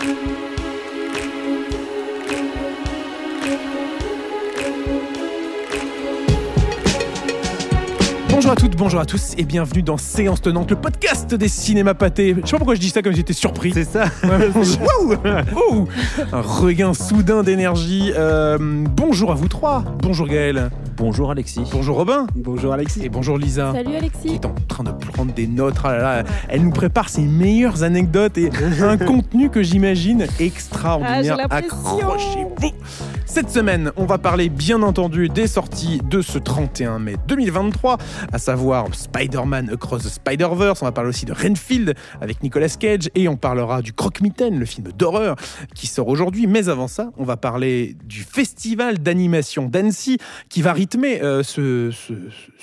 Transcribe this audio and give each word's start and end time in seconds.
Bonjour 0.00 0.39
toutes, 8.60 8.76
bonjour 8.76 9.00
à 9.00 9.06
tous 9.06 9.32
et 9.38 9.44
bienvenue 9.44 9.82
dans 9.82 9.96
Séance 9.96 10.42
Tenante, 10.42 10.68
le 10.68 10.76
podcast 10.76 11.34
des 11.34 11.48
cinémas 11.48 11.94
pâtés. 11.94 12.36
Je 12.42 12.46
sais 12.46 12.52
pas 12.52 12.58
pourquoi 12.58 12.74
je 12.74 12.80
dis 12.80 12.90
ça 12.90 13.00
comme 13.00 13.14
j'étais 13.14 13.32
surpris. 13.32 13.72
C'est 13.72 13.84
ça. 13.84 14.04
Un 16.30 16.40
regain 16.42 16.92
soudain 16.92 17.42
d'énergie. 17.42 18.12
Euh, 18.14 18.58
bonjour 18.60 19.32
à 19.32 19.34
vous 19.34 19.48
trois. 19.48 19.82
Bonjour 20.02 20.26
Gaël. 20.28 20.68
Bonjour 20.98 21.30
Alexis. 21.30 21.62
Bonjour 21.72 21.96
Robin. 21.96 22.26
Bonjour 22.36 22.74
Alexis. 22.74 23.00
Et 23.02 23.08
bonjour 23.08 23.38
Lisa. 23.38 23.72
Salut 23.72 23.92
Qui 23.92 23.96
Alexis. 23.96 24.34
est 24.34 24.44
en 24.44 24.54
train 24.68 24.84
de 24.84 24.90
prendre 24.90 25.32
des 25.32 25.46
notes. 25.46 25.76
Ah 25.82 25.92
là 25.96 26.02
là, 26.02 26.22
elle 26.50 26.62
nous 26.62 26.70
prépare 26.70 27.08
ses 27.08 27.22
meilleures 27.22 27.82
anecdotes 27.82 28.36
et 28.36 28.50
un 28.82 28.98
contenu 29.06 29.48
que 29.48 29.62
j'imagine 29.62 30.26
extraordinaire. 30.38 31.16
Ah, 31.16 31.22
j'ai 31.22 31.28
la 31.30 31.48
pression. 31.48 32.10
Accrochez-vous. 32.10 32.72
Cette 33.32 33.48
semaine, 33.48 33.92
on 33.96 34.06
va 34.06 34.18
parler 34.18 34.48
bien 34.48 34.82
entendu 34.82 35.28
des 35.28 35.46
sorties 35.46 36.00
de 36.02 36.20
ce 36.20 36.36
31 36.36 36.98
mai 36.98 37.14
2023, 37.28 37.96
à 38.32 38.38
savoir 38.38 38.92
Spider-Man 38.92 39.70
Across 39.70 40.02
the 40.02 40.08
Spider-Verse. 40.08 40.82
On 40.82 40.86
va 40.86 40.90
parler 40.90 41.10
aussi 41.10 41.26
de 41.26 41.32
Renfield 41.32 41.94
avec 42.20 42.42
Nicolas 42.42 42.68
Cage 42.68 43.08
et 43.14 43.28
on 43.28 43.36
parlera 43.36 43.82
du 43.82 43.92
Croque-Mitaine, 43.92 44.58
le 44.58 44.66
film 44.66 44.88
d'horreur 44.98 45.36
qui 45.76 45.86
sort 45.86 46.08
aujourd'hui. 46.08 46.48
Mais 46.48 46.68
avant 46.68 46.88
ça, 46.88 47.12
on 47.18 47.24
va 47.24 47.36
parler 47.36 47.96
du 48.04 48.24
festival 48.24 48.98
d'animation 48.98 49.66
d'Annecy 49.66 50.18
qui 50.48 50.60
va 50.60 50.72
rythmer 50.72 51.22
euh, 51.22 51.44
ce, 51.44 51.92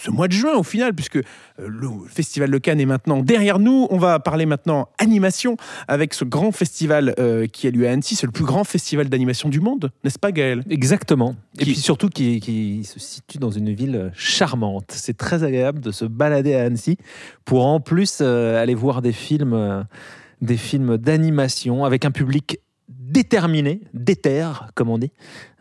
mois 0.09 0.27
de 0.27 0.33
juin 0.33 0.55
au 0.55 0.63
final, 0.63 0.93
puisque 0.93 1.15
euh, 1.15 1.21
le 1.59 1.87
festival 2.09 2.51
de 2.51 2.57
Cannes 2.57 2.81
est 2.81 2.85
maintenant 2.85 3.23
derrière 3.23 3.59
nous. 3.59 3.87
On 3.89 3.97
va 3.97 4.19
parler 4.19 4.45
maintenant 4.45 4.89
animation 4.97 5.55
avec 5.87 6.13
ce 6.13 6.25
grand 6.25 6.51
festival 6.51 7.15
euh, 7.19 7.47
qui 7.47 7.67
a 7.67 7.71
lieu 7.71 7.87
à 7.87 7.91
Annecy. 7.91 8.17
C'est 8.17 8.27
le 8.27 8.33
plus 8.33 8.43
grand 8.43 8.65
festival 8.65 9.07
d'animation 9.07 9.47
du 9.47 9.61
monde, 9.61 9.91
n'est-ce 10.03 10.19
pas 10.19 10.33
Gaël? 10.33 10.56
Exactement. 10.69 11.35
Et 11.59 11.63
puis 11.63 11.75
surtout 11.75 12.09
qui, 12.09 12.39
qui 12.39 12.83
se 12.83 12.99
situe 12.99 13.37
dans 13.37 13.51
une 13.51 13.73
ville 13.73 14.11
charmante. 14.15 14.91
C'est 14.91 15.17
très 15.17 15.43
agréable 15.43 15.79
de 15.79 15.91
se 15.91 16.05
balader 16.05 16.55
à 16.55 16.63
Annecy 16.63 16.97
pour 17.45 17.65
en 17.65 17.79
plus 17.79 18.19
euh, 18.21 18.61
aller 18.61 18.75
voir 18.75 19.01
des 19.01 19.11
films, 19.11 19.53
euh, 19.53 19.83
des 20.41 20.57
films 20.57 20.97
d'animation 20.97 21.85
avec 21.85 22.05
un 22.05 22.11
public 22.11 22.59
déterminé, 23.11 23.81
déter 23.93 24.45
comme 24.75 24.89
on 24.89 24.97
dit, 24.97 25.11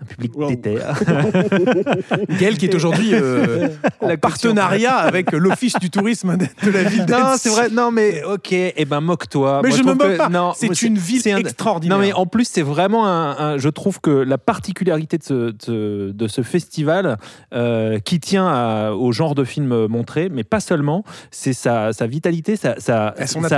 un 0.03 0.05
public 0.05 0.37
Wow. 0.37 0.49
déter. 0.49 0.77
Gaël 2.39 2.57
qui 2.59 2.67
est 2.67 2.75
aujourd'hui 2.75 3.11
euh, 3.15 3.69
en 4.01 4.17
partenariat 4.17 4.95
avec 4.97 5.33
l'Office 5.33 5.75
du 5.81 5.91
tourisme 5.91 6.37
de 6.37 6.71
la 6.71 6.83
ville 6.85 7.07
Non, 7.09 7.35
c'est 7.39 7.49
vrai. 7.49 7.69
Non, 7.71 7.91
mais 7.91 8.23
ok. 8.25 8.53
Eh 8.53 8.85
ben, 8.85 9.01
moque-toi. 9.01 9.61
Mais 9.63 9.69
Moi, 9.71 9.79
je 9.79 9.83
ne 9.83 9.89
me 9.89 9.95
moque 9.95 10.13
que- 10.13 10.17
pas. 10.17 10.29
Non, 10.29 10.53
C'est 10.55 10.83
une 10.83 10.99
ville 10.99 11.21
c'est 11.23 11.33
un- 11.33 11.39
extraordinaire. 11.39 11.97
Non, 11.99 12.05
mais 12.05 12.13
en 12.13 12.27
plus, 12.27 12.47
c'est 12.51 12.63
vraiment 12.63 13.07
un, 13.07 13.37
un- 13.39 13.59
Je 13.59 13.69
trouve 13.69 14.01
que 14.01 14.11
la 14.11 14.39
particularité 14.39 15.19
de 15.19 15.23
ce, 15.23 15.55
de, 15.71 16.13
de 16.13 16.29
ce 16.29 16.43
festival, 16.43 17.17
euh, 17.55 17.99
qui 18.01 18.21
tient 18.21 18.47
à- 18.47 18.91
au 18.93 19.13
genre 19.13 19.35
de 19.35 19.45
film 19.45 19.87
montré, 19.87 20.29
mais 20.29 20.45
pas 20.45 20.61
seulement, 20.61 21.05
c'est 21.31 21.53
sa, 21.53 21.93
sa 21.93 22.07
vitalité, 22.07 22.57
sa, 22.57 22.79
sa, 22.79 23.15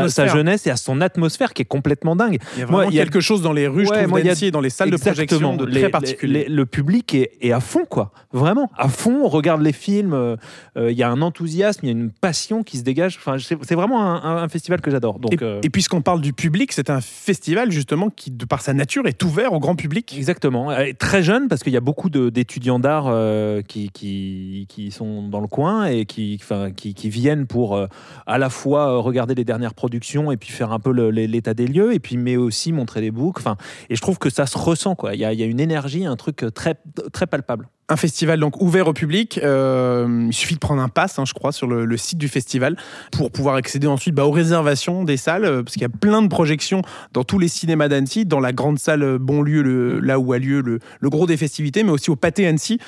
sa- 0.08 0.26
jeunesse 0.28 0.66
et 0.66 0.70
à 0.70 0.76
son 0.76 1.00
atmosphère 1.00 1.52
qui 1.52 1.62
est 1.62 1.66
complètement 1.66 2.14
dingue. 2.16 2.38
il 2.56 2.60
y 2.60 2.62
a 2.62 2.66
vraiment 2.66 2.82
moi, 2.82 2.86
il 2.90 2.94
y 2.94 3.00
a- 3.00 3.04
quelque 3.04 3.20
chose 3.20 3.42
dans 3.42 3.52
les 3.52 3.66
rues, 3.66 3.77
je 3.84 3.90
Ouais, 3.90 4.04
trouve, 4.04 4.18
y 4.18 4.22
a- 4.22 4.24
d'Annecy 4.24 4.50
dans 4.50 4.60
les 4.60 4.70
salles 4.70 4.90
de 4.90 4.96
projection 4.96 5.56
de 5.56 5.64
Les- 5.64 5.72
très 5.72 5.82
les- 5.82 5.88
particulier. 5.88 6.44
les- 6.44 6.54
le 6.54 6.66
public 6.66 7.14
est, 7.14 7.30
est 7.40 7.52
à 7.52 7.60
fond, 7.60 7.84
quoi. 7.88 8.12
Vraiment, 8.32 8.70
à 8.76 8.88
fond. 8.88 9.20
On 9.24 9.28
regarde 9.28 9.62
les 9.62 9.72
films. 9.72 10.12
euh, 10.14 10.36
euh, 10.76 10.90
Il 10.90 10.96
y 10.98 11.02
a 11.02 11.10
un 11.10 11.22
enthousiasme, 11.22 11.80
il 11.84 11.86
y 11.86 11.90
a 11.90 11.92
une 11.98 12.10
passion 12.10 12.62
qui 12.62 12.78
se 12.78 12.82
dégage. 12.82 13.18
Enfin, 13.18 13.36
c'est 13.38 13.74
vraiment 13.74 14.02
un, 14.02 14.22
un- 14.22 14.42
un 14.42 14.48
festival 14.48 14.80
que 14.80 14.90
j'adore. 14.90 15.18
Donc, 15.18 15.32
Et, 15.34 15.38
euh, 15.42 15.60
et 15.62 15.70
puisqu'on 15.70 16.02
parle 16.02 16.20
du 16.20 16.32
public, 16.32 16.72
c'est 16.72 16.90
un 16.90 17.00
festival 17.00 17.70
justement 17.70 18.10
qui, 18.10 18.30
de 18.30 18.44
par 18.44 18.60
sa 18.62 18.72
nature, 18.74 19.06
est 19.06 19.22
ouvert 19.24 19.52
au 19.52 19.58
grand 19.60 19.74
public. 19.76 20.14
Exactement. 20.16 20.70
Très 20.98 21.22
jeune, 21.22 21.48
parce 21.48 21.62
qu'il 21.62 21.72
y 21.72 21.76
a 21.76 21.80
beaucoup 21.80 22.10
d'étudiants 22.10 22.78
d'art 22.78 23.06
euh, 23.08 23.62
qui, 23.62 23.90
qui, 23.90 24.66
qui 24.68 24.90
sont 24.90 25.28
dans 25.28 25.40
le 25.40 25.46
coin 25.48 25.86
et 25.86 26.04
qui, 26.06 26.38
enfin, 26.40 26.70
qui, 26.70 26.94
qui 26.94 27.08
viennent 27.10 27.46
pour 27.46 27.78
à 28.26 28.38
la 28.38 28.50
fois 28.50 28.98
regarder 29.00 29.34
les 29.34 29.44
dernières 29.44 29.74
productions 29.74 30.30
et 30.32 30.36
puis 30.36 30.50
faire 30.50 30.72
un 30.72 30.78
peu 30.80 30.90
les- 31.10 31.26
l'état 31.26 31.54
des 31.54 31.66
lieux, 31.66 31.92
et 31.94 31.98
puis 31.98 32.16
mais 32.16 32.36
aussi 32.36 32.72
montrer 32.72 33.00
des 33.00 33.10
books. 33.10 33.38
Enfin, 33.38 33.56
et 33.90 33.96
je 33.96 34.00
trouve 34.00 34.18
que 34.18 34.30
ça 34.30 34.46
se 34.46 34.58
ressent. 34.58 34.94
Quoi. 34.94 35.14
Il, 35.14 35.20
y 35.20 35.24
a, 35.24 35.32
une 35.32 35.60
énergie, 35.60 36.04
un 36.06 36.16
truc 36.16 36.44
très, 36.54 36.76
très 37.12 37.26
palpable. 37.26 37.68
Un 37.90 37.96
festival 37.96 38.38
donc 38.38 38.60
ouvert 38.60 38.86
au 38.88 38.92
public. 38.92 39.40
Euh, 39.42 40.26
il 40.28 40.34
suffit 40.34 40.54
de 40.54 40.58
prendre 40.58 40.82
un 40.82 40.90
pass, 40.90 41.18
hein, 41.18 41.24
je 41.26 41.32
crois, 41.32 41.52
sur 41.52 41.66
le, 41.66 41.96
site 41.96 42.18
du 42.18 42.28
festival 42.28 42.76
pour 43.12 43.30
pouvoir 43.30 43.54
accéder 43.54 43.86
ensuite 43.86 44.14
bah, 44.14 44.26
aux 44.26 44.30
réservations 44.30 45.04
des 45.04 45.16
salles, 45.16 45.46
euh, 45.46 45.62
parce 45.62 45.72
qu'il 45.72 45.82
y 45.82 45.86
a 45.86 45.88
plein 45.88 46.20
de 46.20 46.28
projections 46.28 46.82
dans 47.14 47.24
tous 47.24 47.38
les 47.38 47.48
cinémas 47.48 47.88
d'Annecy, 47.88 48.26
dans 48.26 48.40
la 48.40 48.52
grande 48.52 48.78
salle 48.78 49.02
euh, 49.02 49.18
Bonlieu, 49.18 50.00
là 50.00 50.18
où 50.18 50.34
a 50.34 50.38
lieu 50.38 50.60
le, 50.60 50.80
gros 51.08 51.26
des 51.26 51.38
festivités, 51.38 51.82
mais 51.82 51.90
aussi 51.90 52.10
au 52.10 52.16
Pâté 52.16 52.46
Annecy, 52.46 52.78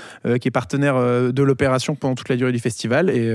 qui 0.40 0.48
est 0.48 0.50
partenaire 0.50 0.96
de 1.32 1.42
l'opération 1.42 1.94
pendant 1.94 2.14
toute 2.14 2.28
la 2.28 2.36
durée 2.36 2.52
du 2.52 2.58
festival. 2.58 3.08
Et, 3.08 3.26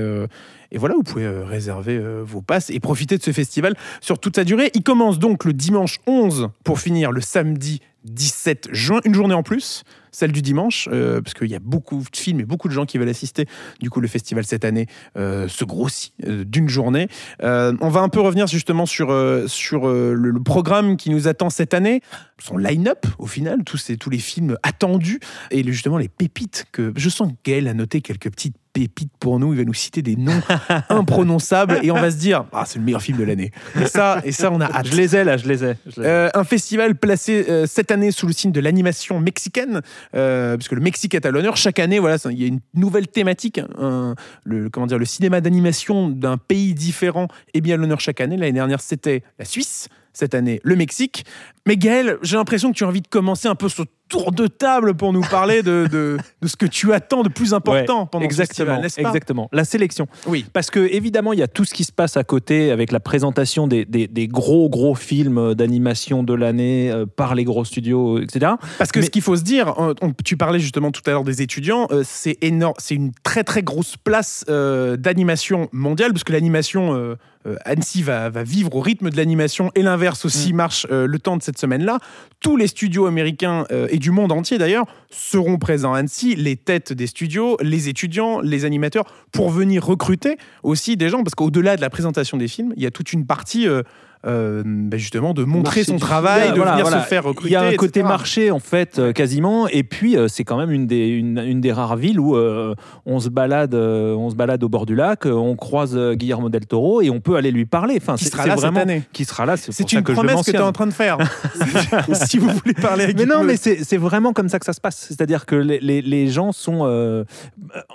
et 0.70 0.78
voilà, 0.78 0.94
vous 0.94 1.02
pouvez 1.02 1.26
réserver 1.26 2.00
vos 2.24 2.40
passes 2.40 2.70
et 2.70 2.78
profiter 2.78 3.18
de 3.18 3.22
ce 3.22 3.32
festival 3.32 3.74
sur 4.00 4.18
toute 4.18 4.36
sa 4.36 4.44
durée. 4.44 4.70
Il 4.74 4.82
commence 4.82 5.18
donc 5.18 5.44
le 5.44 5.52
dimanche 5.52 5.98
11 6.06 6.50
pour 6.62 6.78
finir 6.78 7.10
le 7.10 7.20
samedi 7.20 7.80
17 8.04 8.68
juin, 8.72 9.00
une 9.04 9.14
journée 9.14 9.34
en 9.34 9.42
plus, 9.42 9.82
celle 10.16 10.32
du 10.32 10.40
dimanche, 10.40 10.88
euh, 10.90 11.20
parce 11.20 11.34
qu'il 11.34 11.50
y 11.50 11.54
a 11.54 11.58
beaucoup 11.58 11.98
de 11.98 12.16
films 12.16 12.40
et 12.40 12.44
beaucoup 12.44 12.68
de 12.68 12.72
gens 12.72 12.86
qui 12.86 12.96
veulent 12.96 13.10
assister. 13.10 13.46
Du 13.80 13.90
coup, 13.90 14.00
le 14.00 14.08
festival 14.08 14.46
cette 14.46 14.64
année 14.64 14.86
euh, 15.18 15.46
se 15.46 15.62
grossit 15.62 16.14
euh, 16.26 16.42
d'une 16.42 16.70
journée. 16.70 17.08
On 17.42 17.88
va 17.90 18.00
un 18.00 18.08
peu 18.08 18.20
revenir 18.20 18.46
justement 18.46 18.86
sur, 18.86 19.14
sur 19.46 19.88
le, 19.88 20.42
programme 20.42 20.96
qui 20.96 21.10
nous 21.10 21.28
attend 21.28 21.50
cette 21.50 21.74
année, 21.74 22.00
son 22.38 22.56
line-up 22.56 23.06
au 23.18 23.26
final, 23.26 23.64
tous, 23.64 23.76
ces, 23.76 23.96
tous 23.96 24.10
les 24.10 24.18
films 24.18 24.56
attendus 24.62 25.20
et 25.50 25.62
justement 25.64 25.98
les 25.98 26.08
pépites 26.08 26.66
que 26.72 26.92
je 26.96 27.08
sens 27.08 27.32
que 27.32 27.50
Gaël 27.50 27.68
a 27.68 27.74
noté 27.74 28.00
quelques 28.00 28.30
petites 28.30 28.56
pépites 28.80 29.12
pour 29.18 29.38
nous. 29.38 29.52
Il 29.54 29.58
va 29.58 29.64
nous 29.64 29.74
citer 29.74 30.02
des 30.02 30.16
noms 30.16 30.40
imprononçables 30.90 31.78
et 31.82 31.90
on 31.90 31.94
va 31.94 32.10
se 32.10 32.16
dire 32.16 32.44
ah 32.52 32.64
c'est 32.66 32.78
le 32.78 32.84
meilleur 32.84 33.02
film 33.02 33.18
de 33.18 33.24
l'année. 33.24 33.50
Et 33.80 33.86
ça, 33.86 34.20
et 34.24 34.32
ça 34.32 34.50
on 34.52 34.60
a 34.60 34.66
hâte. 34.66 34.86
Je 34.88 34.96
les 34.96 35.16
ai 35.16 35.24
là, 35.24 35.36
je 35.36 35.48
les 35.48 35.64
ai. 35.64 35.74
je 35.86 36.00
les 36.00 36.06
ai. 36.06 36.10
Euh, 36.10 36.28
un 36.34 36.44
festival 36.44 36.94
placé 36.96 37.46
euh, 37.48 37.66
cette 37.66 37.90
année 37.90 38.10
sous 38.10 38.26
le 38.26 38.32
signe 38.32 38.52
de 38.52 38.60
l'animation 38.60 39.18
mexicaine, 39.20 39.80
euh, 40.14 40.56
puisque 40.56 40.72
le 40.72 40.80
Mexique 40.80 41.14
est 41.14 41.26
à 41.26 41.30
l'honneur. 41.30 41.56
Chaque 41.56 41.78
année, 41.78 41.98
voilà, 41.98 42.16
il 42.30 42.40
y 42.40 42.44
a 42.44 42.48
une 42.48 42.60
nouvelle 42.74 43.08
thématique. 43.08 43.60
un- 43.78 44.14
le, 44.44 44.68
comment 44.70 44.86
dire, 44.86 44.98
le 44.98 45.04
cinéma 45.04 45.40
d'animation 45.40 46.08
d'un 46.08 46.36
pays 46.36 46.74
différent 46.74 47.28
est 47.54 47.60
bien 47.60 47.74
à 47.74 47.78
l'honneur 47.78 48.00
chaque 48.00 48.20
année. 48.20 48.36
L'année 48.36 48.52
dernière, 48.52 48.80
c'était 48.80 49.22
la 49.38 49.44
Suisse. 49.44 49.88
Cette 50.12 50.34
année, 50.34 50.60
le 50.64 50.76
Mexique. 50.76 51.26
Mais 51.66 51.76
Gaël, 51.76 52.16
j'ai 52.22 52.36
l'impression 52.38 52.72
que 52.72 52.76
tu 52.78 52.84
as 52.84 52.88
envie 52.88 53.02
de 53.02 53.06
commencer 53.08 53.48
un 53.48 53.54
peu 53.54 53.68
ce 53.68 53.82
tour 54.08 54.32
de 54.32 54.46
table 54.46 54.94
pour 54.94 55.12
nous 55.12 55.20
parler 55.22 55.62
de, 55.62 55.86
de, 55.90 56.16
de 56.42 56.48
ce 56.48 56.56
que 56.56 56.66
tu 56.66 56.92
attends 56.92 57.22
de 57.22 57.28
plus 57.28 57.54
important 57.54 58.02
Ouais, 58.02 58.08
pendant 58.10 58.22
ce 58.22 58.26
exactement, 58.26 58.80
festival, 58.80 58.82
n'est-ce 58.82 59.00
pas 59.00 59.08
exactement. 59.08 59.48
La 59.52 59.64
sélection. 59.64 60.06
Oui. 60.26 60.44
Parce 60.52 60.70
que 60.70 60.80
évidemment, 60.80 61.32
il 61.32 61.38
y 61.38 61.42
a 61.42 61.48
tout 61.48 61.64
ce 61.64 61.74
qui 61.74 61.84
se 61.84 61.92
passe 61.92 62.16
à 62.16 62.24
côté 62.24 62.70
avec 62.70 62.92
la 62.92 63.00
présentation 63.00 63.66
des, 63.66 63.84
des- 63.84 64.06
des 64.06 64.28
gros 64.28 64.68
gros 64.68 64.94
films 64.94 65.54
d'animation 65.54 66.22
de 66.22 66.34
l'année 66.34 66.90
euh, 66.90 67.06
par 67.06 67.34
les 67.34 67.44
gros 67.44 67.64
studios, 67.64 68.18
etc. 68.20 68.52
Parce 68.78 68.92
que 68.92 69.00
Mais- 69.00 69.06
ce 69.06 69.10
qu'il 69.10 69.22
faut 69.22 69.36
se 69.36 69.42
dire, 69.42 69.74
euh, 69.80 69.94
on- 70.02 70.12
tu 70.24 70.36
parlais 70.36 70.60
justement 70.60 70.90
tout 70.92 71.02
à 71.06 71.10
l'heure 71.10 71.24
des 71.24 71.42
étudiants, 71.42 71.88
euh, 71.90 72.02
c'est 72.04 72.38
énorme, 72.42 72.74
c'est 72.78 72.94
une 72.94 73.12
très 73.24 73.42
très 73.44 73.62
grosse 73.62 73.96
place 73.96 74.44
euh, 74.48 74.96
d'animation 74.96 75.68
mondiale, 75.72 76.12
parce 76.12 76.24
que 76.24 76.32
l'animation, 76.32 76.94
euh, 76.94 77.16
euh, 77.46 77.56
Annecy 77.64 78.02
va, 78.02 78.28
va 78.30 78.42
vivre 78.42 78.74
au 78.74 78.80
rythme 78.80 79.10
de 79.10 79.16
l'animation 79.16 79.70
et 79.74 79.82
l'inverse 79.82 80.24
aussi 80.24 80.52
marche 80.52 80.86
euh, 80.90 81.06
le 81.06 81.18
temps 81.18 81.36
de 81.36 81.42
cette 81.42 81.58
semaine-là. 81.58 81.98
Tous 82.40 82.56
les 82.56 82.66
studios 82.66 83.06
américains 83.06 83.64
euh, 83.70 83.86
et 83.96 83.98
du 83.98 84.10
monde 84.10 84.30
entier 84.30 84.58
d'ailleurs 84.58 84.84
seront 85.10 85.56
présents 85.56 85.94
à 85.94 85.98
Annecy, 86.00 86.34
les 86.36 86.56
têtes 86.56 86.92
des 86.92 87.06
studios, 87.06 87.56
les 87.62 87.88
étudiants, 87.88 88.40
les 88.40 88.66
animateurs, 88.66 89.06
pour 89.32 89.48
venir 89.48 89.84
recruter 89.84 90.36
aussi 90.62 90.98
des 90.98 91.08
gens, 91.08 91.22
parce 91.22 91.34
qu'au-delà 91.34 91.76
de 91.76 91.80
la 91.80 91.88
présentation 91.88 92.36
des 92.36 92.46
films, 92.46 92.74
il 92.76 92.82
y 92.82 92.86
a 92.86 92.90
toute 92.90 93.14
une 93.14 93.24
partie 93.24 93.66
euh, 93.66 93.82
euh, 94.26 94.62
bah, 94.64 94.96
justement 94.96 95.34
de 95.34 95.44
montrer 95.44 95.80
Marché 95.80 95.84
son 95.84 95.98
travail, 95.98 96.50
de 96.50 96.56
voilà, 96.56 96.72
venir 96.72 96.86
voilà. 96.86 97.02
se 97.02 97.08
faire 97.08 97.24
recruter. 97.24 97.50
Il 97.50 97.52
y 97.52 97.56
a 97.56 97.62
un 97.62 97.74
côté 97.74 98.02
marché 98.02 98.50
en 98.50 98.58
fait 98.58 98.98
euh, 98.98 99.12
quasiment, 99.12 99.68
et 99.68 99.82
puis 99.82 100.16
euh, 100.16 100.26
c'est 100.28 100.44
quand 100.44 100.56
même 100.56 100.70
une 100.72 100.86
des, 100.86 101.08
une, 101.08 101.38
une 101.38 101.60
des 101.60 101.72
rares 101.72 101.96
villes 101.96 102.18
où 102.18 102.36
on 102.36 103.20
se 103.20 103.28
balade, 103.28 103.74
on 103.74 104.30
se 104.30 104.34
balade 104.34 104.62
au 104.64 104.68
bord 104.68 104.86
du 104.86 104.94
lac, 104.94 105.26
on 105.26 105.54
croise 105.56 105.96
Guillermo 106.14 106.48
del 106.48 106.66
Toro 106.66 107.02
et 107.02 107.10
on 107.10 107.20
peut 107.20 107.36
aller 107.36 107.50
lui 107.50 107.66
parler. 107.66 107.94
Enfin, 107.98 108.16
Qui 108.16 108.24
c'est 108.24 108.30
sera 108.32 108.46
là 108.46 108.56
cette 108.56 108.76
année. 108.76 109.02
qui 109.12 109.24
sera 109.24 109.46
là. 109.46 109.56
C'est 109.56 109.92
une 109.92 110.02
que 110.02 110.12
promesse 110.12 110.42
que 110.44 110.50
tu 110.50 110.56
es 110.56 110.60
en 110.60 110.72
train 110.72 110.86
de 110.86 110.92
faire. 110.92 111.18
si 112.26 112.38
vous 112.38 112.48
voulez 112.48 112.74
parler 112.74 113.04
avec 113.04 113.18
Mais 113.18 113.26
non, 113.26 113.42
mais 113.44 113.56
c'est 113.56 113.96
vraiment 113.96 114.32
comme 114.32 114.48
ça 114.48 114.58
que 114.58 114.64
ça 114.66 114.72
se 114.72 114.80
passe. 114.80 114.96
C'est-à-dire 115.08 115.46
que 115.46 115.56
les, 115.56 115.78
les- 115.80 116.02
les 116.02 116.28
gens 116.28 116.52
sont. 116.52 117.24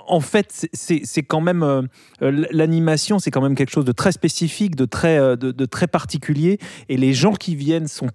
en 0.06 0.20
fait, 0.20 0.66
c'est- 0.72 1.22
quand 1.22 1.40
même. 1.40 1.88
L'animation, 2.20 3.18
c'est 3.18 3.30
quand 3.30 3.40
même 3.42 3.54
quelque 3.54 3.70
chose 3.70 3.84
de 3.84 3.92
très 3.92 4.12
spécifique, 4.12 4.76
de 4.76 4.84
très, 4.84 5.18
de, 5.36 5.50
de 5.50 5.64
très 5.66 5.86
particulier. 5.86 6.11
Et 6.88 6.96
les 6.96 7.12
gens 7.12 7.32
qui 7.32 7.56
viennent 7.56 7.88
sont 7.88 8.08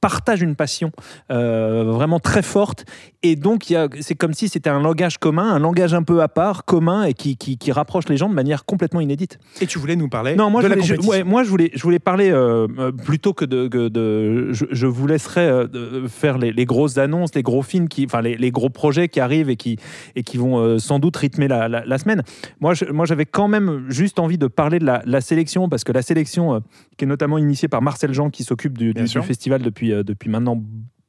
partagent 0.00 0.42
une 0.42 0.56
passion 0.56 0.92
euh, 1.30 1.84
vraiment 1.84 2.20
très 2.20 2.42
forte. 2.42 2.84
Et 3.26 3.36
donc, 3.36 3.72
c'est 4.00 4.14
comme 4.14 4.34
si 4.34 4.48
c'était 4.50 4.68
un 4.68 4.80
langage 4.80 5.16
commun, 5.16 5.50
un 5.54 5.58
langage 5.58 5.94
un 5.94 6.02
peu 6.02 6.20
à 6.22 6.28
part, 6.28 6.64
commun, 6.66 7.04
et 7.04 7.14
qui, 7.14 7.38
qui, 7.38 7.56
qui 7.56 7.72
rapproche 7.72 8.06
les 8.10 8.18
gens 8.18 8.28
de 8.28 8.34
manière 8.34 8.66
complètement 8.66 9.00
inédite. 9.00 9.38
Et 9.62 9.66
tu 9.66 9.78
voulais 9.78 9.96
nous 9.96 10.10
parler 10.10 10.36
Non, 10.36 10.50
moi, 10.50 10.60
de 10.62 10.66
je 10.66 10.70
la 10.70 10.74
voulais, 10.76 10.86
je- 10.86 10.92
compétition. 10.94 11.18
ouais, 11.18 11.24
moi 11.24 11.42
je, 11.42 11.48
voulais, 11.48 11.70
je 11.74 11.82
voulais 11.82 11.98
parler 11.98 12.30
euh, 12.30 12.68
euh, 12.78 12.92
plutôt 12.92 13.32
que 13.32 13.46
de. 13.46 13.66
que 13.68 13.88
de- 13.88 14.52
je, 14.52 14.66
je 14.70 14.86
vous 14.86 15.06
laisserai 15.06 15.40
euh, 15.40 16.06
faire 16.06 16.36
les, 16.36 16.52
les 16.52 16.64
grosses 16.66 16.98
annonces, 16.98 17.34
les 17.34 17.42
gros 17.42 17.62
films, 17.62 17.88
qui, 17.88 18.04
enfin 18.04 18.20
les, 18.20 18.36
les 18.36 18.50
gros 18.50 18.68
projets 18.68 19.08
qui 19.08 19.20
arrivent 19.20 19.48
et 19.48 19.56
qui, 19.56 19.78
et 20.16 20.22
qui 20.22 20.36
vont 20.36 20.58
euh, 20.58 20.78
sans 20.78 20.98
doute 20.98 21.16
rythmer 21.16 21.48
la, 21.48 21.66
la- 21.68 21.84
la 21.86 21.98
semaine. 21.98 22.22
Moi, 22.60 22.74
j'avais 22.74 23.24
quand 23.26 23.48
même 23.48 23.86
juste 23.88 24.18
envie 24.18 24.36
de 24.36 24.48
parler 24.48 24.78
de 24.78 24.84
la, 24.84 25.02
la 25.06 25.22
sélection, 25.22 25.70
parce 25.70 25.82
que 25.82 25.92
la 25.92 26.02
sélection, 26.02 26.62
qui 26.98 27.04
est 27.04 27.08
notamment 27.08 27.38
initiée 27.38 27.68
par 27.68 27.80
Marcel 27.80 28.12
Jean, 28.12 28.28
qui 28.28 28.44
s'occupe 28.44 28.76
du, 28.76 28.92
du- 28.92 29.08
festival 29.08 29.62
depuis, 29.62 29.90
depuis 30.04 30.28
maintenant 30.28 30.62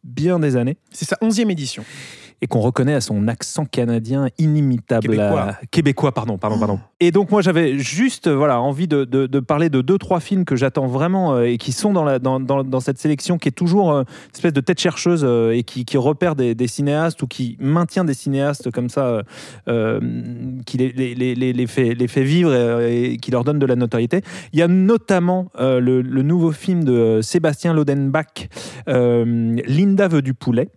bien 0.06 0.40
des 0.40 0.56
années 0.56 0.78
C'est 0.92 1.06
sa 1.06 1.18
11e 1.18 1.52
édition. 1.52 1.84
Et 2.42 2.48
qu'on 2.48 2.60
reconnaît 2.60 2.94
à 2.94 3.02
son 3.02 3.28
accent 3.28 3.66
canadien 3.66 4.28
inimitable. 4.38 5.02
Québécois. 5.08 5.42
à- 5.42 5.60
Québécois, 5.72 6.12
pardon, 6.14 6.38
pardon, 6.38 6.60
pardon. 6.60 6.80
Et 7.00 7.12
donc 7.12 7.32
moi 7.32 7.42
j'avais 7.42 7.78
juste 7.80 8.30
voilà 8.30 8.60
envie 8.62 8.88
de, 8.88 9.04
de- 9.06 9.26
de 9.28 9.40
parler 9.40 9.70
de 9.70 9.82
deux 9.82 9.98
trois 9.98 10.20
films 10.20 10.46
que 10.46 10.56
j'attends 10.56 10.88
vraiment 10.88 11.34
euh, 11.36 11.44
et 11.44 11.58
qui 11.58 11.72
sont 11.72 11.94
dans, 11.94 12.04
la, 12.04 12.20
dans, 12.20 12.40
dans, 12.40 12.64
dans 12.64 12.80
cette 12.80 12.98
sélection 12.98 13.38
qui 13.38 13.50
est 13.50 13.52
toujours 13.52 13.92
euh, 13.92 14.02
une 14.02 14.36
espèce 14.36 14.54
de 14.54 14.62
tête 14.62 14.80
chercheuse 14.80 15.24
euh, 15.24 15.52
et 15.52 15.64
qui, 15.64 15.86
qui 15.86 15.98
repère 15.98 16.36
des, 16.36 16.56
des 16.56 16.68
cinéastes 16.68 17.22
ou 17.22 17.28
qui 17.28 17.58
maintient 17.60 18.06
des 18.06 18.14
cinéastes 18.14 18.72
comme 18.72 18.90
ça, 18.90 19.22
qui 20.66 20.78
les, 20.78 20.92
les, 20.92 21.16
les, 21.16 21.36
les- 21.36 21.54
les 21.54 21.68
fait, 21.68 21.94
les 21.94 22.08
fait 22.08 22.24
vivre 22.24 22.54
et, 22.82 23.14
et 23.14 23.18
qui 23.18 23.32
leur 23.32 23.44
donne 23.44 23.60
de 23.60 23.66
la 23.66 23.76
notoriété. 23.76 24.22
Il 24.54 24.60
y 24.60 24.62
a 24.62 24.68
notamment 24.68 25.48
le, 25.60 26.02
le 26.02 26.22
nouveau 26.22 26.52
film 26.52 26.84
de 26.84 27.20
Sébastien 27.22 27.74
Lodenbach, 27.74 28.48
Linda 28.88 30.08
veut 30.08 30.22
du 30.22 30.34
poulet, 30.34 30.70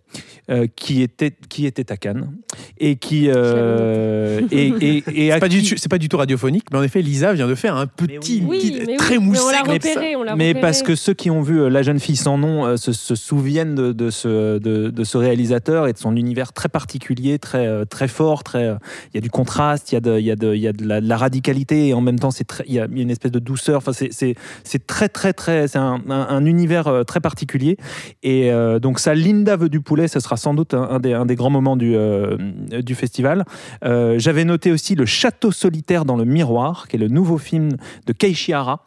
qui, 0.75 1.01
était, 1.01 1.31
qui 1.49 1.65
était 1.65 1.91
à 1.91 1.97
Cannes 1.97 2.31
et 2.79 2.95
qui... 2.95 3.29
euh, 3.29 4.41
et, 4.51 4.67
et, 4.81 5.03
et 5.25 5.31
à 5.31 5.35
C'est 5.35 5.39
pas, 5.41 5.47
du, 5.49 5.61
qui- 5.61 5.69
tout- 5.69 5.75
c'est 5.77 5.89
pas 5.89 5.97
du 5.97 6.07
tout 6.09 6.17
radiophonique, 6.17 6.65
mais 6.71 6.77
en 6.77 6.83
effet, 6.83 7.01
Lisa 7.01 7.33
vient 7.33 7.47
de 7.47 7.55
faire 7.55 7.75
un 7.75 7.87
petit, 7.87 8.07
oui. 8.13 8.19
petit- 8.19 8.43
Oui, 8.47 8.75
mais 8.85 8.91
oui, 8.93 8.97
très 8.97 9.17
mais 9.17 9.25
moussé 9.25 9.41
on 9.45 9.51
l'a 9.51 9.57
comme 9.61 9.67
ça. 9.67 9.89
repéré, 9.89 10.15
on 10.15 10.23
l'a 10.23 10.35
Mais 10.35 10.49
repéré. 10.49 10.61
parce 10.61 10.81
que 10.83 10.95
ceux 10.95 11.13
qui 11.13 11.29
ont 11.29 11.41
vu 11.41 11.59
euh, 11.61 11.69
La 11.69 11.81
jeune 11.83 11.99
fille 11.99 12.15
sans 12.15 12.37
nom 12.37 12.65
euh, 12.65 12.77
se, 12.77 12.91
se 12.93 13.15
souviennent 13.15 13.75
de, 13.75 13.91
de 13.91 14.09
ce, 14.09 14.57
de, 14.59 14.89
de 14.89 15.03
ce 15.03 15.17
réalisateur 15.17 15.87
et 15.87 15.93
de 15.93 15.97
son 15.97 16.15
univers 16.15 16.53
très 16.53 16.69
particulier, 16.69 17.39
très, 17.39 17.67
euh, 17.67 17.85
très 17.85 18.07
fort. 18.07 18.43
Très, 18.43 18.65
euh, 18.65 18.75
il 19.13 19.15
y 19.15 19.17
a 19.17 19.21
du 19.21 19.29
contraste, 19.29 19.91
il 19.91 19.95
y 19.95 19.97
a 19.97 20.01
de, 20.01 20.19
il 20.19 20.25
y 20.25 20.31
a 20.31 20.35
de, 20.35 20.53
il 20.53 20.61
y 20.61 20.67
a 20.67 20.73
de 20.73 20.85
la, 20.85 21.01
de 21.01 21.07
la 21.09 21.17
radicalité 21.17 21.87
et 21.87 21.93
en 21.93 22.01
même 22.01 22.19
temps 22.19 22.31
c'est 22.31 22.43
très- 22.45 22.63
il 22.67 22.73
y 22.73 22.79
a 22.79 22.87
une 22.91 23.09
espèce 23.09 23.31
de 23.31 23.39
douceur. 23.39 23.77
Enfin, 23.77 23.93
c'est, 23.93 24.09
c'est, 24.11 24.35
c'est 24.63 24.85
très 24.85 25.09
très 25.09 25.33
très, 25.33 25.67
c'est 25.67 25.77
un, 25.79 26.01
un- 26.09 26.27
un 26.29 26.45
univers 26.45 27.03
très 27.07 27.19
particulier. 27.19 27.77
Et 28.23 28.51
euh, 28.51 28.79
donc 28.79 28.99
ça, 28.99 29.15
Linda 29.15 29.55
veut 29.55 29.69
du 29.69 29.81
poulet, 29.81 30.07
ce 30.07 30.19
sera 30.19 30.37
sans 30.37 30.53
doute 30.53 30.73
un, 30.73 30.83
un 30.83 30.99
des, 30.99 31.13
un 31.13 31.25
des 31.25 31.35
grands 31.39 31.49
moments 31.49 31.77
du, 31.77 31.95
euh, 31.95 32.37
du 32.81 32.95
festival. 32.95 33.45
Euh, 33.85 34.19
j'avais 34.19 34.43
noté 34.43 34.71
aussi 34.71 34.93
Le 34.93 35.05
Château 35.05 35.51
solitaire 35.51 36.03
dans 36.03 36.17
le 36.17 36.25
miroir, 36.25 36.87
qui 36.87 36.97
est 36.97 36.99
le 36.99 37.07
nouveau 37.07 37.37
film 37.37 37.69
de 38.05 38.13
Keiichi 38.13 38.53
Hara. 38.53 38.85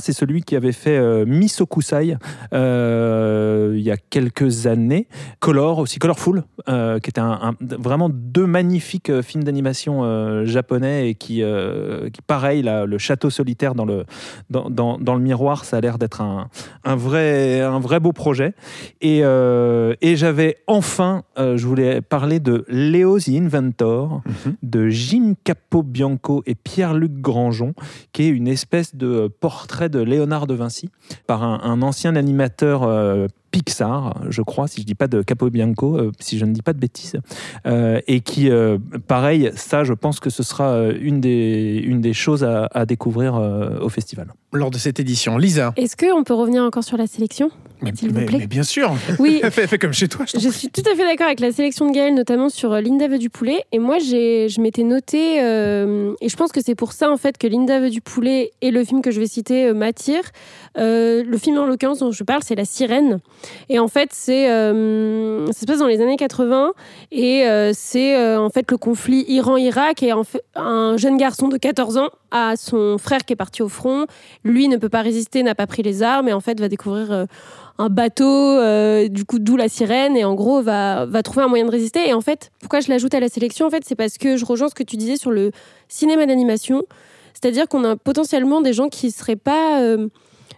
C'est 0.00 0.12
celui 0.12 0.42
qui 0.42 0.54
avait 0.54 0.72
fait 0.72 0.96
euh, 0.96 1.24
Misokusai 1.26 2.16
il 2.52 3.80
y 3.80 3.90
a 3.90 3.96
quelques 3.96 4.66
années. 4.66 5.08
Color 5.40 5.78
aussi, 5.80 5.98
Colorful, 5.98 6.44
qui 6.66 7.10
était 7.10 7.20
un, 7.20 7.56
vraiment 7.60 8.08
deux 8.08 8.46
magnifiques 8.46 9.20
films 9.22 9.42
d'animation 9.42 10.44
japonais 10.44 11.10
et 11.10 11.14
qui, 11.14 11.42
pareil, 12.26 12.62
là, 12.62 12.86
le 12.86 12.98
Château 12.98 13.30
solitaire 13.30 13.74
dans 13.74 13.84
le, 13.84 14.04
miroir, 15.18 15.64
ça 15.64 15.78
a 15.78 15.80
l'air 15.80 15.98
d'être 15.98 16.20
un, 16.20 16.48
vrai, 16.96 18.00
beau 18.00 18.12
projet. 18.12 18.54
Et, 19.00 19.20
et 19.20 20.16
j'avais 20.16 20.58
enfin, 20.66 21.24
euh, 21.38 21.56
je 21.64 21.68
voulais 21.70 22.02
parler 22.02 22.40
de 22.40 22.66
Léo 22.68 23.18
the 23.18 23.30
Inventor, 23.30 24.20
Mhm. 24.26 24.56
de 24.62 24.88
Jim 24.90 25.32
Capobianco 25.44 26.42
et 26.44 26.54
Pierre-Luc 26.54 27.12
Grangeon, 27.22 27.72
qui 28.12 28.24
est 28.24 28.28
une 28.28 28.48
espèce 28.48 28.94
de 28.94 29.28
portrait 29.40 29.88
de 29.88 30.00
Léonard 30.00 30.46
de 30.46 30.52
Vinci 30.52 30.90
par 31.26 31.42
un, 31.42 31.60
un 31.64 31.80
ancien 31.80 32.16
animateur 32.16 32.82
euh, 32.82 33.28
Pixar, 33.50 34.20
je 34.30 34.42
crois, 34.42 34.66
si 34.66 34.80
je 34.82 34.86
dis 34.86 34.96
pas 34.96 35.06
de 35.06 35.22
Capobianco, 35.22 35.96
euh, 35.96 36.10
si 36.18 36.38
je 36.38 36.44
ne 36.44 36.52
dis 36.52 36.60
pas 36.60 36.72
de 36.72 36.78
bêtises, 36.80 37.16
euh, 37.66 38.00
et 38.08 38.20
qui, 38.20 38.50
euh, 38.50 38.78
pareil, 39.06 39.50
ça, 39.54 39.84
je 39.84 39.92
pense 39.94 40.18
que 40.20 40.28
ce 40.28 40.42
sera 40.42 40.88
une 40.90 41.20
des, 41.20 41.80
une 41.86 42.00
des 42.00 42.12
choses 42.14 42.42
à, 42.44 42.66
à 42.74 42.84
découvrir 42.84 43.36
euh, 43.36 43.78
au 43.80 43.88
festival. 43.88 44.26
Lors 44.52 44.70
de 44.72 44.78
cette 44.78 44.98
édition. 45.00 45.38
Lisa. 45.38 45.72
Est-ce 45.76 45.96
qu'on 45.96 46.24
peut 46.24 46.34
revenir 46.34 46.62
encore 46.64 46.82
sur 46.84 46.96
la 46.96 47.06
sélection? 47.06 47.50
Mais, 47.84 47.92
S'il 47.94 48.12
vous 48.12 48.18
mais- 48.20 48.26
plaît. 48.26 48.38
mais 48.40 48.46
bien 48.46 48.62
sûr. 48.62 48.92
Oui, 49.18 49.40
fais, 49.50 49.78
comme 49.78 49.92
chez 49.92 50.08
toi. 50.08 50.24
Je 50.32 50.38
je 50.38 50.48
suis 50.48 50.68
tout 50.68 50.82
à 50.90 50.94
fait 50.94 51.04
d'accord 51.04 51.26
avec 51.26 51.40
la 51.40 51.52
sélection 51.52 51.86
de 51.88 51.92
Gaël, 51.94 52.14
notamment 52.14 52.48
sur 52.48 52.72
euh, 52.72 52.80
Linda 52.80 53.08
veut 53.08 53.18
du 53.18 53.30
poulet. 53.30 53.62
Et 53.72 53.78
moi, 53.78 53.98
j'ai, 53.98 54.48
je 54.48 54.60
m'étais 54.60 54.82
noté, 54.82 55.40
euh, 55.42 56.12
et 56.20 56.28
je 56.28 56.36
pense 56.36 56.52
que 56.52 56.60
c'est 56.62 56.74
pour 56.74 56.92
ça 56.92 57.10
en 57.10 57.16
fait 57.16 57.38
que 57.38 57.46
Linda 57.46 57.78
veut 57.80 57.90
du 57.90 58.00
poulet 58.00 58.50
et 58.60 58.70
le 58.70 58.84
film 58.84 59.02
que 59.02 59.10
je 59.10 59.20
vais 59.20 59.26
citer 59.26 59.66
euh, 59.66 59.74
m'attirent. 59.74 60.30
Euh, 60.76 61.22
le 61.24 61.38
film 61.38 61.56
en 61.58 61.66
l'occurrence 61.66 62.00
dont 62.00 62.10
je 62.12 62.24
parle, 62.24 62.42
c'est 62.44 62.54
La 62.56 62.64
Sirène. 62.64 63.20
Et 63.68 63.78
en 63.78 63.88
fait, 63.88 64.08
c'est, 64.12 64.50
euh, 64.50 65.46
ça 65.52 65.60
se 65.60 65.64
passe 65.66 65.78
dans 65.78 65.86
les 65.86 66.00
années 66.00 66.16
80 66.16 66.72
et 67.12 67.44
c'est 67.74 68.36
en 68.36 68.50
fait 68.50 68.70
le 68.70 68.76
conflit 68.76 69.24
Iran-Irak 69.28 70.02
et 70.02 70.12
en 70.12 70.24
fait, 70.24 70.42
un 70.56 70.96
jeune 70.96 71.16
garçon 71.16 71.48
de 71.48 71.56
14 71.56 71.96
ans 71.98 72.10
a 72.34 72.56
son 72.56 72.98
frère 72.98 73.24
qui 73.24 73.32
est 73.32 73.36
parti 73.36 73.62
au 73.62 73.68
front. 73.68 74.06
Lui 74.42 74.68
ne 74.68 74.76
peut 74.76 74.88
pas 74.90 75.00
résister, 75.00 75.42
n'a 75.42 75.54
pas 75.54 75.68
pris 75.68 75.82
les 75.82 76.02
armes 76.02 76.28
et 76.28 76.32
en 76.32 76.40
fait 76.40 76.60
va 76.60 76.68
découvrir 76.68 77.12
euh, 77.12 77.26
un 77.78 77.88
bateau, 77.88 78.24
euh, 78.24 79.08
du 79.08 79.24
coup 79.24 79.38
d'où 79.38 79.56
la 79.56 79.68
sirène 79.68 80.16
et 80.16 80.24
en 80.24 80.34
gros 80.34 80.60
va, 80.60 81.06
va 81.06 81.22
trouver 81.22 81.44
un 81.44 81.48
moyen 81.48 81.64
de 81.64 81.70
résister. 81.70 82.08
Et 82.08 82.12
en 82.12 82.20
fait, 82.20 82.50
pourquoi 82.60 82.80
je 82.80 82.90
l'ajoute 82.90 83.14
à 83.14 83.20
la 83.20 83.28
sélection? 83.28 83.66
En 83.66 83.70
fait, 83.70 83.84
c'est 83.86 83.94
parce 83.94 84.18
que 84.18 84.36
je 84.36 84.44
rejoins 84.44 84.68
ce 84.68 84.74
que 84.74 84.82
tu 84.82 84.96
disais 84.96 85.16
sur 85.16 85.30
le 85.30 85.52
cinéma 85.88 86.26
d'animation, 86.26 86.82
c'est-à-dire 87.34 87.68
qu'on 87.68 87.84
a 87.84 87.96
potentiellement 87.96 88.60
des 88.60 88.72
gens 88.72 88.88
qui 88.88 89.12
seraient 89.12 89.36
pas, 89.36 89.80
euh, 89.80 90.08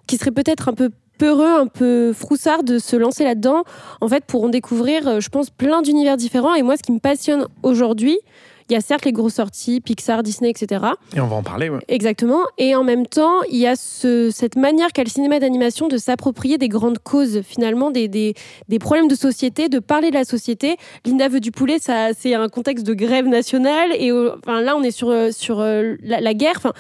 qui 0.07 0.17
seraient 0.17 0.33
peut-être 0.33 0.71
un 0.71 0.75
peu 0.75 0.91
peureux, 1.19 1.61
un 1.61 1.67
peu 1.67 2.15
froussards 2.15 2.63
de 2.63 2.79
se 2.79 2.97
lancer 2.97 3.25
là-dedans, 3.25 3.65
en 4.01 4.09
fait, 4.09 4.25
pourront 4.25 4.49
découvrir, 4.49 5.21
je 5.21 5.29
pense, 5.29 5.51
plein 5.51 5.83
d'univers 5.83 6.17
différents. 6.17 6.55
Et 6.55 6.63
moi, 6.63 6.77
ce 6.77 6.83
qui 6.83 6.93
me 6.93 6.99
passionne 6.99 7.47
aujourd'hui, 7.63 8.19
il 8.69 8.73
y 8.73 8.77
a 8.77 8.81
certes 8.81 9.05
les 9.05 9.13
grosses 9.13 9.35
sorties, 9.35 9.81
Pixar, 9.81 10.23
Disney, 10.23 10.51
etc. 10.51 10.85
Et 11.15 11.21
on 11.21 11.27
va 11.27 11.37
en 11.37 11.43
parler. 11.43 11.69
ouais. 11.69 11.79
Exactement. 11.89 12.41
Et 12.59 12.75
en 12.75 12.83
même 12.85 13.07
temps, 13.07 13.43
il 13.51 13.59
y 13.59 13.67
a 13.67 13.77
ce- 13.77 14.31
cette 14.33 14.57
manière 14.57 14.93
qu'a 14.93 15.05
le 15.05 15.09
cinéma 15.11 15.39
d'animation 15.39 15.89
de 15.89 15.97
s'approprier 15.99 16.59
des 16.59 16.69
grandes 16.69 16.99
causes, 16.99 17.43
finalement, 17.43 17.91
des, 17.91 18.09
des, 18.09 18.35
des 18.69 18.79
problèmes 18.79 19.09
de 19.09 19.15
société, 19.15 19.69
de 19.69 19.79
parler 19.79 20.11
de 20.11 20.15
la 20.17 20.25
société. 20.25 20.77
Linda 21.05 21.29
veut 21.29 21.41
du 21.41 21.53
poulet, 21.53 21.79
ça, 21.79 22.09
c'est 22.19 22.35
un 22.35 22.49
contexte 22.49 22.87
de 22.87 22.95
grève 22.95 23.27
nationale. 23.27 23.91
Et 23.99 24.11
euh, 24.11 24.35
enfin, 24.39 24.61
là, 24.61 24.77
on 24.77 24.83
est 24.83 24.91
sur, 24.91 25.11
euh, 25.11 25.31
sur 25.31 25.61
euh, 25.61 25.95
la, 26.03 26.21
la 26.21 26.35
guerre. 26.35 26.55
Enfin, 26.57 26.73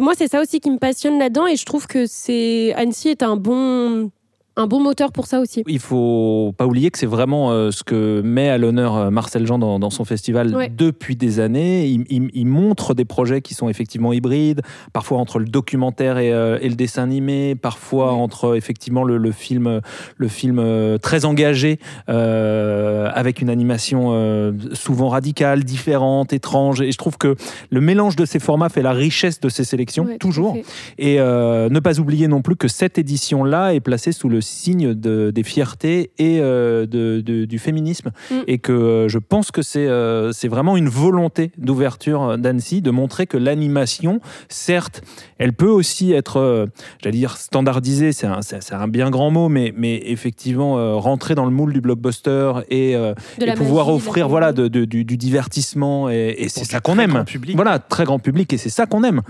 moi, 0.00 0.14
c'est 0.16 0.28
ça 0.28 0.40
aussi 0.40 0.60
qui 0.60 0.70
me 0.70 0.78
passionne 0.78 1.18
là-dedans. 1.18 1.46
Et 1.46 1.56
je 1.56 1.64
trouve 1.64 1.86
que 1.86 2.06
c'est 2.06 2.72
Annecy 2.76 3.08
est 3.08 3.22
un 3.22 3.36
bon, 3.36 4.10
un 4.56 4.66
bon 4.66 4.80
moteur 4.82 5.12
pour 5.12 5.26
ça 5.26 5.40
aussi. 5.40 5.64
Il 5.66 5.78
faut 5.78 6.52
pas 6.58 6.66
oublier 6.66 6.90
que 6.90 6.98
c'est 6.98 7.06
vraiment 7.06 7.52
euh, 7.52 7.70
ce 7.70 7.82
que 7.82 8.20
met 8.22 8.50
à 8.50 8.58
l'honneur 8.58 8.96
euh, 8.96 9.10
Marcel 9.10 9.46
Jean 9.46 9.58
dans, 9.58 9.78
dans 9.78 9.88
son 9.90 10.04
festival 10.04 10.54
Ouais. 10.54 10.68
depuis 10.68 11.16
des 11.16 11.40
années. 11.40 11.86
Il, 11.86 12.04
il- 12.10 12.30
il 12.34 12.46
montre 12.46 12.92
des 12.92 13.06
projets 13.06 13.40
qui 13.40 13.54
sont 13.54 13.68
effectivement 13.70 14.12
hybrides, 14.12 14.60
parfois 14.92 15.18
entre 15.18 15.38
le 15.38 15.46
documentaire 15.46 16.18
et, 16.18 16.32
euh, 16.32 16.58
et 16.60 16.68
le 16.68 16.74
dessin 16.74 17.02
animé, 17.04 17.54
parfois 17.54 18.12
Ouais. 18.12 18.20
entre 18.20 18.56
effectivement 18.56 19.04
le, 19.04 19.16
le 19.16 19.32
film, 19.32 19.80
le 20.16 20.28
film 20.28 20.62
très 21.00 21.24
engagé 21.24 21.78
euh, 22.10 23.08
avec 23.14 23.40
une 23.40 23.48
animation 23.48 24.52
souvent 24.74 25.08
radicale, 25.08 25.64
différente, 25.64 26.32
étrange. 26.34 26.82
Et 26.82 26.92
je 26.92 26.98
trouve 26.98 27.16
que 27.16 27.36
le 27.70 27.80
mélange 27.80 28.16
de 28.16 28.24
ces 28.26 28.38
formats 28.38 28.68
fait 28.68 28.82
la 28.82 28.92
richesse 28.92 29.40
de 29.40 29.48
ces 29.48 29.64
sélections, 29.64 30.04
Ouais, 30.04 30.18
toujours. 30.18 30.56
Et 30.98 31.16
ne 31.18 31.78
pas 31.80 31.98
oublier 32.00 32.28
non 32.28 32.42
plus 32.42 32.56
que 32.56 32.68
cette 32.68 32.98
édition-là 32.98 33.72
est 33.74 33.80
placée 33.80 34.12
sous 34.12 34.28
le 34.28 34.41
signe 34.42 34.92
de- 34.92 35.30
des 35.30 35.42
fiertés 35.42 36.10
et 36.18 36.40
euh, 36.40 36.84
de- 36.86 37.22
de- 37.24 37.46
du 37.46 37.58
féminisme. 37.58 38.10
Mm. 38.30 38.34
Et 38.46 38.58
que 38.58 38.72
euh, 38.72 39.08
je 39.08 39.18
pense 39.18 39.50
que 39.50 39.62
c'est 39.62 39.86
euh, 39.88 40.32
c'est 40.32 40.48
vraiment 40.48 40.76
une 40.76 40.88
volonté 40.90 41.50
d'ouverture 41.56 42.36
d'Annecy 42.36 42.82
de 42.82 42.90
montrer 42.90 43.26
que 43.26 43.36
l'animation, 43.38 44.20
certes, 44.48 45.02
elle 45.38 45.52
peut 45.54 45.68
aussi 45.70 46.12
être, 46.12 46.36
euh, 46.38 46.66
j'allais 47.02 47.16
dire, 47.16 47.36
standardisée, 47.36 48.12
c'est 48.12 48.26
un, 48.26 48.40
un 48.72 48.88
bien 48.88 49.10
grand 49.10 49.30
mot, 49.30 49.48
mais, 49.48 49.72
mais 49.76 50.02
effectivement, 50.06 50.78
euh, 50.78 50.94
rentrer 50.96 51.34
dans 51.34 51.44
le 51.44 51.50
moule 51.50 51.72
du 51.72 51.80
blockbuster 51.80 52.52
et, 52.70 52.94
euh, 52.96 53.14
pouvoir 53.56 53.88
offrir 53.88 54.28
voilà, 54.28 54.52
de- 54.52 54.68
de- 54.68 54.84
du, 54.84 55.04
du 55.04 55.16
divertissement. 55.16 56.10
Et, 56.10 56.34
et 56.38 56.48
c'est 56.48 56.64
ça 56.64 56.80
qu'on 56.80 56.94
très 56.94 57.04
aime. 57.04 57.10
grand 57.12 57.24
public. 57.24 57.56
Voilà, 57.56 57.78
très 57.78 58.04
grand 58.04 58.18
public, 58.18 58.52
et 58.52 58.58
c'est 58.58 58.68
ça 58.70 58.86
qu'on 58.86 59.04
aime. 59.04 59.22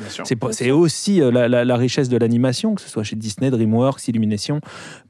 C'est 0.52 0.70
aussi 0.70 1.20
euh, 1.20 1.30
la, 1.30 1.48
la- 1.48 1.64
la 1.64 1.76
richesse 1.76 2.08
de 2.08 2.16
l'animation, 2.16 2.74
que 2.74 2.80
ce 2.80 2.88
soit 2.88 3.02
chez 3.02 3.16
Disney, 3.16 3.50
DreamWorks, 3.50 4.06
Illumination. 4.08 4.60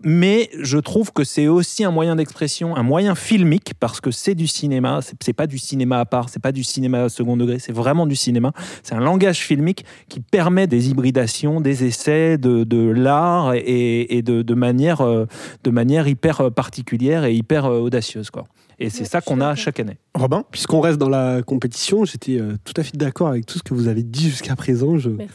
Mais 0.04 0.50
je 0.58 0.78
trouve 0.78 1.12
que 1.12 1.24
c'est 1.24 1.48
aussi 1.48 1.84
un 1.84 1.90
moyen 1.90 2.16
d'expression, 2.16 2.76
un 2.76 2.82
moyen 2.82 3.14
filmique, 3.14 3.74
parce 3.78 4.00
que 4.00 4.10
c'est 4.10 4.34
du 4.34 4.46
cinéma, 4.46 5.00
c'est 5.20 5.32
pas 5.32 5.46
du 5.46 5.58
cinéma 5.58 6.00
à 6.00 6.04
part, 6.04 6.28
c'est 6.28 6.42
pas 6.42 6.52
du 6.52 6.64
cinéma 6.64 7.08
second 7.08 7.36
degré, 7.36 7.58
c'est 7.58 7.72
vraiment 7.72 8.06
du 8.06 8.16
cinéma. 8.16 8.52
C'est 8.82 8.94
un 8.94 9.00
langage 9.00 9.38
filmique 9.38 9.84
qui 10.08 10.20
permet 10.20 10.66
des 10.66 10.90
hybridations, 10.90 11.60
des 11.60 11.84
essais 11.84 12.38
de, 12.38 12.90
l'art 12.90 13.54
et, 13.54 14.22
de, 14.22 14.42
de 14.42 14.54
manière, 14.54 15.00
euh, 15.00 15.26
de 15.64 15.70
manière 15.70 16.08
hyper 16.08 16.50
particulière 16.52 17.24
et 17.24 17.34
hyper 17.34 17.66
euh, 17.66 17.80
audacieuse. 17.80 18.30
Quoi. 18.30 18.44
Et 18.78 18.90
c'est 18.90 19.04
ça 19.04 19.20
qu'on 19.20 19.40
a 19.40 19.54
chaque 19.54 19.80
année. 19.80 19.98
Robin 20.14 20.44
Puisqu'on 20.50 20.80
reste 20.80 20.98
dans 20.98 21.08
la 21.08 21.42
compétition, 21.42 22.04
j'étais 22.04 22.38
euh, 22.38 22.56
tout 22.64 22.74
à 22.76 22.82
fait 22.82 22.96
d'accord 22.96 23.28
avec 23.28 23.46
tout 23.46 23.58
ce 23.58 23.62
que 23.62 23.74
vous 23.74 23.88
avez 23.88 24.02
dit 24.02 24.30
jusqu'à 24.30 24.56
présent. 24.56 24.98
Je 24.98 25.10
Merci. 25.10 25.34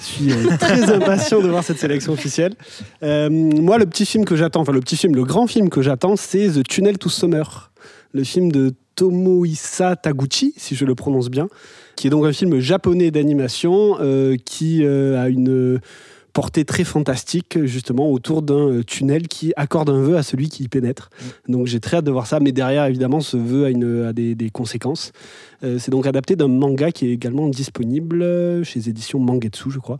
suis 0.00 0.32
euh, 0.32 0.56
très 0.58 0.90
impatient 0.94 1.40
de 1.40 1.48
voir 1.48 1.64
cette 1.64 1.78
sélection 1.78 2.12
officielle. 2.12 2.54
Euh, 3.02 3.30
moi, 3.30 3.78
le 3.78 3.86
petit 3.86 4.06
film 4.06 4.24
que 4.24 4.36
j'attends, 4.36 4.60
enfin 4.60 4.72
le 4.72 4.80
petit 4.80 4.96
film, 4.96 5.14
le 5.14 5.24
grand 5.24 5.46
film 5.46 5.68
que 5.68 5.82
j'attends, 5.82 6.16
c'est 6.16 6.48
The 6.48 6.66
Tunnel 6.66 6.98
to 6.98 7.08
Summer, 7.08 7.70
le 8.12 8.24
film 8.24 8.50
de 8.50 8.74
Tomohisa 9.00 9.96
Taguchi, 9.96 10.52
si 10.58 10.74
je 10.74 10.84
le 10.84 10.94
prononce 10.94 11.30
bien, 11.30 11.48
qui 11.96 12.06
est 12.06 12.10
donc 12.10 12.26
un 12.26 12.32
film 12.32 12.58
japonais 12.60 13.10
d'animation 13.10 13.96
euh, 14.00 14.36
qui 14.44 14.84
euh, 14.84 15.18
a 15.18 15.28
une 15.28 15.80
portée 16.32 16.64
très 16.64 16.84
fantastique 16.84 17.64
justement 17.64 18.10
autour 18.10 18.42
d'un 18.42 18.68
euh, 18.68 18.82
tunnel 18.84 19.28
qui 19.28 19.52
accorde 19.56 19.90
un 19.90 20.00
vœu 20.00 20.16
à 20.16 20.22
celui 20.22 20.48
qui 20.48 20.64
y 20.64 20.68
pénètre. 20.68 21.10
Donc 21.48 21.66
j'ai 21.66 21.80
très 21.80 21.98
hâte 21.98 22.04
de 22.04 22.10
voir 22.10 22.26
ça, 22.26 22.40
mais 22.40 22.52
derrière 22.52 22.86
évidemment 22.86 23.20
ce 23.20 23.36
vœu 23.36 23.66
a, 23.66 23.70
une, 23.70 24.04
a 24.06 24.12
des, 24.12 24.34
des 24.34 24.50
conséquences. 24.50 25.12
Euh, 25.62 25.78
c'est 25.78 25.90
donc 25.90 26.06
adapté 26.06 26.36
d'un 26.36 26.48
manga 26.48 26.90
qui 26.90 27.06
est 27.06 27.12
également 27.12 27.48
disponible 27.48 28.22
euh, 28.22 28.64
chez 28.64 28.88
éditions 28.88 29.18
Mangetsu, 29.18 29.70
je 29.70 29.78
crois. 29.78 29.98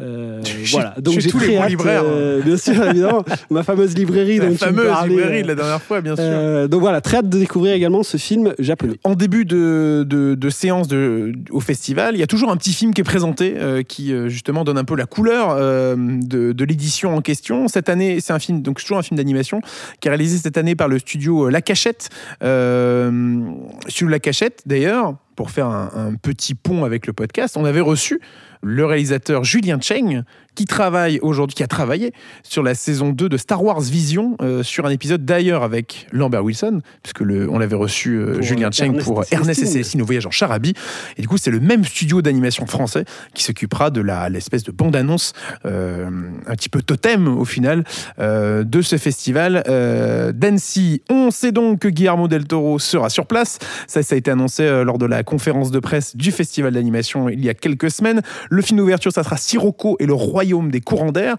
Euh, 0.00 0.40
voilà, 0.70 0.94
donc 1.00 1.20
j'ai 1.20 1.28
tous 1.28 1.38
les 1.38 1.46
très 1.48 1.56
hâte, 1.58 1.68
libraires. 1.68 2.02
euh, 2.06 2.40
bien 2.40 2.56
sûr, 2.56 2.82
évidemment, 2.82 3.24
ma 3.50 3.62
fameuse 3.62 3.94
librairie 3.94 4.38
La 4.38 4.46
dont 4.46 4.54
tu 4.56 4.64
me 4.64 4.70
fameuse 4.70 4.86
parlais, 4.86 5.08
librairie 5.10 5.42
de 5.42 5.44
euh, 5.44 5.48
la 5.48 5.54
dernière 5.54 5.82
fois, 5.82 6.00
bien 6.00 6.16
sûr. 6.16 6.24
euh, 6.26 6.66
donc 6.66 6.80
voilà, 6.80 7.02
très 7.02 7.18
hâte 7.18 7.28
de 7.28 7.38
découvrir 7.38 7.74
également 7.74 8.02
ce 8.02 8.16
film 8.16 8.54
japonais. 8.58 8.94
En 9.04 9.14
début 9.14 9.44
de, 9.44 10.04
de, 10.08 10.34
de 10.34 10.50
séance 10.50 10.88
de, 10.88 11.32
au 11.50 11.60
festival, 11.60 12.14
il 12.16 12.18
y 12.20 12.22
a 12.22 12.26
toujours 12.26 12.50
un 12.50 12.56
petit 12.56 12.72
film 12.72 12.94
qui 12.94 13.02
est 13.02 13.04
présenté, 13.04 13.54
euh, 13.58 13.82
qui 13.82 14.14
euh, 14.14 14.28
justement 14.28 14.64
donne 14.64 14.78
un 14.78 14.84
peu 14.84 14.96
la 14.96 15.04
couleur 15.04 15.48
euh, 15.50 15.94
de, 15.98 16.52
de 16.52 16.64
l'édition 16.64 17.14
en 17.14 17.20
question. 17.20 17.68
Cette 17.68 17.90
année, 17.90 18.20
c'est 18.20 18.32
un 18.32 18.38
film, 18.38 18.62
donc 18.62 18.80
toujours 18.80 18.96
un 18.96 19.02
film 19.02 19.18
d'animation, 19.18 19.60
qui 20.00 20.08
est 20.08 20.10
réalisé 20.10 20.38
cette 20.38 20.56
année 20.56 20.74
par 20.74 20.88
le 20.88 20.98
studio 21.00 21.48
euh, 21.48 21.50
La 21.50 21.60
Cachette. 21.60 22.08
Euh, 22.42 23.40
sur 23.88 24.08
La 24.08 24.18
Cachette, 24.18 24.62
d'ailleurs, 24.64 25.16
pour 25.36 25.50
faire 25.50 25.66
un, 25.66 25.90
un 25.94 26.14
petit 26.14 26.54
pont 26.54 26.84
avec 26.84 27.06
le 27.06 27.12
podcast, 27.12 27.56
on 27.58 27.64
avait 27.64 27.80
reçu 27.80 28.20
le 28.62 28.84
réalisateur 28.84 29.44
Julien 29.44 29.78
Cheng, 29.80 30.22
qui 30.54 30.66
travaille 30.66 31.18
aujourd'hui, 31.22 31.54
qui 31.54 31.62
a 31.62 31.66
travaillé 31.66 32.12
sur 32.42 32.62
la 32.62 32.74
saison 32.74 33.10
2 33.10 33.28
de 33.28 33.36
Star 33.36 33.62
Wars 33.62 33.80
Vision, 33.80 34.36
euh, 34.40 34.62
sur 34.62 34.84
un 34.86 34.90
épisode 34.90 35.24
d'ailleurs 35.24 35.62
avec 35.62 36.06
Lambert 36.12 36.44
Wilson, 36.44 36.80
puisque 37.02 37.20
le, 37.20 37.50
on 37.50 37.58
l'avait 37.58 37.76
reçu 37.76 38.16
euh, 38.16 38.34
Pour, 38.34 38.42
Julien 38.42 38.68
euh, 38.68 38.72
Cheng 38.72 39.02
pour 39.02 39.24
Ernest 39.30 39.62
et 39.62 39.66
Célestine. 39.66 40.02
Au 40.02 40.04
voyage 40.04 40.26
en 40.26 40.30
Charabie. 40.30 40.74
Et 41.16 41.22
du 41.22 41.28
coup, 41.28 41.38
c'est 41.38 41.50
le 41.50 41.60
même 41.60 41.84
studio 41.84 42.22
d'animation 42.22 42.66
français 42.66 43.04
qui 43.34 43.42
s'occupera 43.42 43.90
de 43.90 44.00
la 44.00 44.28
l'espèce 44.28 44.62
de 44.64 44.72
bande-annonce, 44.72 45.32
euh, 45.64 46.10
un 46.46 46.54
petit 46.54 46.68
peu 46.68 46.82
totem 46.82 47.28
au 47.28 47.44
final, 47.44 47.84
euh, 48.18 48.64
de 48.64 48.82
ce 48.82 48.96
festival 48.96 49.62
euh, 49.68 50.32
d'Annecy. 50.32 51.02
On 51.08 51.30
sait 51.30 51.52
donc 51.52 51.80
que 51.80 51.88
Guillermo 51.88 52.28
del 52.28 52.46
Toro 52.46 52.78
sera 52.78 53.10
sur 53.10 53.26
place. 53.26 53.58
Ça, 53.86 54.02
ça 54.02 54.14
a 54.14 54.18
été 54.18 54.30
annoncé 54.30 54.62
euh, 54.62 54.84
lors 54.84 54.98
de 54.98 55.06
la 55.06 55.22
conférence 55.22 55.70
de 55.70 55.78
presse 55.78 56.16
du 56.16 56.32
festival 56.32 56.74
d'animation 56.74 57.28
il 57.28 57.44
y 57.44 57.48
a 57.48 57.54
quelques 57.54 57.90
semaines. 57.90 58.22
Le 58.52 58.60
film 58.60 58.80
d'ouverture, 58.80 59.10
ça 59.10 59.24
sera 59.24 59.38
Sirocco 59.38 59.96
et 59.98 60.04
le 60.04 60.12
royaume 60.12 60.70
des 60.70 60.82
courants 60.82 61.10
d'air. 61.10 61.36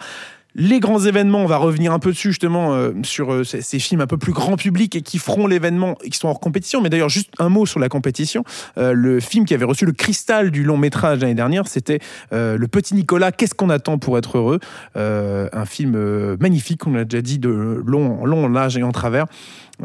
Les 0.56 0.80
grands 0.80 1.00
événements, 1.00 1.44
on 1.44 1.46
va 1.46 1.58
revenir 1.58 1.94
un 1.94 2.00
peu 2.00 2.10
dessus 2.10 2.30
justement 2.30 2.74
euh, 2.74 2.90
sur 3.04 3.32
euh, 3.32 3.44
ces, 3.44 3.78
films 3.78 4.02
un 4.02 4.08
peu 4.08 4.18
plus 4.18 4.34
grand 4.34 4.56
public 4.56 4.96
et 4.96 5.04
qui 5.04 5.20
feront 5.20 5.46
l'événement 5.46 5.96
et 6.04 6.10
qui 6.10 6.18
sont 6.18 6.28
hors 6.28 6.40
compétition. 6.40 6.82
Mais 6.82 6.90
d'ailleurs, 6.90 7.10
juste 7.10 7.30
un 7.38 7.50
mot 7.50 7.68
sur 7.68 7.80
la 7.80 7.88
compétition. 7.88 8.44
Euh, 8.80 8.94
le 8.94 9.20
film 9.20 9.46
qui 9.46 9.54
avait 9.54 9.64
reçu 9.64 9.86
le 9.86 9.92
cristal 9.92 10.50
du 10.50 10.64
long 10.64 10.76
métrage 10.76 11.20
l'année 11.20 11.36
dernière, 11.36 11.68
c'était 11.68 12.00
Le 12.32 12.66
Petit 12.66 12.96
Nicolas. 12.96 13.32
Qu'est-ce 13.32 13.54
qu'on 13.54 13.70
attend 13.70 14.00
pour 14.00 14.18
être 14.18 14.40
heureux? 14.40 14.60
Un 14.96 15.66
film 15.66 16.36
magnifique, 16.40 16.88
on 16.88 16.94
l'a 16.94 17.06
déjà 17.06 17.22
dit, 17.22 17.38
de 17.38 17.50
long, 17.86 18.26
long, 18.26 18.50
large 18.50 18.76
et 18.76 18.82
en 18.82 18.92
travers. 18.92 19.28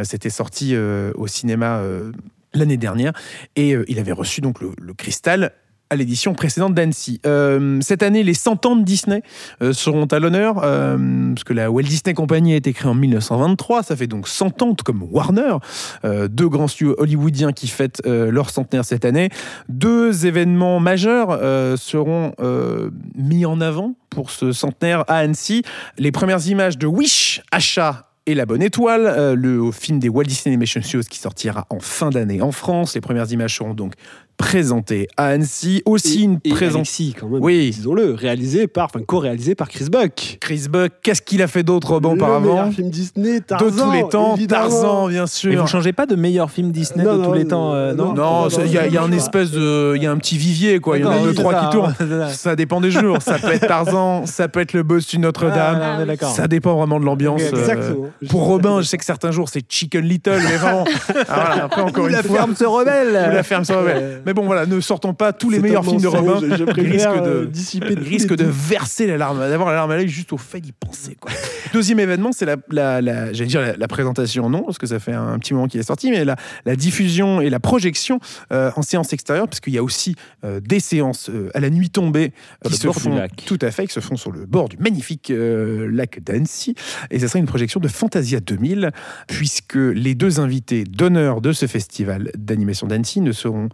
C'était 0.02 0.30
sorti 0.30 0.74
au 1.14 1.26
cinéma 1.26 1.82
l'année 2.54 2.78
dernière 2.78 3.12
et 3.54 3.76
il 3.86 3.98
avait 3.98 4.12
reçu 4.12 4.40
donc 4.40 4.62
le 4.62 4.94
cristal 4.94 5.52
à 5.90 5.96
l'édition 5.96 6.34
précédente 6.34 6.74
d'Annecy. 6.74 7.20
Euh, 7.26 7.78
cette 7.80 8.02
année, 8.02 8.22
les 8.22 8.34
100 8.34 8.66
ans 8.66 8.76
de 8.76 8.84
Disney 8.84 9.22
euh, 9.62 9.72
seront 9.72 10.06
à 10.06 10.18
l'honneur, 10.18 10.60
euh, 10.62 11.32
parce 11.34 11.44
que 11.44 11.52
la 11.52 11.70
Walt 11.70 11.82
Disney 11.82 12.14
Company 12.14 12.52
a 12.52 12.56
été 12.56 12.72
créée 12.72 12.90
en 12.90 12.94
1923, 12.94 13.82
ça 13.82 13.96
fait 13.96 14.06
donc 14.06 14.28
100 14.28 14.62
ans, 14.62 14.74
comme 14.84 15.02
Warner, 15.10 15.56
euh, 16.04 16.28
deux 16.28 16.48
grands 16.48 16.68
studios 16.68 16.94
hollywoodiens 16.98 17.52
qui 17.52 17.68
fêtent 17.68 18.02
euh, 18.06 18.30
leur 18.30 18.50
centenaire 18.50 18.84
cette 18.84 19.04
année. 19.04 19.30
Deux 19.68 20.26
événements 20.26 20.80
majeurs 20.80 21.38
seront 21.78 22.32
mis 23.14 23.46
en 23.46 23.60
avant 23.60 23.94
pour 24.10 24.30
ce 24.30 24.52
centenaire 24.52 25.04
à 25.08 25.18
Annecy. 25.18 25.62
Les 25.98 26.12
premières 26.12 26.46
images 26.46 26.78
de 26.78 26.86
Wish, 26.86 27.42
achat 27.50 28.10
et 28.26 28.34
La 28.34 28.46
Bonne 28.46 28.62
Étoile, 28.62 29.34
le 29.34 29.70
film 29.72 29.98
des 29.98 30.08
Walt 30.08 30.24
Disney 30.24 30.54
Animation 30.54 30.82
Studios 30.82 31.08
qui 31.08 31.18
sortira 31.18 31.66
en 31.70 31.80
fin 31.80 32.10
d'année 32.10 32.42
en 32.42 32.52
France. 32.52 32.94
Les 32.94 33.00
premières 33.00 33.30
images 33.32 33.56
seront 33.56 33.74
donc 33.74 33.94
présentées 34.38 35.08
à 35.16 35.26
Annecy. 35.26 35.82
Aussi 35.84 36.22
une 36.22 36.38
et 36.44 36.50
présence. 36.50 36.74
Alexis, 36.76 37.14
quand 37.18 37.28
même, 37.28 37.42
Oui. 37.42 37.70
disons-le, 37.74 38.14
réalisé 38.14 38.66
par, 38.68 38.86
enfin 38.86 39.00
co-réalisé 39.06 39.54
par 39.54 39.68
Chris 39.68 39.86
Buck. 39.90 40.38
Chris 40.40 40.66
Buck, 40.70 40.92
qu'est-ce 41.02 41.20
qu'il 41.20 41.42
a 41.42 41.48
fait 41.48 41.62
d'autre 41.64 41.88
Robin 41.90 42.10
Le 42.10 42.14
auparavant 42.16 42.40
meilleur 42.54 42.72
film 42.72 42.88
Disney, 42.90 43.40
De 43.40 43.44
Tarzan, 43.44 43.86
tous 43.86 43.92
les 43.92 44.08
temps, 44.08 44.36
évidemment. 44.36 44.62
Tarzan, 44.68 45.08
bien 45.08 45.22
Mais 45.22 45.26
sûr. 45.26 45.60
vous 45.60 45.66
changez 45.66 45.92
pas 45.92 46.06
de 46.06 46.14
meilleur 46.14 46.50
film 46.50 46.70
Disney 46.72 47.04
Non, 47.04 47.14
de 47.14 47.18
non, 47.18 47.24
tous 47.28 47.32
les 47.34 47.42
non, 47.44 47.48
temps, 47.50 47.74
euh, 47.74 47.94
non 47.94 48.14
non, 48.14 48.42
Non, 48.44 48.48
il 48.64 48.72
y 48.72 48.78
a, 48.78 48.86
il 48.86 48.92
y 48.94 48.96
a 48.96 49.02
un 49.02 49.12
espèce 49.12 49.50
de, 49.50 49.94
il 49.96 50.02
y 50.02 50.06
a 50.06 50.10
un 50.12 50.16
petit 50.16 50.38
vivier 50.38 50.78
quoi. 50.78 50.96
Il 50.98 51.02
y 51.02 51.04
en 51.04 51.10
a 51.10 51.18
deux 51.18 51.34
trois 51.34 51.54
qui 51.54 51.70
tournent. 51.70 51.94
ça. 52.30 52.54
Dépend 52.56 52.80
des 52.80 52.90
jours. 52.90 53.20
Ça 53.20 53.38
peut 53.38 53.52
être 53.52 53.66
Tarzan, 53.66 54.24
ça 54.26 54.48
peut 54.48 54.60
être 54.60 54.72
le 54.72 54.82
boss 54.82 55.06
du 55.08 55.18
Notre-Dame. 55.18 56.06
Ah. 56.20 56.26
Ça 56.26 56.46
dépend 56.48 56.76
vraiment 56.76 56.98
de 57.00 57.04
l'ambiance. 57.04 57.42
Euh, 57.42 57.58
Exactement. 57.58 58.06
Pour 58.30 58.44
Robin, 58.44 58.80
je 58.80 58.86
sais 58.86 58.96
que 58.98 59.04
certains 59.04 59.30
jours 59.32 59.48
c'est 59.48 59.62
Chicken 59.68 60.04
Little, 60.04 60.38
mais 60.48 60.56
vraiment. 60.56 60.84
Ah, 61.28 61.44
voilà, 61.46 61.64
après 61.64 61.82
encore 61.82 62.04
Ou 62.04 62.06
une 62.08 62.12
la 62.14 62.22
fois, 62.22 62.36
ferme 62.36 62.54
se 62.54 62.64
rebelle. 62.64 63.08
ou 63.30 63.34
la 63.34 63.42
ferme 63.42 63.64
se 63.64 63.72
rebelle. 63.72 64.22
Mais 64.28 64.34
bon 64.34 64.44
voilà, 64.44 64.66
ne 64.66 64.78
sortons 64.78 65.14
pas 65.14 65.32
tous 65.32 65.48
les 65.48 65.58
meilleurs 65.58 65.82
films 65.86 66.02
de 66.02 66.06
Robin. 66.06 66.38
Je, 66.42 66.54
je 66.54 66.64
risque 66.64 67.08
de- 67.08 67.28
euh, 67.28 67.46
dissiper 67.46 67.86
Il 67.92 67.96
tous 67.96 68.04
risque 68.04 68.36
de 68.36 68.44
verser 68.44 69.06
la 69.06 69.16
larme, 69.16 69.38
d'avoir 69.38 69.70
la 69.70 69.76
larme 69.76 69.90
à 69.92 69.96
l'œil 69.96 70.08
juste 70.10 70.34
au 70.34 70.36
fait 70.36 70.60
d'y 70.60 70.72
penser. 70.72 71.16
Quoi. 71.18 71.32
Deuxième 71.72 71.98
événement, 71.98 72.30
c'est 72.32 72.44
la, 72.44 72.56
la, 72.70 73.00
la- 73.00 73.32
j'allais 73.32 73.48
dire 73.48 73.62
la, 73.62 73.74
la 73.74 73.88
présentation, 73.88 74.50
non, 74.50 74.64
parce 74.64 74.76
que 74.76 74.86
ça 74.86 74.98
fait 74.98 75.14
un 75.14 75.38
petit 75.38 75.54
moment 75.54 75.66
qu'il 75.66 75.80
est 75.80 75.84
sorti, 75.84 76.10
mais 76.10 76.26
la, 76.26 76.36
diffusion 76.76 77.40
et 77.40 77.48
la 77.48 77.58
projection 77.58 78.20
euh, 78.52 78.70
en 78.76 78.82
séance 78.82 79.14
extérieure, 79.14 79.48
parce 79.48 79.60
qu'il 79.60 79.72
y 79.72 79.78
a 79.78 79.82
aussi 79.82 80.14
euh, 80.44 80.60
des 80.60 80.80
séances 80.80 81.30
euh, 81.30 81.48
à 81.54 81.60
la 81.60 81.70
nuit 81.70 81.88
tombée 81.88 82.34
qui 82.66 82.74
se 82.76 82.88
font 82.92 83.14
lac. 83.14 83.32
tout 83.46 83.58
à 83.62 83.70
fait, 83.70 83.86
qui 83.86 83.94
se 83.94 84.00
font 84.00 84.16
sur 84.16 84.30
le 84.30 84.44
bord 84.44 84.68
du 84.68 84.76
magnifique 84.76 85.32
lac 85.34 86.22
d'Annecy, 86.22 86.74
et 87.10 87.18
ça 87.18 87.28
sera 87.28 87.38
une 87.38 87.46
projection 87.46 87.80
de 87.80 87.88
Fantasia 87.88 88.40
2000, 88.40 88.90
puisque 89.26 89.76
les 89.76 90.14
deux 90.14 90.38
invités 90.38 90.84
d'honneur 90.84 91.40
de 91.40 91.52
ce 91.52 91.64
festival 91.66 92.30
d'animation 92.36 92.86
d'Annecy 92.86 93.22
ne 93.22 93.32
seront 93.32 93.68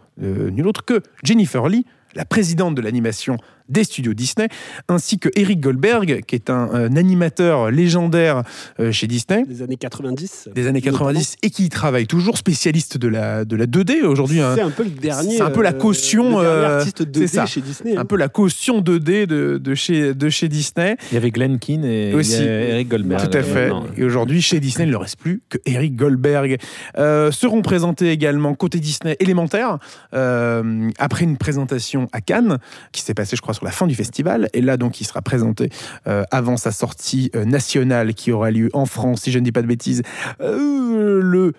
nul 0.49 0.67
autre 0.67 0.83
que 0.83 1.01
Jennifer 1.23 1.67
Lee, 1.67 1.85
la 2.15 2.25
présidente 2.25 2.75
de 2.75 2.81
l'animation 2.81 3.37
des 3.69 3.83
studios 3.83 4.13
Disney, 4.13 4.47
ainsi 4.87 5.19
que 5.19 5.29
Eric 5.35 5.59
Goldberg, 5.59 6.23
qui 6.25 6.35
est 6.35 6.49
un, 6.49 6.69
un 6.73 6.95
animateur 6.95 7.71
légendaire 7.71 8.43
euh, 8.79 8.91
chez 8.91 9.07
Disney 9.07 9.43
des 9.47 9.61
années 9.61 9.77
90. 9.77 10.49
des 10.53 10.67
années 10.67 10.81
90 10.81 11.35
et 11.41 11.49
qui 11.49 11.65
y 11.65 11.69
travaille 11.69 12.07
toujours, 12.07 12.37
spécialiste 12.37 12.97
de 12.97 13.07
la, 13.07 13.45
de 13.45 13.55
la 13.55 13.65
2D 13.65 14.03
aujourd'hui. 14.03 14.41
hein. 14.41 14.53
C'est 14.55 14.61
un 14.61 14.69
peu 14.69 14.83
le 14.83 14.89
dernier. 14.89 15.37
c'est 15.37 15.41
un 15.41 15.49
peu 15.49 15.61
la 15.61 15.69
euh, 15.69 15.73
caution, 15.73 16.39
le 16.39 16.43
dernier 16.43 16.47
euh, 16.47 16.77
artiste 16.77 16.97
c'est 16.99 17.09
2D 17.23 17.27
ça. 17.27 17.45
chez 17.45 17.61
Disney. 17.61 17.95
un 17.95 18.01
hein. 18.01 18.05
peu 18.05 18.17
la 18.17 18.27
caution 18.29 18.81
2D 18.81 19.25
de, 19.25 19.57
de, 19.57 19.75
chez, 19.75 20.13
de 20.13 20.29
chez 20.29 20.47
Disney. 20.47 20.97
Il 21.11 21.15
y 21.15 21.17
avait 21.17 21.31
Glenn 21.31 21.59
Keane 21.59 21.85
et 21.85 22.13
Aussi. 22.13 22.37
il 22.39 22.45
y 22.45 22.47
a 22.47 22.69
Eric 22.69 22.89
Goldberg. 22.89 23.29
Tout 23.31 23.37
à 23.37 23.43
fait. 23.43 23.69
Non. 23.69 23.85
Et 23.97 24.03
aujourd'hui, 24.03 24.41
chez 24.41 24.59
Disney, 24.59 24.85
il 24.85 24.87
ne 24.87 24.91
leur 24.93 25.01
reste 25.01 25.17
plus 25.19 25.41
que 25.49 25.57
Eric 25.65 25.95
Goldberg. 25.95 26.57
Euh, 26.97 27.31
seront 27.31 27.61
présentés 27.61 28.11
également 28.11 28.53
côté 28.53 28.79
Disney 28.79 29.15
élémentaire, 29.19 29.79
euh, 30.13 30.89
après 30.99 31.23
une 31.23 31.37
présentation 31.37 32.07
à 32.11 32.21
Cannes, 32.21 32.59
qui 32.91 33.01
s'est 33.01 33.13
passée, 33.13 33.35
je 33.35 33.41
crois, 33.41 33.53
sur 33.55 33.65
la 33.65 33.71
fin 33.71 33.87
du 33.87 33.95
festival. 33.95 34.49
Et 34.53 34.61
là, 34.61 34.77
donc, 34.77 35.01
il 35.01 35.05
sera 35.05 35.21
présenté 35.21 35.69
euh, 36.07 36.23
avant 36.31 36.57
sa 36.57 36.71
sortie 36.71 37.31
euh, 37.35 37.45
nationale 37.45 38.13
qui 38.13 38.31
aura 38.31 38.51
lieu 38.51 38.69
en 38.73 38.85
France, 38.85 39.21
si 39.21 39.31
je 39.31 39.39
ne 39.39 39.43
dis 39.43 39.51
pas 39.51 39.61
de 39.61 39.67
bêtises, 39.67 40.03
euh, 40.41 41.19
le 41.21 41.53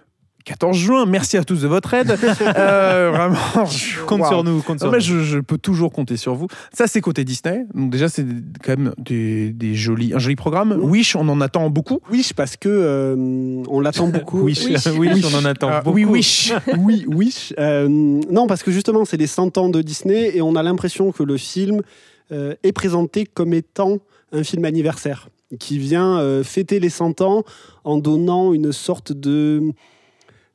14 0.46 0.76
juin. 0.78 1.06
Merci 1.06 1.36
à 1.36 1.42
tous 1.44 1.60
de 1.62 1.66
votre 1.68 1.92
aide. 1.92 2.16
Euh, 2.56 3.10
vraiment. 3.12 3.66
je- 3.66 4.00
Compte 4.04 4.24
sur 4.26 4.44
nous, 4.44 4.62
compte 4.62 4.78
sur 4.78 4.86
Non, 4.86 4.92
mais 4.92 4.98
nous. 4.98 5.04
je, 5.04 5.18
je 5.22 5.38
peux 5.40 5.58
toujours 5.58 5.92
compter 5.92 6.16
sur 6.16 6.34
vous. 6.36 6.46
Ça, 6.72 6.86
c'est 6.86 7.00
côté 7.00 7.24
Disney. 7.24 7.66
Donc 7.74 7.90
déjà, 7.90 8.08
c'est 8.08 8.24
quand 8.62 8.76
même 8.78 8.94
des, 8.98 9.50
des 9.52 9.74
jolis, 9.74 10.14
un 10.14 10.18
joli 10.18 10.36
programme. 10.36 10.78
Wish, 10.80 11.16
on 11.16 11.28
en 11.28 11.40
attend 11.40 11.68
beaucoup. 11.68 11.98
Wish 12.10 12.32
parce 12.32 12.56
que 12.56 12.68
euh, 12.68 13.62
on 13.68 13.80
l'attend 13.80 14.06
beaucoup. 14.08 14.40
Wish, 14.42 14.64
Wish. 14.66 14.86
Wish, 14.98 15.24
on 15.24 15.36
en 15.38 15.44
attend 15.44 15.68
Ah, 15.70 15.80
beaucoup. 15.82 15.96
oui, 15.96 16.04
Wish. 16.04 16.52
oui, 16.78 17.04
Wish. 17.08 17.52
Euh, 17.58 17.88
non, 17.88 18.46
parce 18.46 18.62
que 18.62 18.70
justement, 18.70 19.04
c'est 19.04 19.16
les 19.16 19.26
100 19.26 19.58
ans 19.58 19.68
de 19.68 19.82
Disney 19.82 20.36
et 20.36 20.42
on 20.42 20.54
a 20.54 20.62
l'impression 20.62 21.10
que 21.10 21.24
le 21.24 21.36
film 21.36 21.82
euh, 22.30 22.54
est 22.62 22.72
présenté 22.72 23.26
comme 23.26 23.52
étant 23.52 23.98
un 24.32 24.44
film 24.44 24.64
anniversaire. 24.64 25.28
qui 25.58 25.78
vient 25.78 26.18
euh, 26.18 26.44
fêter 26.44 26.78
les 26.80 26.90
100 26.90 27.20
ans 27.22 27.42
en 27.84 27.98
donnant 27.98 28.52
une 28.52 28.72
sorte 28.72 29.12
de... 29.12 29.62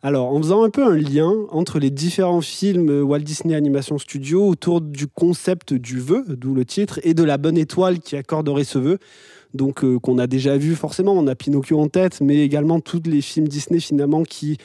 Alors, 0.03 0.33
en 0.33 0.37
faisant 0.41 0.63
un 0.63 0.71
peu 0.71 0.83
un 0.83 0.95
lien 0.95 1.31
entre 1.49 1.77
les 1.77 1.91
différents 1.91 2.41
films 2.41 3.03
Walt 3.03 3.19
Disney 3.19 3.53
Animation 3.53 3.99
Studio 3.99 4.47
autour 4.47 4.81
du 4.81 5.05
concept 5.05 5.75
du 5.75 5.99
vœu, 5.99 6.25
d'où 6.27 6.55
le 6.55 6.65
titre, 6.65 6.99
et 7.03 7.13
de 7.13 7.23
la 7.23 7.37
bonne 7.37 7.57
étoile 7.57 7.99
qui 7.99 8.15
accorderait 8.15 8.63
ce 8.63 8.79
vœu. 8.79 8.97
Donc, 9.53 9.83
euh, 9.83 9.99
qu'on 9.99 10.17
a 10.17 10.25
déjà 10.25 10.57
vu 10.57 10.73
forcément, 10.73 11.13
on 11.13 11.27
a 11.27 11.35
Pinocchio 11.35 11.79
en 11.79 11.87
tête, 11.87 12.19
mais 12.19 12.37
également 12.37 12.79
tous 12.79 13.03
les 13.05 13.21
films 13.21 13.47
Disney 13.47 13.79
finalement 13.79 14.23
qui 14.23 14.57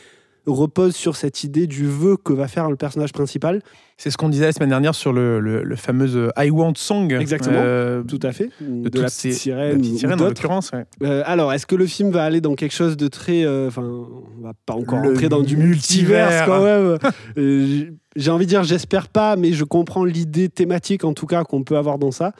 reposent 0.46 0.94
sur 0.94 1.16
cette 1.16 1.42
idée 1.44 1.66
du 1.66 1.86
vœu 1.86 2.16
que 2.16 2.32
va 2.32 2.46
faire 2.48 2.70
le 2.70 2.76
personnage 2.76 3.12
principal. 3.12 3.62
C'est 3.96 4.10
ce 4.10 4.16
qu'on 4.16 4.28
disait 4.28 4.44
la 4.46 4.52
semaine 4.52 4.68
dernière 4.68 4.94
sur 4.94 5.12
le, 5.12 5.40
le, 5.40 5.62
le 5.64 5.76
fameux 5.76 6.30
I 6.38 6.50
Want 6.50 6.74
Song. 6.76 7.12
Exactement. 7.12 7.56
euh, 7.58 8.02
Tout 8.04 8.20
à 8.22 8.32
fait. 8.32 8.50
De, 8.60 8.88
toutes 8.88 9.02
la 9.02 9.08
ces- 9.08 9.28
petite 9.30 9.40
sirène, 9.40 9.72
la 9.72 9.76
petite 9.78 9.98
sirène, 9.98 10.20
en 10.20 10.24
l'occurrence. 10.24 10.70
ouais. 10.72 10.84
Euh, 11.02 11.22
alors, 11.26 11.52
est-ce 11.52 11.66
que 11.66 11.74
le 11.76 11.86
film 11.86 12.10
va 12.10 12.24
aller 12.24 12.40
dans 12.40 12.54
quelque 12.54 12.74
chose 12.74 12.96
de 12.96 13.08
très. 13.08 13.44
euh, 13.44 13.68
Enfin, 13.68 13.82
on 13.82 14.42
va 14.42 14.52
pas 14.66 14.74
encore 14.74 15.00
Le 15.02 15.12
entrer 15.12 15.28
dans 15.28 15.40
du 15.42 15.56
multivers. 15.56 16.26
multivers 16.26 16.46
quand 16.46 16.62
même. 16.62 16.98
Euh, 17.38 17.84
J'ai 18.16 18.30
envie 18.30 18.44
de 18.46 18.50
dire, 18.50 18.62
j'espère 18.64 19.08
pas, 19.08 19.36
mais 19.36 19.52
je 19.52 19.64
comprends 19.64 20.04
l'idée 20.04 20.48
thématique 20.48 21.04
en 21.04 21.12
tout 21.14 21.26
cas 21.26 21.44
qu'on 21.44 21.64
peut 21.64 21.76
avoir 21.76 21.98
dans 21.98 22.10
ça. 22.12 22.32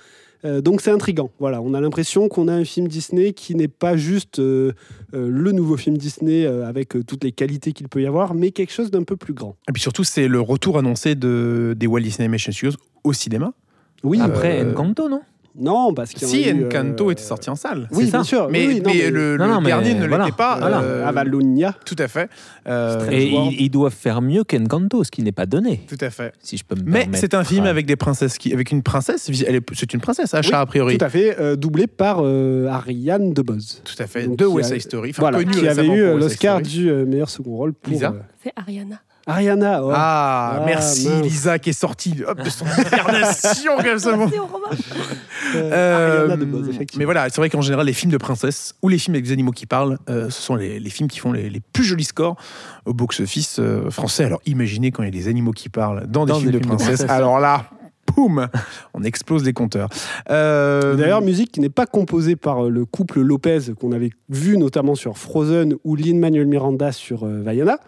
Euh, 0.44 0.60
donc 0.60 0.80
c'est 0.80 0.90
intriguant. 0.90 1.30
Voilà, 1.38 1.60
on 1.62 1.72
a 1.74 1.80
l'impression 1.80 2.28
qu'on 2.28 2.46
a 2.48 2.52
un 2.52 2.64
film 2.64 2.88
Disney 2.88 3.32
qui 3.32 3.54
n'est 3.54 3.68
pas 3.68 3.96
juste 3.96 4.38
euh, 4.38 4.72
euh, 5.14 5.28
le 5.30 5.52
nouveau 5.52 5.76
film 5.76 5.96
Disney 5.96 6.44
euh, 6.44 6.66
avec 6.68 6.94
euh, 6.94 7.02
toutes 7.02 7.24
les 7.24 7.32
qualités 7.32 7.72
qu'il 7.72 7.88
peut 7.88 8.02
y 8.02 8.06
avoir, 8.06 8.34
mais 8.34 8.50
quelque 8.50 8.72
chose 8.72 8.90
d'un 8.90 9.02
peu 9.02 9.16
plus 9.16 9.32
grand. 9.34 9.56
Et 9.68 9.72
puis 9.72 9.82
surtout, 9.82 10.04
c'est 10.04 10.28
le 10.28 10.40
retour 10.40 10.78
annoncé 10.78 11.14
de, 11.14 11.74
des 11.76 11.86
Walt 11.86 12.00
Disney 12.02 12.24
Animation 12.26 12.52
Studios 12.52 12.76
au 13.04 13.12
cinéma. 13.12 13.52
Oui. 14.02 14.20
Après 14.20 14.60
Euh, 14.62 14.70
Encanto, 14.72 15.08
non? 15.08 15.22
Non, 15.58 15.94
parce 15.94 16.12
en 16.22 16.26
Si 16.26 16.44
a 16.44 16.52
eu, 16.52 16.64
Encanto 16.66 17.08
euh, 17.08 17.12
était 17.12 17.22
sorti 17.22 17.48
en 17.50 17.56
salle. 17.56 17.88
Oui, 17.92 18.10
bien 18.10 18.24
sûr. 18.24 18.48
Mais, 18.50 18.66
oui, 18.66 18.74
oui, 18.74 18.80
non, 18.82 18.90
mais 18.94 19.10
le, 19.10 19.36
Non, 19.36 19.46
le 19.46 19.50
non, 19.52 19.60
mais 19.60 19.66
dernier 19.68 19.94
ne 19.94 20.06
voilà. 20.06 20.24
l'était 20.26 20.36
pas. 20.36 20.58
Voilà. 20.58 20.80
euh, 20.80 21.06
Avalonia. 21.06 21.74
Tout 21.84 21.96
à 21.98 22.08
fait. 22.08 22.28
Euh, 22.68 23.08
Et 23.10 23.28
ils, 23.28 23.60
ils 23.62 23.70
doivent 23.70 23.94
faire 23.94 24.20
mieux 24.22 24.44
qu'Encanto, 24.44 25.02
ce 25.04 25.10
qui 25.10 25.22
n'est 25.22 25.32
pas 25.32 25.46
donné, 25.46 25.82
tout 25.88 25.96
à 26.00 26.10
fait. 26.10 26.32
si 26.40 26.56
je 26.56 26.64
peux 26.64 26.74
me 26.76 26.82
Mais 26.84 27.00
permettre. 27.00 27.18
c'est 27.18 27.34
un 27.34 27.44
film 27.44 27.64
avec 27.66 27.86
des 27.86 27.96
princesses 27.96 28.38
qui, 28.38 28.52
avec 28.52 28.70
une 28.70 28.82
princesse. 28.82 29.30
C'est 29.72 29.92
une 29.94 30.00
princesse, 30.00 30.34
Asha 30.34 30.48
Oui, 30.58 30.62
a 30.62 30.66
priori. 30.66 30.98
Tout 30.98 31.04
à 31.04 31.08
fait, 31.08 31.38
euh, 31.40 31.56
doublé 31.56 31.86
par 31.86 32.18
euh, 32.22 32.66
Ariane 32.68 33.32
DeBose. 33.32 33.82
Tout 33.84 34.02
à 34.02 34.06
fait. 34.06 34.26
Donc, 34.26 34.36
de 34.38 34.44
West 34.46 34.70
a- 34.72 34.74
Side 34.74 34.82
Story. 34.82 35.10
Enfin, 35.10 35.22
Voilà, 35.30 35.44
qui 35.44 35.66
avait 35.66 35.86
eu 35.86 36.02
euh, 36.02 36.18
l'Oscar 36.18 36.58
Story. 36.60 36.76
du 36.76 36.90
euh, 36.90 37.06
meilleur 37.06 37.30
second 37.30 37.56
rôle 37.56 37.72
pour 37.72 37.92
euh, 38.02 38.10
C'est 38.42 38.52
Ariana. 38.56 39.00
Ariana. 39.26 39.82
ouais. 39.84 39.92
Ah, 39.96 40.58
Ah, 40.58 40.62
merci 40.64 41.08
mince. 41.08 41.22
Lisa 41.22 41.58
qui 41.58 41.70
est 41.70 41.72
sortie 41.72 42.22
hop, 42.26 42.40
de 42.42 42.48
son 42.50 42.64
hibernation 42.66 43.76
comme 43.82 43.98
ça. 43.98 44.12
bon. 44.16 44.30
Euh, 45.54 46.28
Ariana 46.30 46.44
effectivement. 46.70 46.98
mais 46.98 47.04
voilà, 47.04 47.28
c'est 47.28 47.36
vrai 47.40 47.50
qu'en 47.50 47.60
général, 47.60 47.86
les 47.86 47.92
films 47.92 48.12
de 48.12 48.16
princesses 48.18 48.74
ou 48.82 48.88
les 48.88 48.98
films 48.98 49.14
avec 49.14 49.24
des 49.24 49.32
animaux 49.32 49.52
qui 49.52 49.66
parlent, 49.66 49.98
euh, 50.08 50.30
ce 50.30 50.40
sont 50.42 50.54
les, 50.54 50.78
les 50.78 50.90
films 50.90 51.08
qui 51.08 51.18
font 51.18 51.32
les, 51.32 51.50
les 51.50 51.60
plus 51.72 51.84
jolis 51.84 52.04
scores 52.04 52.36
au 52.84 52.94
box-office 52.94 53.58
euh, 53.58 53.90
français. 53.90 54.24
Alors 54.24 54.40
imaginez 54.46 54.90
quand 54.92 55.02
il 55.02 55.06
y 55.06 55.08
a 55.08 55.12
des 55.22 55.28
animaux 55.28 55.52
qui 55.52 55.68
parlent 55.68 56.06
dans 56.06 56.24
des 56.24 56.32
Dans 56.32 56.38
films 56.38 56.52
des 56.52 56.58
de 56.58 56.64
films 56.64 56.70
de 56.76 56.76
princesses. 56.76 56.98
princesses. 57.00 57.10
Alors 57.16 57.38
là, 57.40 57.64
boum, 58.14 58.48
on 58.94 59.02
explose 59.02 59.44
les 59.44 59.52
compteurs. 59.52 59.88
Euh, 60.30 60.94
D'ailleurs, 60.94 61.22
musique 61.22 61.52
qui 61.52 61.60
n'est 61.60 61.68
pas 61.68 61.86
composée 61.86 62.36
par 62.36 62.66
euh, 62.66 62.70
le 62.70 62.84
couple 62.84 63.20
Lopez 63.20 63.58
qu'on 63.78 63.92
avait 63.92 64.10
vu 64.28 64.56
notamment 64.58 64.94
sur 64.94 65.18
Frozen 65.18 65.74
ou 65.84 65.96
Lin-Manuel 65.96 66.46
Miranda 66.46 66.92
sur 66.92 67.24
euh, 67.24 67.42
Vaiana, 67.42 67.78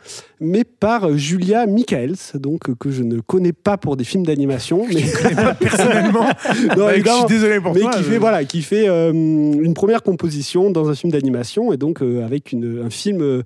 mais 0.41 0.65
par 0.65 1.05
euh, 1.09 1.17
Julia 1.17 1.67
Michaels, 1.67 2.17
donc 2.35 2.75
que 2.79 2.91
je 2.91 3.03
ne 3.03 3.21
connais 3.21 3.53
pas 3.53 3.77
pour 3.77 3.97
des 3.97 4.05
films 4.05 4.25
d'animation, 4.27 4.87
mais, 4.93 5.01
je 5.01 5.17
connais 5.23 5.35
pas 5.35 5.55
personnellement. 5.55 6.25
Non, 6.77 6.87
Bah, 6.87 6.93
je 6.97 7.11
suis 7.11 7.27
désolé 7.29 7.61
pour 7.61 7.75
mais 7.75 7.81
toi. 7.81 7.91
qui 7.93 7.99
je- 8.03 8.05
fait 8.11 8.19
voilà, 8.19 8.45
qui 8.45 8.63
fait 8.63 8.89
euh, 8.89 9.13
une 9.13 9.75
première 9.75 10.03
composition 10.03 10.71
dans 10.71 10.89
un 10.89 10.95
film 10.95 11.13
d'animation 11.13 11.73
et 11.73 11.77
donc 11.77 12.03
avec 12.03 12.53
une- 12.53 12.83
un 12.85 12.91
film 12.91 13.43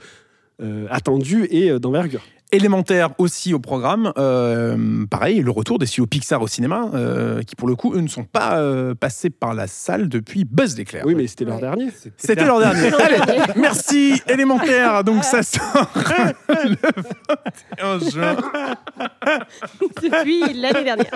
attendu 0.91 1.47
et 1.51 1.79
d'envergure. 1.81 2.23
Élémentaire 2.53 3.11
aussi 3.19 3.55
au 3.55 3.59
programme. 3.59 4.13
Euh, 4.19 5.07
pareil, 5.11 5.41
le 5.41 5.51
retour 5.51 5.79
des 5.79 5.87
studios 5.87 6.07
Pixar 6.07 6.43
au 6.43 6.47
cinéma, 6.47 6.91
euh, 6.95 7.43
qui 7.43 7.57
pour 7.57 7.67
le 7.67 7.75
coup, 7.77 7.95
eux, 7.95 8.01
ne 8.01 8.09
sont 8.09 8.25
pas 8.25 8.59
euh, 8.59 8.95
passés 8.95 9.31
par 9.31 9.55
la 9.55 9.67
salle 9.67 10.09
depuis 10.11 10.45
Buzz 10.45 10.77
l'éclair. 10.77 11.05
Oui, 11.07 11.15
mais 11.15 11.27
c'était 11.27 11.45
leur 11.47 11.55
Ouais. 11.57 11.61
dernier. 11.63 11.89
C'était 12.19 12.45
leur 12.45 12.61
dernier. 12.61 12.91
Allez, 12.95 13.41
merci 13.57 14.21
élémentaire. 14.29 15.03
Donc 15.03 15.25
ça 15.25 15.43
sort 15.43 15.91
le 16.49 16.77
21 17.79 18.11
juin. 18.11 18.37
Depuis 20.03 20.53
l'année 20.55 20.85
dernière. 20.85 21.11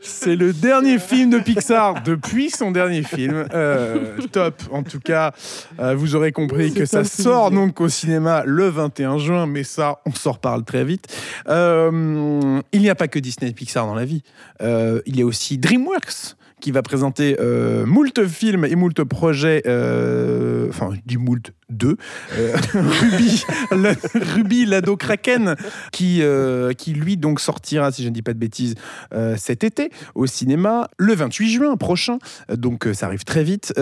C'est 0.00 0.36
le 0.36 0.52
dernier 0.52 0.98
film 0.98 1.30
de 1.30 1.38
Pixar 1.38 2.02
depuis 2.02 2.50
son 2.50 2.70
dernier 2.72 3.02
film. 3.04 3.46
Euh, 3.54 4.18
top. 4.32 4.60
En 4.72 4.82
tout 4.82 5.00
cas, 5.00 5.32
euh, 5.80 5.94
vous 5.94 6.14
aurez 6.16 6.32
compris 6.32 6.74
que 6.74 6.84
ça 6.84 7.04
sort 7.04 7.50
donc 7.50 7.80
au 7.80 7.88
cinéma 7.88 8.42
le 8.44 8.68
21 8.68 9.18
juin, 9.18 9.46
mais 9.46 9.64
ça, 9.64 10.00
on 10.04 10.12
s'en 10.12 10.34
reparle 10.42 10.64
très 10.64 10.84
vite. 10.84 11.06
Euh, 11.48 12.60
il 12.72 12.80
n'y 12.80 12.90
a 12.90 12.94
pas 12.94 13.08
que 13.08 13.18
Disney 13.18 13.50
et 13.50 13.54
Pixar 13.54 13.86
dans 13.86 13.94
la 13.94 14.04
vie. 14.04 14.22
Euh, 14.60 15.00
il 15.06 15.16
y 15.16 15.22
a 15.22 15.26
aussi 15.26 15.58
DreamWorks 15.58 16.36
qui 16.60 16.70
va 16.70 16.82
présenter 16.82 17.36
euh, 17.40 17.86
moult 17.86 18.26
films 18.26 18.64
et 18.64 18.76
moult 18.76 19.02
projets, 19.04 19.62
euh, 19.66 20.68
enfin, 20.68 20.90
je 20.94 21.00
dis 21.04 21.16
moult 21.16 21.52
deux, 21.72 21.96
euh, 22.38 22.54
Ruby, 22.74 23.44
la- 23.70 23.94
Ruby 24.34 24.66
Lado 24.66 24.96
Kraken, 24.96 25.56
qui, 25.90 26.20
euh, 26.22 26.72
qui 26.72 26.92
lui 26.92 27.16
donc 27.16 27.40
sortira, 27.40 27.90
si 27.90 28.02
je 28.02 28.08
ne 28.08 28.14
dis 28.14 28.22
pas 28.22 28.32
de 28.34 28.38
bêtises, 28.38 28.74
euh, 29.14 29.34
cet 29.36 29.64
été 29.64 29.90
au 30.14 30.26
cinéma 30.26 30.88
le 30.98 31.14
28 31.14 31.50
juin 31.50 31.76
prochain, 31.76 32.18
donc 32.52 32.88
ça 32.92 33.06
arrive 33.06 33.24
très 33.24 33.44
vite, 33.44 33.72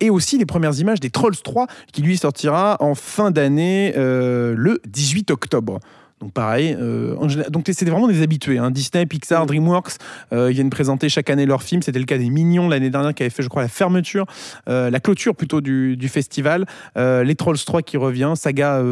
et 0.00 0.10
aussi 0.10 0.38
les 0.38 0.46
premières 0.46 0.78
images 0.78 1.00
des 1.00 1.10
Trolls 1.10 1.36
3 1.36 1.66
qui 1.92 2.02
lui 2.02 2.16
sortira 2.16 2.76
en 2.80 2.94
fin 2.94 3.30
d'année 3.30 3.92
le 3.96 4.80
18 4.86 5.30
octobre. 5.30 5.80
Donc 6.20 6.32
pareil, 6.32 6.74
euh, 6.80 7.14
donc 7.50 7.66
c'est 7.70 7.84
vraiment 7.84 8.08
des 8.08 8.22
habitués. 8.22 8.56
hein. 8.56 8.70
Disney, 8.70 9.04
Pixar, 9.04 9.44
DreamWorks, 9.44 9.98
euh, 10.32 10.50
ils 10.50 10.54
viennent 10.54 10.70
présenter 10.70 11.10
chaque 11.10 11.28
année 11.28 11.44
leurs 11.44 11.62
films. 11.62 11.82
C'était 11.82 11.98
le 11.98 12.06
cas 12.06 12.16
des 12.16 12.30
Mignons 12.30 12.68
l'année 12.70 12.88
dernière 12.88 13.12
qui 13.14 13.22
avait 13.22 13.30
fait, 13.30 13.42
je 13.42 13.48
crois, 13.48 13.60
la 13.60 13.68
fermeture, 13.68 14.24
euh, 14.68 14.88
la 14.88 14.98
clôture 14.98 15.36
plutôt 15.36 15.60
du, 15.60 15.96
du 15.96 16.08
festival. 16.08 16.64
Les 16.96 17.34
Trolls 17.34 17.58
3 17.58 17.82
qui 17.82 17.98
revient, 17.98 18.32
saga 18.34 18.82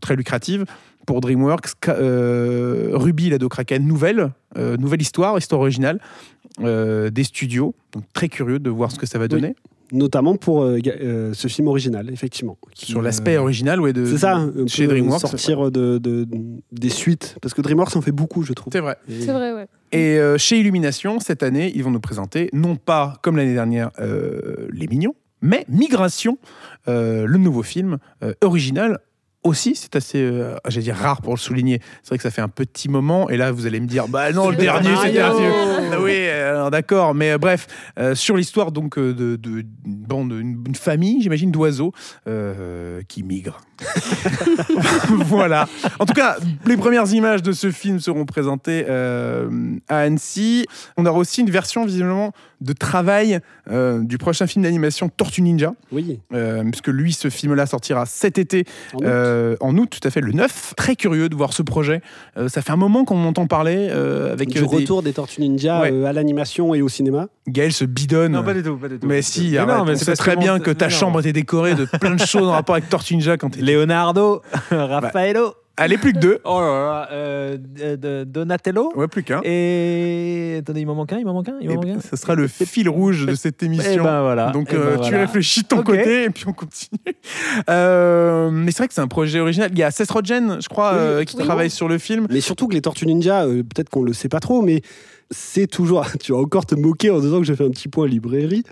très 0.00 0.16
lucrative 0.16 0.64
pour 1.06 1.20
DreamWorks. 1.20 1.74
Ruby, 1.86 3.28
la 3.28 3.38
Kraken, 3.38 3.86
nouvelle, 3.86 4.30
nouvelle 4.56 5.02
histoire, 5.02 5.36
histoire 5.36 5.60
originale 5.60 5.98
des 6.60 7.24
studios. 7.24 7.74
Donc 7.92 8.04
très 8.14 8.28
curieux 8.28 8.58
de 8.58 8.70
voir 8.70 8.90
ce 8.90 8.98
que 8.98 9.06
ça 9.06 9.18
va 9.18 9.28
donner 9.28 9.54
Notamment 9.94 10.36
pour 10.36 10.62
euh, 10.62 10.78
euh, 10.86 11.32
ce 11.34 11.48
film 11.48 11.68
original, 11.68 12.10
effectivement. 12.12 12.58
qui, 12.74 12.86
sur 12.86 13.00
l'aspect 13.00 13.36
euh, 13.36 13.40
original 13.42 13.80
ouais, 13.80 13.92
de 13.92 14.04
C'est 14.04 14.18
ça, 14.18 14.44
chez 14.66 14.86
DreamWorks. 14.86 15.20
sortir 15.20 15.70
de, 15.70 15.98
de- 15.98 16.26
des 16.72 16.88
suites. 16.88 17.36
Parce 17.40 17.54
que 17.54 17.62
DreamWorks 17.62 17.96
en 17.96 18.00
fait 18.02 18.12
beaucoup, 18.12 18.42
je 18.42 18.52
trouve. 18.52 18.72
C'est 18.72 18.80
vrai. 18.80 18.96
Et- 19.08 19.20
C'est 19.20 19.32
vrai, 19.32 19.52
ouais. 19.52 19.66
Et 19.92 20.18
euh, 20.18 20.36
chez 20.36 20.58
Illumination, 20.58 21.20
cette 21.20 21.42
année, 21.44 21.70
ils 21.74 21.84
vont 21.84 21.90
nous 21.92 22.00
présenter, 22.00 22.50
non 22.52 22.74
pas 22.76 23.14
comme 23.22 23.36
l'année 23.36 23.54
dernière, 23.54 23.90
euh, 24.00 24.66
Les 24.72 24.88
Mignons, 24.88 25.14
mais 25.40 25.64
Migration, 25.68 26.38
euh, 26.88 27.26
le 27.26 27.38
nouveau 27.38 27.62
film 27.62 27.98
euh, 28.22 28.32
original. 28.42 28.98
Aussi, 29.44 29.74
c'est 29.74 29.94
assez, 29.94 30.22
euh, 30.22 30.56
j'allais 30.68 30.84
dire 30.84 30.96
rare 30.96 31.20
pour 31.20 31.34
le 31.34 31.38
souligner. 31.38 31.80
C'est 32.02 32.08
vrai 32.08 32.16
que 32.16 32.22
ça 32.22 32.30
fait 32.30 32.40
un 32.40 32.48
petit 32.48 32.88
moment, 32.88 33.28
et 33.28 33.36
là 33.36 33.52
vous 33.52 33.66
allez 33.66 33.78
me 33.78 33.86
dire, 33.86 34.08
bah 34.08 34.32
non, 34.32 34.48
le 34.48 34.56
C'est 34.56 34.62
dernier, 34.62 34.96
c'était 35.04 35.20
un 35.20 35.34
film. 35.34 35.52
Ah 35.92 36.00
oui, 36.00 36.28
alors 36.28 36.70
d'accord, 36.70 37.14
mais 37.14 37.32
euh, 37.32 37.38
bref, 37.38 37.66
euh, 37.98 38.14
sur 38.14 38.36
l'histoire 38.36 38.72
donc 38.72 38.98
euh, 38.98 39.12
de, 39.12 39.64
bande, 39.84 40.32
une, 40.32 40.64
une 40.66 40.74
famille, 40.74 41.20
j'imagine, 41.20 41.50
d'oiseaux 41.50 41.92
qui 43.08 43.22
migrent. 43.22 43.60
voilà. 45.26 45.68
En 45.98 46.06
tout 46.06 46.14
cas, 46.14 46.36
les 46.64 46.76
premières 46.76 47.12
images 47.12 47.42
de 47.42 47.52
ce 47.52 47.70
film 47.70 48.00
seront 48.00 48.24
présentées 48.24 48.86
à 48.88 49.98
Annecy. 49.98 50.66
On 50.96 51.06
aura 51.06 51.18
aussi 51.18 51.40
une 51.42 51.50
version 51.50 51.84
visiblement 51.84 52.32
de 52.64 52.72
travail 52.72 53.38
euh, 53.70 54.00
du 54.02 54.18
prochain 54.18 54.46
film 54.46 54.62
d'animation 54.64 55.08
Tortue 55.08 55.42
Ninja, 55.42 55.72
Oui. 55.92 56.20
euh, 56.32 56.62
puisque 56.64 56.88
lui, 56.88 57.12
ce 57.12 57.30
film-là 57.30 57.66
sortira 57.66 58.06
cet 58.06 58.38
été 58.38 58.64
en 58.94 58.98
août. 58.98 59.04
euh, 59.04 59.56
en 59.60 59.76
août, 59.78 59.88
tout 60.00 60.06
à 60.06 60.10
fait, 60.10 60.20
le 60.20 60.32
9. 60.32 60.74
Très 60.76 60.96
curieux 60.96 61.28
de 61.28 61.34
voir 61.36 61.52
ce 61.52 61.62
projet. 61.62 62.00
Euh, 62.36 62.48
ça 62.48 62.62
fait 62.62 62.72
un 62.72 62.76
moment 62.76 63.04
qu'on 63.04 63.24
entend 63.24 63.46
parler 63.46 63.88
euh, 63.90 64.32
avec 64.32 64.48
du 64.48 64.58
euh, 64.58 64.62
des... 64.62 64.66
retour 64.76 65.02
des 65.02 65.12
Tortues 65.12 65.40
Ninja 65.40 65.80
Ouais. 65.82 65.92
euh, 65.92 66.04
à 66.06 66.12
l'animation 66.12 66.74
et 66.74 66.82
au 66.82 66.88
cinéma. 66.88 67.28
Gaël 67.48 67.72
se 67.72 67.84
bidonne. 67.84 68.32
Non, 68.32 68.42
pas 68.42 68.54
du 68.54 68.62
tout, 68.62 68.76
pas 68.76 68.88
du 68.88 68.98
tout. 68.98 69.06
mais 69.06 69.20
si, 69.22 69.50
Mais 69.52 69.58
arrête, 69.58 69.76
non, 69.76 69.84
mais 69.84 69.96
c'est 69.96 70.14
très 70.16 70.36
bien 70.36 70.58
que 70.58 70.70
ta 70.70 70.86
non. 70.86 70.90
chambre 70.90 71.20
était 71.20 71.32
décorée 71.34 71.74
de 71.74 71.84
plein 71.84 72.14
de 72.14 72.20
choses 72.24 72.48
en 72.48 72.52
rapport 72.52 72.74
avec 72.76 72.88
Tortue 72.88 73.14
Ninja 73.16 73.36
quand. 73.36 73.54
Leonardo, 73.56 74.42
Raffaello, 74.70 75.54
Allez, 75.76 75.98
plus 75.98 76.12
que 76.12 76.18
deux. 76.18 76.38
oh 76.44 76.60
là 76.60 76.66
là, 76.66 77.08
euh, 77.12 77.56
de- 77.58 77.96
de- 77.96 78.24
Donatello. 78.24 78.92
Ouais, 78.94 79.08
plus 79.08 79.24
qu'un. 79.24 79.40
Et 79.44 80.56
attendez, 80.60 80.80
il 80.82 80.86
m'en 80.86 80.94
manque 80.94 81.12
un, 81.12 81.18
il 81.18 81.24
m'en 81.24 81.32
manque 81.34 81.48
un, 81.48 81.56
il 81.60 81.68
m'en 81.68 81.74
manque 81.76 81.86
un. 81.86 82.00
ce 82.00 82.14
sera 82.16 82.34
le 82.36 82.46
fil 82.48 82.88
rouge 82.88 83.26
de 83.26 83.34
cette 83.34 83.62
Et 83.62 83.66
émission. 83.66 84.04
ben 84.04 84.22
voilà. 84.22 84.50
Donc 84.50 84.68
Eh 84.70 84.76
ben 84.76 84.80
euh, 84.82 84.92
tu 84.94 85.00
voilà. 85.10 85.18
réfléchis 85.20 85.62
de 85.62 85.68
ton 85.68 85.78
Ok. 85.80 85.86
côté 85.86 86.24
et 86.24 86.30
puis 86.30 86.44
on 86.46 86.52
continue. 86.52 87.00
Euh, 87.70 88.50
mais 88.52 88.70
c'est 88.70 88.78
vrai 88.78 88.88
que 88.88 88.94
c'est 88.94 89.00
un 89.00 89.08
projet 89.08 89.40
original. 89.40 89.70
Il 89.72 89.78
y 89.78 89.82
a 89.82 89.90
Seth 89.90 90.10
Rogen, 90.10 90.58
je 90.60 90.68
crois, 90.68 90.92
Oui. 90.92 90.98
euh, 91.00 91.24
qui 91.24 91.36
Oui. 91.36 91.42
travaille 91.44 91.70
sur 91.70 91.88
le 91.88 91.98
film. 91.98 92.26
Mais 92.30 92.40
surtout 92.40 92.68
que 92.68 92.74
les 92.74 92.80
Tortues 92.82 93.06
Ninja, 93.06 93.44
euh, 93.44 93.62
peut-être 93.62 93.90
qu'on 93.90 94.02
le 94.02 94.12
sait 94.12 94.28
pas 94.28 94.40
trop, 94.40 94.62
mais 94.62 94.82
c'est 95.30 95.66
toujours. 95.66 96.06
Tu 96.20 96.32
vas 96.32 96.38
encore 96.38 96.66
te 96.66 96.74
moquer 96.74 97.10
en 97.10 97.18
disant 97.18 97.38
que 97.38 97.44
j'ai 97.44 97.56
fait 97.56 97.64
un 97.64 97.70
petit 97.70 97.88
point 97.88 98.06
librairie. 98.06 98.62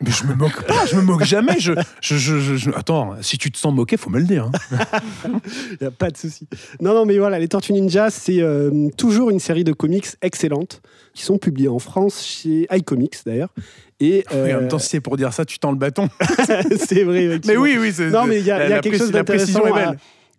Mais 0.00 0.10
je 0.12 0.24
me 0.26 0.34
moque 0.34 0.64
pas, 0.64 0.86
je 0.86 0.94
me 0.96 1.02
moque 1.02 1.24
jamais. 1.24 1.58
Je, 1.58 1.72
je, 2.00 2.16
je, 2.56 2.70
Attends, 2.70 3.16
si 3.20 3.36
tu 3.36 3.50
te 3.50 3.58
sens 3.58 3.74
moqué, 3.74 3.96
faut 3.96 4.10
me 4.10 4.18
le 4.20 4.24
dire. 4.26 4.48
hein. 4.72 4.78
Il 5.80 5.86
a 5.86 5.90
pas 5.90 6.10
de 6.10 6.16
souci. 6.16 6.46
Non, 6.80 6.94
non, 6.94 7.04
mais 7.04 7.18
voilà, 7.18 7.38
les 7.38 7.48
Tortues 7.48 7.72
Ninja, 7.72 8.10
c'est 8.10 8.40
euh, 8.40 8.88
toujours 8.96 9.30
une 9.30 9.40
série 9.40 9.64
de 9.64 9.72
comics 9.72 10.06
excellentes 10.22 10.82
qui 11.14 11.24
sont 11.24 11.38
publiées 11.38 11.68
en 11.68 11.80
France 11.80 12.24
chez 12.24 12.68
iComics 12.70 13.16
d'ailleurs. 13.26 13.52
Et 14.00 14.18
Et 14.18 14.24
en 14.30 14.36
euh, 14.36 14.60
même 14.60 14.68
temps, 14.68 14.78
si 14.78 14.88
c'est 14.88 15.00
pour 15.00 15.16
dire 15.16 15.32
ça, 15.32 15.44
tu 15.44 15.58
tends 15.58 15.72
le 15.72 15.78
bâton. 15.78 16.08
c'est 16.76 17.02
vrai. 17.02 17.40
Mais 17.46 17.56
oui, 17.56 17.76
oui. 17.80 17.92
c'est- 17.92 18.10
Non, 18.10 18.24
mais 18.26 18.38
il 18.38 18.44
y 18.46 18.50
a, 18.52 18.58
la- 18.60 18.68
y 18.68 18.72
a 18.74 18.78
quelque 18.80 18.98
chose 18.98 19.10
d'intéressant 19.10 19.62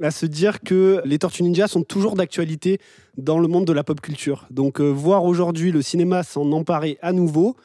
à 0.01 0.11
se 0.11 0.25
dire 0.25 0.61
que 0.61 1.01
les 1.03 1.19
Tortues 1.19 1.43
Ninja 1.43 1.67
sont 1.67 1.83
toujours 1.83 2.15
d'actualité 2.15 2.79
dans 3.17 3.37
le 3.39 3.49
monde 3.49 3.65
de 3.65 3.73
la 3.73 3.83
pop 3.83 3.99
culture. 3.99 4.45
Donc, 4.49 4.79
euh, 4.79 4.87
voir 4.87 5.25
aujourd'hui 5.25 5.73
le 5.73 5.81
cinéma 5.81 6.23
s'en 6.23 6.49
emparer 6.53 6.97
à 7.01 7.11
nouveau, 7.11 7.57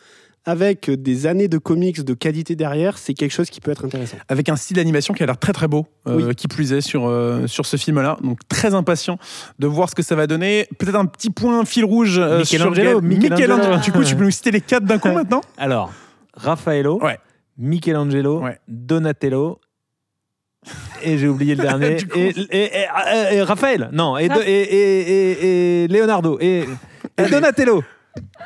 avec 0.46 0.90
des 0.90 1.26
années 1.26 1.48
de 1.48 1.56
comics 1.58 2.04
de 2.04 2.12
qualité 2.14 2.54
derrière, 2.56 2.98
c'est 2.98 3.14
quelque 3.14 3.32
chose 3.32 3.48
qui 3.48 3.60
peut 3.60 3.70
être 3.70 3.84
intéressant. 3.86 4.18
Avec 4.28 4.48
un 4.48 4.56
style 4.56 4.76
d'animation 4.76 5.14
qui 5.14 5.22
a 5.22 5.26
l'air 5.26 5.38
très 5.38 5.52
très 5.54 5.68
beau, 5.68 5.86
euh, 6.06 6.26
Oui. 6.28 6.34
qui 6.34 6.48
plus 6.48 6.72
est 6.74 6.80
sur, 6.82 7.06
euh, 7.08 7.46
sur 7.46 7.64
ce 7.64 7.76
film-là. 7.78 8.18
Donc 8.22 8.38
très 8.48 8.74
impatient 8.74 9.18
de 9.58 9.66
voir 9.66 9.88
ce 9.88 9.94
que 9.94 10.02
ça 10.02 10.14
va 10.16 10.26
donner. 10.26 10.66
Peut-être 10.78 10.96
un 10.96 11.06
petit 11.06 11.30
point 11.30 11.64
fil 11.64 11.84
rouge 11.84 12.18
euh, 12.18 12.44
sur 12.44 12.70
Michelangelo. 12.70 13.00
Michelangelo. 13.00 13.78
Du 13.78 13.90
coup, 13.92 14.04
tu 14.04 14.14
peux 14.16 14.24
nous 14.24 14.30
citer 14.30 14.50
les 14.50 14.60
quatre 14.60 14.84
d'un 14.84 14.98
coup 14.98 15.08
maintenant 15.12 15.40
Alors, 15.56 15.92
Raffaello, 16.34 17.02
Ouais. 17.02 17.18
Michelangelo, 17.56 18.40
Ouais. 18.42 18.58
Donatello. 18.68 19.60
Et 21.02 21.18
j'ai 21.18 21.28
oublié 21.28 21.54
le 21.54 21.62
dernier. 21.62 21.96
Coup, 21.96 22.18
et, 22.18 22.28
et- 22.50 22.70
et- 22.80 23.34
et 23.36 23.42
Raphaël, 23.42 23.90
non, 23.92 24.16
et, 24.16 24.28
Raph- 24.28 24.42
et, 24.46 24.62
et- 24.62 25.00
et- 25.00 25.84
et 25.84 25.88
Leonardo, 25.88 26.38
et, 26.40 26.64
et 27.18 27.28
Donatello. 27.30 27.82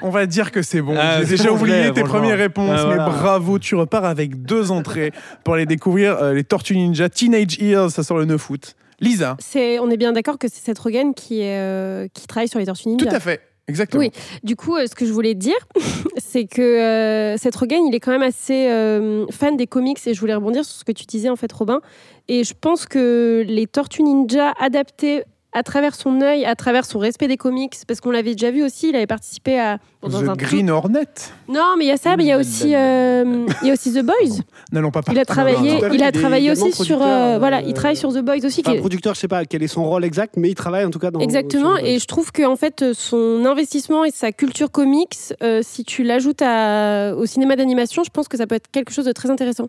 On 0.03 0.11
va 0.11 0.27
dire 0.27 0.51
que 0.53 0.63
c'est 0.63 0.81
bon. 0.81 0.95
Ah, 0.99 1.21
J'ai 1.23 1.37
déjà 1.37 1.53
oublié 1.53 1.93
tes 1.93 2.03
premières 2.03 2.39
réponses, 2.39 2.79
Ah, 2.79 2.87
mais 2.89 2.97
bravo, 2.97 3.59
tu 3.59 3.75
repars 3.75 4.05
avec 4.05 4.43
deux 4.43 4.71
entrées 4.71 5.13
pour 5.45 5.55
aller 5.55 5.67
découvrir 5.67 6.17
euh, 6.23 6.35
les 6.35 6.45
Tortues 6.45 6.77
Ninja 6.77 7.09
Teenage 7.09 7.59
Years, 7.59 7.91
ça 7.91 8.03
sort 8.03 8.19
le 8.19 8.25
9 8.25 8.51
août. 8.51 8.75
Lisa, 9.01 9.37
on 9.81 9.91
est 9.91 9.97
bien 9.97 10.13
d'accord 10.13 10.39
que 10.39 10.49
c'est 10.49 10.61
Seth 10.65 10.79
Rogen 10.79 11.15
qui, 11.15 11.41
euh, 11.43 12.09
qui 12.15 12.27
travaille 12.27 12.49
sur 12.49 12.59
les 12.59 12.67
Tortues 12.67 12.89
Ninja. 12.89 13.07
tout 13.07 13.15
à 13.15 13.21
fait, 13.21 13.41
exactement. 13.69 14.01
Oui. 14.01 14.11
Du 14.43 14.57
coup, 14.57 14.75
euh, 14.77 14.87
ce 14.89 14.95
que 14.97 15.07
je 15.07 15.13
voulais 15.13 15.35
dire, 15.35 15.55
c'est 16.17 16.47
que 16.47 16.63
euh, 16.63 17.37
Seth 17.37 17.55
Rogen, 17.55 17.87
il 17.87 17.95
est 17.95 18.01
quand 18.01 18.11
même 18.11 18.23
assez 18.23 18.69
euh, 18.69 19.25
fan 19.31 19.57
des 19.57 19.67
comics 19.69 19.99
et 20.07 20.15
je 20.15 20.21
voulais 20.21 20.35
rebondir 20.35 20.65
sur 20.65 20.75
ce 20.75 20.85
que 20.85 20.93
tu 20.93 21.05
disais 21.05 21.29
en 21.29 21.37
fait, 21.37 21.53
Robin. 21.53 21.81
Et 22.27 22.43
je 22.43 22.55
pense 22.61 22.87
que 22.87 23.45
les 23.47 23.67
Tortues 23.69 24.03
Ninja 24.03 24.53
adaptées 24.61 25.23
à 25.59 25.63
travers 25.65 25.95
son 25.95 26.21
œil, 26.21 26.45
à 26.45 26.55
travers 26.55 26.85
son 26.85 26.99
respect 27.01 27.27
des 27.29 27.37
comics, 27.37 27.75
parce 27.87 28.01
qu'on 28.01 28.11
l'avait 28.13 28.33
déjà 28.33 28.51
vu 28.53 28.63
aussi, 28.65 28.91
il 28.91 28.97
avait 28.97 29.07
participé 29.09 29.59
à 29.59 29.79
bon, 30.03 30.09
dans 30.09 30.21
The 30.23 30.29
un 30.29 30.37
tout- 30.37 30.45
Green 30.45 30.71
Hornet, 30.71 31.05
Non, 31.49 31.75
mais 31.77 31.85
il 31.87 31.89
y 31.89 31.91
a 31.91 31.97
ça, 31.97 32.17
mais 32.17 32.25
il 32.25 32.29
y 32.29 32.33
a 32.33 32.39
aussi, 32.39 32.75
euh, 32.75 33.47
il 33.63 33.67
y 33.69 33.71
a 33.71 33.73
aussi 33.75 33.93
The 33.93 34.03
Boys. 34.05 34.41
n'allons 34.73 34.91
pas 34.93 35.01
Il 35.11 35.19
a 35.19 35.25
travaillé, 35.25 35.81
fait, 35.81 35.91
il 35.95 36.03
a 36.03 36.13
travaillé 36.13 36.51
aussi 36.53 36.73
sur, 36.73 37.03
euh, 37.03 37.07
euh, 37.07 37.39
voilà, 37.39 37.61
il 37.63 37.75
travaille 37.75 37.97
sur 37.97 38.13
The 38.13 38.19
Boys 38.21 38.45
aussi. 38.45 38.63
qui 38.63 38.69
Enfin, 38.71 38.77
est- 38.77 38.81
producteur, 38.81 39.15
je 39.15 39.21
sais 39.21 39.29
pas 39.29 39.45
quel 39.45 39.63
est 39.63 39.69
son 39.69 39.85
rôle 39.85 40.05
exact, 40.05 40.35
mais 40.37 40.49
il 40.51 40.55
travaille 40.55 40.85
en 40.85 40.91
tout 40.91 40.99
cas 41.01 41.11
dans. 41.11 41.21
Exactement, 41.21 41.77
et 41.77 41.99
je 41.99 42.07
trouve 42.07 42.31
que 42.31 42.45
en 42.47 42.57
fait 42.57 42.93
son 42.93 43.45
investissement 43.45 44.05
et 44.05 44.11
sa 44.13 44.31
culture 44.33 44.71
comics, 44.71 45.17
euh, 45.43 45.61
si 45.65 45.85
tu 45.85 46.05
l'ajoutes 46.05 46.43
au 46.43 47.27
cinéma 47.27 47.57
d'animation, 47.57 48.05
je 48.05 48.11
pense 48.11 48.29
que 48.29 48.37
ça 48.37 48.47
peut 48.47 48.55
être 48.55 48.71
quelque 48.71 48.93
chose 48.93 49.05
de 49.07 49.13
très 49.13 49.31
intéressant. 49.31 49.69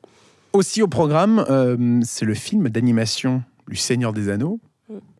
Aussi 0.53 0.81
au 0.81 0.87
programme, 0.87 1.45
euh, 1.49 1.99
c'est 2.03 2.25
le 2.25 2.33
film 2.33 2.69
d'animation 2.69 3.41
du 3.67 3.75
Seigneur 3.75 4.13
des 4.13 4.29
Anneaux, 4.29 4.59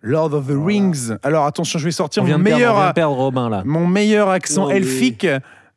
Lord 0.01 0.33
of 0.33 0.47
the 0.47 0.55
Rings. 0.55 1.13
Alors 1.23 1.45
attention, 1.45 1.77
je 1.79 1.85
vais 1.85 1.91
sortir 1.91 2.23
mon 2.23 2.29
perdre, 2.29 2.43
meilleur, 2.43 2.75
vient 2.75 2.87
de 2.89 2.93
perdre 2.93 3.15
Robin 3.15 3.49
là. 3.49 3.61
mon 3.65 3.85
meilleur 3.87 4.29
accent 4.29 4.69
elfique. 4.69 5.27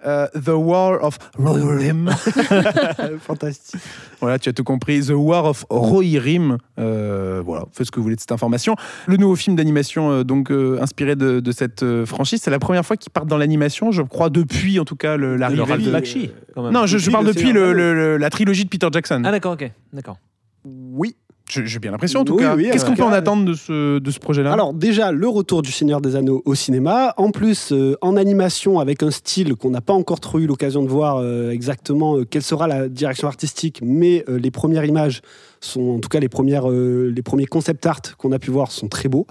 euh, 0.05 0.27
The 0.35 0.49
War 0.49 1.03
of 1.05 1.17
Rohirrim. 1.39 2.11
Fantastique. 3.21 3.81
voilà, 4.21 4.39
tu 4.39 4.49
as 4.49 4.53
tout 4.53 4.65
compris. 4.65 5.01
The 5.07 5.11
War 5.15 5.45
of 5.45 5.65
Rohirrim. 5.71 6.59
Euh, 6.79 7.43
voilà, 7.45 7.65
faites 7.73 7.87
ce 7.87 7.91
que 7.93 7.97
vous 8.01 8.05
voulez 8.05 8.17
de 8.17 8.21
cette 8.21 8.33
information. 8.33 8.75
Le 9.07 9.17
nouveau 9.17 9.37
film 9.37 9.57
d'animation, 9.57 10.11
euh, 10.11 10.25
donc 10.25 10.51
euh, 10.51 10.79
inspiré 10.81 11.15
de, 11.17 11.41
de 11.41 11.53
cette 11.53 11.85
franchise, 12.05 12.41
c'est 12.43 12.51
la 12.51 12.59
première 12.59 12.85
fois 12.85 12.97
qu'ils 12.97 13.11
partent 13.13 13.29
dans 13.29 13.39
l'animation, 13.39 13.93
je 13.93 14.03
crois, 14.03 14.31
depuis 14.31 14.81
en 14.81 14.85
tout 14.85 14.97
cas 14.97 15.17
l'arrivée. 15.17 15.77
De- 15.87 15.91
Bakshi. 15.93 16.31
Non, 16.57 16.87
je, 16.87 17.11
parle 17.11 17.27
le 17.27 17.33
depuis 17.33 17.47
Seigneur 17.49 17.67
le- 17.69 17.75
des 17.75 17.81
le- 17.81 17.95
le- 17.95 18.17
la 18.17 18.31
trilogie 18.31 18.65
de 18.65 18.71
Peter 18.71 18.89
Jackson. 18.93 19.23
Ah 19.25 19.31
d'accord, 19.31 19.53
ok, 19.53 19.71
d'accord. 19.93 20.17
Oui. 20.65 21.17
J'ai 21.49 21.79
bien 21.79 21.91
l'impression 21.91 22.21
en 22.21 22.25
tout 22.25 22.35
Oui, 22.37 22.43
cas. 22.43 22.57
oui, 22.57 22.69
Qu'est-ce 22.71 22.85
qu'on 22.87 22.95
peut 22.95 23.03
en 23.03 23.13
attendre 23.13 23.45
de 23.45 23.53
ce, 23.55 23.99
de 23.99 24.11
ce 24.11 24.19
projet-là? 24.19 24.53
Alors 24.53 24.73
déjà, 24.73 25.13
le 25.13 25.29
retour 25.29 25.61
du 25.61 25.71
Seigneur 25.71 26.01
des 26.01 26.17
Anneaux 26.17 26.41
au 26.47 26.55
cinéma, 26.55 27.13
en 27.19 27.31
plus 27.31 27.73
euh, 27.73 27.97
en 28.01 28.17
animation 28.17 28.81
avec 28.81 29.03
un 29.03 29.11
style 29.11 29.55
qu'on 29.57 29.71
n'a 29.71 29.81
pas 29.83 29.93
encore 29.93 30.21
trop 30.21 30.39
eu 30.39 30.47
l'occasion 30.47 30.83
de 30.83 30.89
voir 30.89 31.17
euh, 31.19 31.51
exactement 31.51 32.17
euh, 32.17 32.25
quelle 32.25 32.43
sera 32.43 32.67
la 32.67 32.89
direction 32.89 33.29
artistique, 33.29 33.81
mais 33.83 34.25
les 34.29 34.51
premières 34.51 34.85
images 34.85 35.21
sont, 35.61 35.91
en 35.91 35.99
tout 35.99 36.09
cas 36.09 36.21
les, 36.21 36.29
premières, 36.29 36.69
les 36.69 37.23
premiers 37.23 37.47
concept 37.47 37.85
art 37.87 38.01
qu'on 38.19 38.33
a 38.33 38.39
pu 38.39 38.51
voir 38.51 38.73
sont 38.73 38.89
très 38.89 39.09
beaux. 39.09 39.27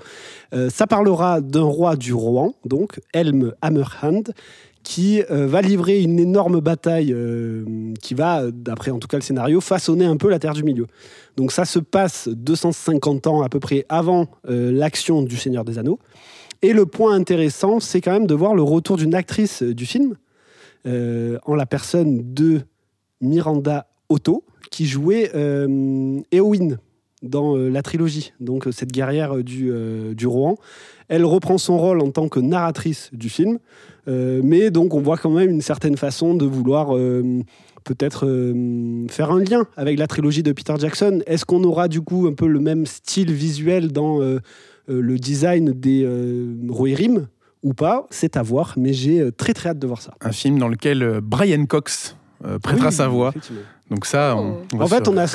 Ça 0.69 0.87
parlera 0.87 1.41
d'un 1.41 1.63
roi 1.63 1.95
du 1.95 2.13
Rohan, 2.13 2.53
donc 2.65 2.99
Helm 3.13 3.53
Hammerhand, 3.61 4.23
qui 4.83 5.21
euh, 5.29 5.47
va 5.47 5.61
livrer 5.61 6.01
une 6.01 6.19
énorme 6.19 6.59
bataille 6.59 7.13
euh, 7.13 7.93
qui 8.01 8.13
va, 8.13 8.49
d'après 8.51 8.91
en 8.91 8.99
tout 8.99 9.07
cas 9.07 9.17
le 9.17 9.23
scénario, 9.23 9.61
façonner 9.61 10.05
un 10.05 10.17
peu 10.17 10.29
la 10.29 10.39
Terre 10.39 10.53
du 10.53 10.63
Milieu. 10.63 10.87
Donc 11.37 11.51
ça 11.51 11.65
se 11.65 11.79
passe 11.79 12.27
250 12.27 13.27
ans 13.27 13.41
à 13.41 13.49
peu 13.49 13.59
près 13.59 13.85
avant 13.89 14.27
euh, 14.49 14.71
l'action 14.71 15.21
du 15.21 15.37
Seigneur 15.37 15.63
des 15.63 15.77
Anneaux. 15.77 15.99
Et 16.61 16.73
le 16.73 16.85
point 16.85 17.15
intéressant, 17.15 17.79
c'est 17.79 18.01
quand 18.01 18.11
même 18.11 18.27
de 18.27 18.35
voir 18.35 18.55
le 18.55 18.61
retour 18.61 18.97
d'une 18.97 19.15
actrice 19.15 19.63
du 19.63 19.85
film, 19.85 20.15
en 20.85 21.55
la 21.55 21.65
personne 21.67 22.33
de 22.33 22.61
Miranda 23.19 23.87
Otto, 24.09 24.43
qui 24.69 24.85
jouait 24.85 25.31
Éowyn 26.31 26.77
dans 27.23 27.55
la 27.55 27.81
trilogie, 27.81 28.33
donc 28.39 28.67
cette 28.71 28.91
guerrière 28.91 29.43
du, 29.43 29.71
du 30.13 30.27
Rohan. 30.27 30.55
Elle 31.07 31.25
reprend 31.25 31.57
son 31.57 31.79
rôle 31.79 31.99
en 32.01 32.11
tant 32.11 32.29
que 32.29 32.39
narratrice 32.39 33.09
du 33.11 33.29
film, 33.29 33.57
mais 34.07 34.71
donc 34.71 34.93
on 34.93 35.01
voit 35.01 35.17
quand 35.17 35.31
même 35.31 35.49
une 35.49 35.61
certaine 35.61 35.97
façon 35.97 36.33
de 36.33 36.45
vouloir 36.45 36.95
euh, 36.95 37.43
peut-être 37.83 38.25
euh, 38.27 39.05
faire 39.09 39.31
un 39.31 39.43
lien 39.43 39.65
avec 39.75 39.97
la 39.99 40.07
trilogie 40.07 40.43
de 40.43 40.51
Peter 40.51 40.73
Jackson. 40.77 41.21
Est-ce 41.25 41.45
qu'on 41.45 41.63
aura 41.63 41.87
du 41.87 42.01
coup 42.01 42.27
un 42.27 42.33
peu 42.33 42.47
le 42.47 42.59
même 42.59 42.85
style 42.85 43.31
visuel 43.31 43.91
dans 43.91 44.21
euh, 44.21 44.39
euh, 44.89 45.01
le 45.01 45.17
design 45.17 45.71
des 45.71 46.03
euh, 46.05 46.55
Rohirrim 46.69 47.27
ou 47.63 47.73
pas? 47.73 48.07
C'est 48.09 48.37
à 48.37 48.43
voir, 48.43 48.73
mais 48.77 48.93
j'ai 48.93 49.19
euh, 49.19 49.31
très 49.31 49.53
très 49.53 49.69
hâte 49.69 49.79
de 49.79 49.87
voir 49.87 50.01
ça. 50.01 50.13
Un 50.21 50.31
film 50.31 50.59
dans 50.59 50.67
lequel 50.67 51.03
euh, 51.03 51.21
Brian 51.21 51.65
Cox 51.65 52.15
euh, 52.45 52.59
prêtera 52.59 52.87
Oui, 52.87 52.93
sa 52.93 53.07
voix. 53.07 53.33
Donc 53.91 54.05
ça, 54.05 54.37
on, 54.37 54.55
on 54.73 54.77
va 54.77 54.85
En 54.85 54.87
fait, 54.87 55.05
se 55.05 55.09
on 55.11 55.17
a 55.17 55.27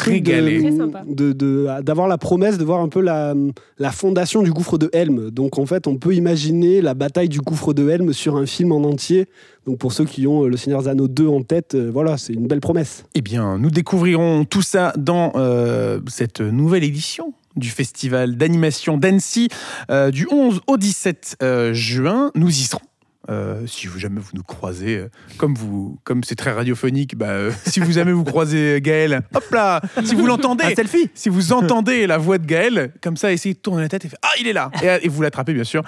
de- 1.32 1.82
d'avoir 1.82 2.08
la 2.08 2.16
promesse 2.16 2.56
de 2.56 2.64
voir 2.64 2.80
un 2.80 2.88
peu 2.88 3.02
la, 3.02 3.34
la 3.78 3.90
fondation 3.92 4.42
du 4.42 4.50
gouffre 4.50 4.78
de 4.78 4.88
Helm. 4.94 5.30
Donc 5.30 5.58
en 5.58 5.66
fait, 5.66 5.86
on 5.86 5.96
peut 5.96 6.14
imaginer 6.14 6.80
la 6.80 6.94
bataille 6.94 7.28
du 7.28 7.40
gouffre 7.40 7.74
de 7.74 7.86
Helm 7.90 8.14
sur 8.14 8.34
un 8.36 8.46
film 8.46 8.72
en 8.72 8.82
entier. 8.84 9.26
Donc 9.66 9.76
pour 9.76 9.92
ceux 9.92 10.06
qui 10.06 10.26
ont 10.26 10.44
euh, 10.44 10.48
Le 10.48 10.56
Seigneur 10.56 10.88
Anneaux 10.88 11.06
2 11.06 11.26
en 11.28 11.42
tête, 11.42 11.74
euh, 11.74 11.90
voilà, 11.92 12.16
c'est 12.16 12.32
une 12.32 12.46
belle 12.46 12.60
promesse. 12.60 13.04
Eh 13.14 13.20
bien, 13.20 13.58
nous 13.58 13.70
découvrirons 13.70 14.44
tout 14.46 14.62
ça 14.62 14.94
dans 14.96 15.32
euh, 15.36 16.00
cette 16.08 16.40
nouvelle 16.40 16.84
édition 16.84 17.34
du 17.56 17.68
festival 17.68 18.36
d'animation 18.38 18.96
d'Annecy 18.96 19.48
euh, 19.90 20.10
du 20.10 20.26
11 20.30 20.60
au 20.66 20.78
17 20.78 21.36
euh, 21.42 21.74
juin. 21.74 22.30
Nous 22.34 22.48
y 22.48 22.62
serons. 22.62 22.80
Euh, 23.28 23.66
si 23.66 23.88
vous 23.88 23.98
jamais 23.98 24.20
vous 24.20 24.30
nous 24.34 24.42
croisez, 24.42 24.98
euh, 24.98 25.10
comme 25.36 25.54
vous, 25.54 25.98
comme 26.04 26.22
c'est 26.22 26.36
très 26.36 26.52
radiophonique, 26.52 27.16
bah, 27.16 27.30
euh, 27.30 27.50
si 27.66 27.80
vous 27.80 27.92
jamais 27.92 28.12
vous 28.12 28.22
croisez 28.22 28.80
Gaël, 28.80 29.22
hop 29.34 29.50
là, 29.50 29.80
si 30.04 30.14
vous 30.14 30.26
l'entendez, 30.26 30.64
Un 30.64 30.74
selfie. 30.74 31.10
si 31.14 31.28
vous 31.28 31.52
entendez 31.52 32.06
la 32.06 32.18
voix 32.18 32.38
de 32.38 32.46
Gaël, 32.46 32.92
comme 33.00 33.16
ça, 33.16 33.32
essayez 33.32 33.54
de 33.54 33.58
tourner 33.58 33.82
la 33.82 33.88
tête 33.88 34.04
et 34.04 34.08
faire 34.08 34.18
ah 34.22 34.30
il 34.38 34.46
est 34.46 34.52
là, 34.52 34.70
et, 34.82 35.06
et 35.06 35.08
vous 35.08 35.22
l'attrapez 35.22 35.54
bien 35.54 35.64
sûr 35.64 35.82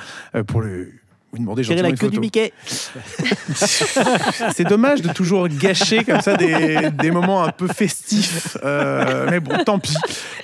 pour 0.46 0.62
le 0.62 0.92
vous 1.33 1.38
demandez 1.38 1.62
gentiment 1.62 1.83
la 1.83 1.88
une 1.91 1.95
queue 1.95 2.07
photo. 2.07 2.12
du 2.12 2.21
Mickey. 2.21 2.53
C'est 3.55 4.67
dommage 4.67 5.03
de 5.03 5.12
toujours 5.12 5.47
gâcher 5.49 6.03
comme 6.03 6.23
ça 6.23 6.37
des, 6.37 6.91
des 6.91 7.11
moments 7.11 7.45
un 7.45 7.51
peu 7.51 7.69
festifs. 7.69 8.57
Euh, 8.64 9.27
mais 9.31 9.38
bon, 9.38 9.53
tant 9.64 9.79
pis. 9.79 9.95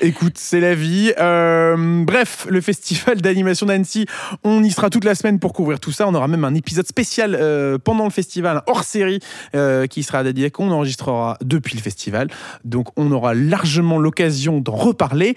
Écoute, 0.02 0.34
c'est 0.36 0.60
la 0.60 0.74
vie. 0.74 1.12
Euh, 1.18 2.04
bref, 2.04 2.46
le 2.50 2.60
festival 2.60 3.22
d'animation 3.22 3.64
d'Annecy, 3.64 4.06
on 4.42 4.62
y 4.62 4.70
sera 4.70 4.90
toute 4.90 5.04
la 5.04 5.14
semaine 5.14 5.38
pour 5.38 5.54
couvrir 5.54 5.80
tout 5.80 5.92
ça. 5.92 6.06
On 6.06 6.14
aura 6.14 6.28
même 6.28 6.44
un 6.44 6.54
épisode 6.54 6.86
spécial 6.86 7.34
euh, 7.34 7.78
pendant 7.78 8.04
le 8.04 8.10
festival, 8.10 8.58
un 8.58 8.62
hors-série 8.66 9.20
euh, 9.54 9.86
qui 9.86 10.02
sera 10.02 10.22
dédié, 10.22 10.50
qu'on 10.50 10.70
enregistrera 10.70 11.38
depuis 11.42 11.76
le 11.76 11.82
festival. 11.82 12.28
Donc 12.64 12.88
on 12.96 13.10
aura 13.10 13.32
largement 13.32 13.98
l'occasion 13.98 14.60
d'en 14.60 14.76
reparler. 14.76 15.34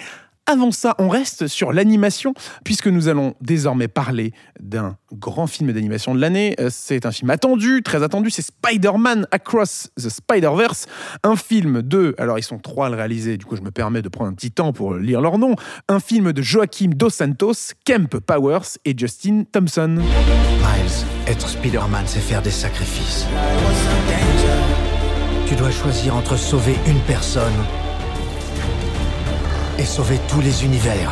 Avant 0.49 0.71
ça, 0.71 0.95
on 0.97 1.09
reste 1.09 1.47
sur 1.47 1.73
l'animation, 1.73 2.33
puisque 2.63 2.87
nous 2.87 3.09
allons 3.09 3.35
désormais 3.41 3.89
parler 3.89 4.31
d'un 4.61 4.95
grand 5.11 5.45
film 5.45 5.73
d'animation 5.73 6.15
de 6.15 6.21
l'année. 6.21 6.55
Euh, 6.61 6.69
C'est 6.71 7.05
un 7.05 7.11
film 7.11 7.29
attendu, 7.29 7.83
très 7.83 8.01
attendu, 8.01 8.29
c'est 8.29 8.41
Spider-Man 8.41 9.27
Across 9.31 9.89
the 9.97 10.07
Spider-Verse, 10.07 10.85
un 11.23 11.35
film 11.35 11.81
de, 11.81 12.15
alors 12.17 12.39
ils 12.39 12.43
sont 12.43 12.59
trois 12.59 12.85
à 12.85 12.89
le 12.89 12.95
réaliser, 12.95 13.35
du 13.35 13.43
coup 13.43 13.57
je 13.57 13.61
me 13.61 13.71
permets 13.71 14.01
de 14.01 14.07
prendre 14.07 14.31
un 14.31 14.33
petit 14.33 14.51
temps 14.51 14.71
pour 14.71 14.93
lire 14.93 15.19
leur 15.19 15.37
nom, 15.37 15.55
un 15.89 15.99
film 15.99 16.31
de 16.31 16.41
Joaquim 16.41 16.91
Dos 16.95 17.09
Santos, 17.09 17.73
Kemp 17.83 18.17
Powers 18.19 18.77
et 18.85 18.97
Justin 18.97 19.43
Thompson. 19.51 19.97
Miles, 19.97 21.05
être 21.27 21.49
Spider-Man, 21.49 22.03
c'est 22.05 22.19
faire 22.19 22.41
des 22.41 22.51
sacrifices. 22.51 23.25
Tu 25.45 25.55
dois 25.55 25.71
choisir 25.71 26.15
entre 26.15 26.37
sauver 26.37 26.75
une 26.87 26.99
personne 27.01 27.53
et 29.79 29.85
sauver 29.85 30.17
tous 30.27 30.41
les 30.41 30.65
univers. 30.65 31.11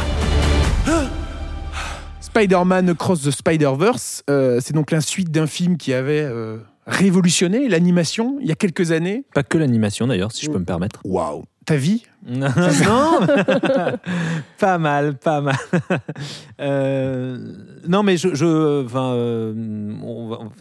Spider-Man 2.20 2.90
Across 2.90 3.22
the 3.24 3.32
Spider-Verse, 3.32 4.24
euh, 4.30 4.60
c'est 4.62 4.74
donc 4.74 4.92
la 4.92 5.02
suite 5.02 5.32
d'un 5.32 5.48
film 5.48 5.78
qui 5.78 5.94
avait 5.94 6.22
euh, 6.22 6.58
révolutionné 6.86 7.70
l'animation 7.70 8.38
il 8.42 8.48
y 8.48 8.52
a 8.52 8.56
quelques 8.56 8.92
années. 8.92 9.24
Pas 9.34 9.44
que 9.44 9.58
l'animation 9.58 10.08
d'ailleurs, 10.08 10.32
si 10.32 10.46
je 10.46 10.52
peux 10.52 10.60
me 10.60 10.66
permettre. 10.66 11.00
Waouh 11.06 11.46
Ta 11.66 11.78
vie 11.78 12.04
non, 12.30 12.50
pas 14.60 14.78
mal, 14.78 15.16
pas 15.18 15.42
mal. 15.42 15.56
Euh, 16.62 17.38
non, 17.86 18.02
mais 18.02 18.16
je, 18.16 18.34
je 18.34 18.86
enfin, 18.86 19.12
euh, 19.14 19.54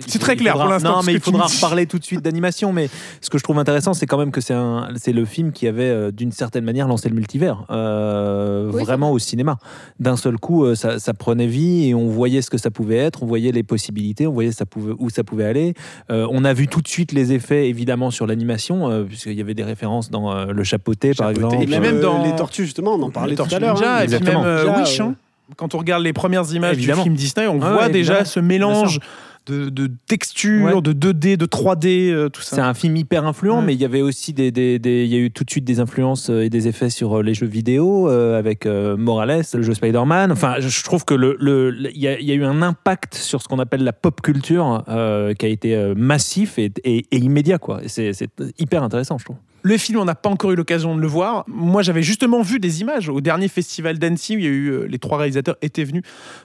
C'est 0.09 0.19
très 0.19 0.35
clair 0.35 0.55
faudra- 0.55 0.65
pour 0.65 0.73
l'instant, 0.73 0.97
Non, 0.97 1.03
mais 1.07 1.13
il 1.13 1.21
faudra 1.21 1.47
reparler 1.47 1.87
tout 1.87 2.01
de 2.01 2.05
suite 2.05 2.21
d'animation. 2.21 2.73
Mais 2.73 2.89
ce 3.21 3.31
que 3.31 3.39
je 3.39 3.45
trouve 3.45 3.61
intéressant, 3.61 3.95
c'est 3.95 4.07
quand 4.07 4.19
même 4.19 4.33
que 4.33 4.41
c'est 4.41 4.55
un, 4.55 4.89
c'est 4.97 5.13
le 5.13 5.25
film 5.25 5.53
qui 5.53 5.69
avait 5.69 5.85
euh, 5.85 6.11
d'une 6.11 6.33
certaine 6.33 6.65
manière 6.65 6.89
lancé 6.89 7.09
le 7.09 7.15
multivers, 7.15 7.65
euh, 7.71 8.73
Oui, 8.73 8.83
vraiment 8.83 9.13
au 9.13 9.21
cinéma. 9.21 9.57
D'un 10.01 10.17
seul 10.17 10.37
coup, 10.37 10.75
ça, 10.75 10.99
ça 10.99 11.15
prenait 11.15 11.47
vie 11.47 11.89
et 11.91 11.95
on 11.95 12.09
voyait 12.09 12.43
ce 12.43 12.51
que 12.51 12.59
ça 12.59 12.73
pouvait 12.73 12.97
être, 12.97 13.23
on 13.23 13.27
voyait 13.27 13.53
les 13.53 13.63
possibilités, 13.63 14.27
on 14.27 14.33
voyait 14.33 14.51
ça 14.51 14.67
pouvait, 14.67 14.95
où 14.99 15.11
ça 15.11 15.23
pouvait 15.23 15.45
aller. 15.47 15.75
On 16.09 16.45
a 16.45 16.53
vu 16.55 16.67
tout 16.67 16.81
de 16.83 16.89
suite 16.89 17.13
les 17.13 17.33
effets, 17.33 17.69
évidemment, 17.69 18.11
sur 18.11 18.27
l'animation, 18.27 19.05
puisqu'il 19.07 19.35
y 19.35 19.41
avait 19.41 19.55
des 19.55 19.63
références 19.63 20.11
dans 20.11 20.45
le 20.45 20.65
chapeauté, 20.65 21.13
par 21.15 21.29
Chapeauté. 21.29 21.45
exemple. 21.54 21.54
Et 21.63 21.67
puis 21.67 21.79
même 21.79 21.97
euh, 21.97 22.03
dans- 22.03 22.23
les 22.25 22.35
tortues, 22.35 22.65
justement, 22.65 22.95
on 22.95 23.03
en 23.03 23.11
parlait 23.11 23.31
Les 23.31 23.37
tout 23.37 23.43
Tortues 23.43 23.55
à 23.57 23.59
l'heure. 23.59 23.83
Hein. 23.83 24.03
et 24.03 24.07
puis 24.07 24.25
même 24.25 24.43
euh, 24.45 24.81
Wish. 24.81 25.01
hein. 25.01 25.15
Quand 25.57 25.75
on 25.75 25.79
regarde 25.79 26.03
les 26.03 26.13
premières 26.15 26.51
images 26.55 26.77
Évidemment. 26.79 27.03
du 27.03 27.09
film 27.11 27.15
Disney, 27.17 27.47
on 27.47 27.61
Ah 27.63 27.73
voit 27.73 27.83
ouais, 27.87 27.91
déjà 27.91 28.25
ce 28.25 28.41
mélange 28.41 28.99
de, 29.47 29.69
de 29.69 29.91
textures, 30.07 30.65
Ouais. 30.77 30.81
de 30.81 30.93
2D, 30.95 31.37
de 31.37 31.45
3D, 31.45 32.11
euh, 32.11 32.31
tout 32.31 32.41
C'est 32.41 32.57
ça. 32.57 32.67
un 32.67 32.73
film 32.73 32.97
hyper 32.97 33.27
influent, 33.27 33.59
Ouais. 33.59 33.65
mais 33.67 33.75
il 33.75 33.81
y 33.81 33.85
avait 33.85 34.01
aussi 34.01 34.33
des, 34.33 34.51
des- 34.51 34.79
des- 34.79 35.05
il 35.05 35.11
y 35.13 35.15
a 35.17 35.19
eu 35.19 35.31
tout 35.31 35.45
de 35.45 35.51
suite 35.51 35.67
des 35.67 35.81
influences 35.81 36.31
et 36.31 36.49
des 36.49 36.67
effets 36.67 36.89
sur 36.89 37.23
les 37.23 37.35
jeux 37.35 37.47
vidéo 37.47 38.09
euh, 38.09 38.39
avec 38.39 38.65
euh, 38.65 38.97
Morales, 38.97 39.43
le 39.53 39.63
jeu 39.63 39.75
Spider-Man. 39.75 40.33
Enfin, 40.33 40.55
je 40.61 40.83
trouve 40.83 41.05
que 41.05 41.13
le, 41.13 41.37
le- 41.39 41.69
le- 41.71 41.91
il 41.95 42.01
y, 42.01 42.09
a, 42.09 42.19
il 42.19 42.25
y 42.27 42.33
a 42.33 42.35
eu 42.35 42.45
un 42.45 42.63
impact 42.63 43.15
sur 43.15 43.43
ce 43.43 43.49
qu'on 43.49 43.59
appelle 43.59 43.85
la 43.85 43.93
pop 43.93 44.23
culture 44.23 44.83
euh, 44.89 45.35
qui 45.35 45.45
a 45.45 45.51
été 45.51 45.93
massif 45.95 46.59
et, 46.59 46.73
et- 46.85 47.05
et 47.11 47.17
immédiat, 47.19 47.59
quoi. 47.59 47.83
C'est 47.87 48.15
c'est 48.15 48.31
hyper 48.59 48.83
intéressant, 48.83 49.19
je 49.19 49.27
trouve. 49.27 49.37
Le 49.67 49.79
film, 49.79 49.99
on 49.99 50.05
n'a 50.05 50.15
pas 50.15 50.29
encore 50.29 50.53
eu 50.53 50.57
l'occasion 50.57 50.95
de 50.95 51.01
le 51.01 51.07
voir. 51.07 51.45
Moi, 51.49 51.81
j'avais 51.81 52.03
justement 52.03 52.43
vu 52.43 52.61
des 52.61 52.83
images 52.83 53.09
au 53.09 53.23
dernier 53.23 53.49
festival 53.49 53.99
d'Annecy 53.99 54.37
où 54.37 54.41
euh, 54.41 54.87
les 54.87 54.99
trois 54.99 55.17
réalisateurs 55.17 55.57
étaient 55.63 55.85
venus 55.85 56.03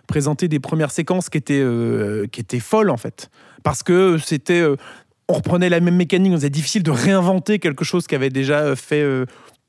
présenter 0.07 0.47
des 0.47 0.61
premières 0.61 0.91
séquences 0.91 1.29
qui 1.29 1.37
étaient 1.37 1.59
euh, 1.61 2.25
folles 2.61 2.89
en 2.89 2.95
fait, 2.95 3.29
parce 3.61 3.83
que 3.83 4.17
c'était 4.17 4.61
euh, 4.61 4.77
on 5.27 5.33
reprenait 5.33 5.67
la 5.67 5.81
même 5.81 5.97
mécanique. 5.97 6.31
On 6.31 6.37
faisait 6.37 6.49
difficile 6.49 6.81
de 6.81 6.91
réinventer 6.91 7.59
quelque 7.59 7.83
chose 7.83 8.07
qui 8.07 8.15
avait 8.15 8.29
déjà 8.29 8.73
fait 8.77 9.05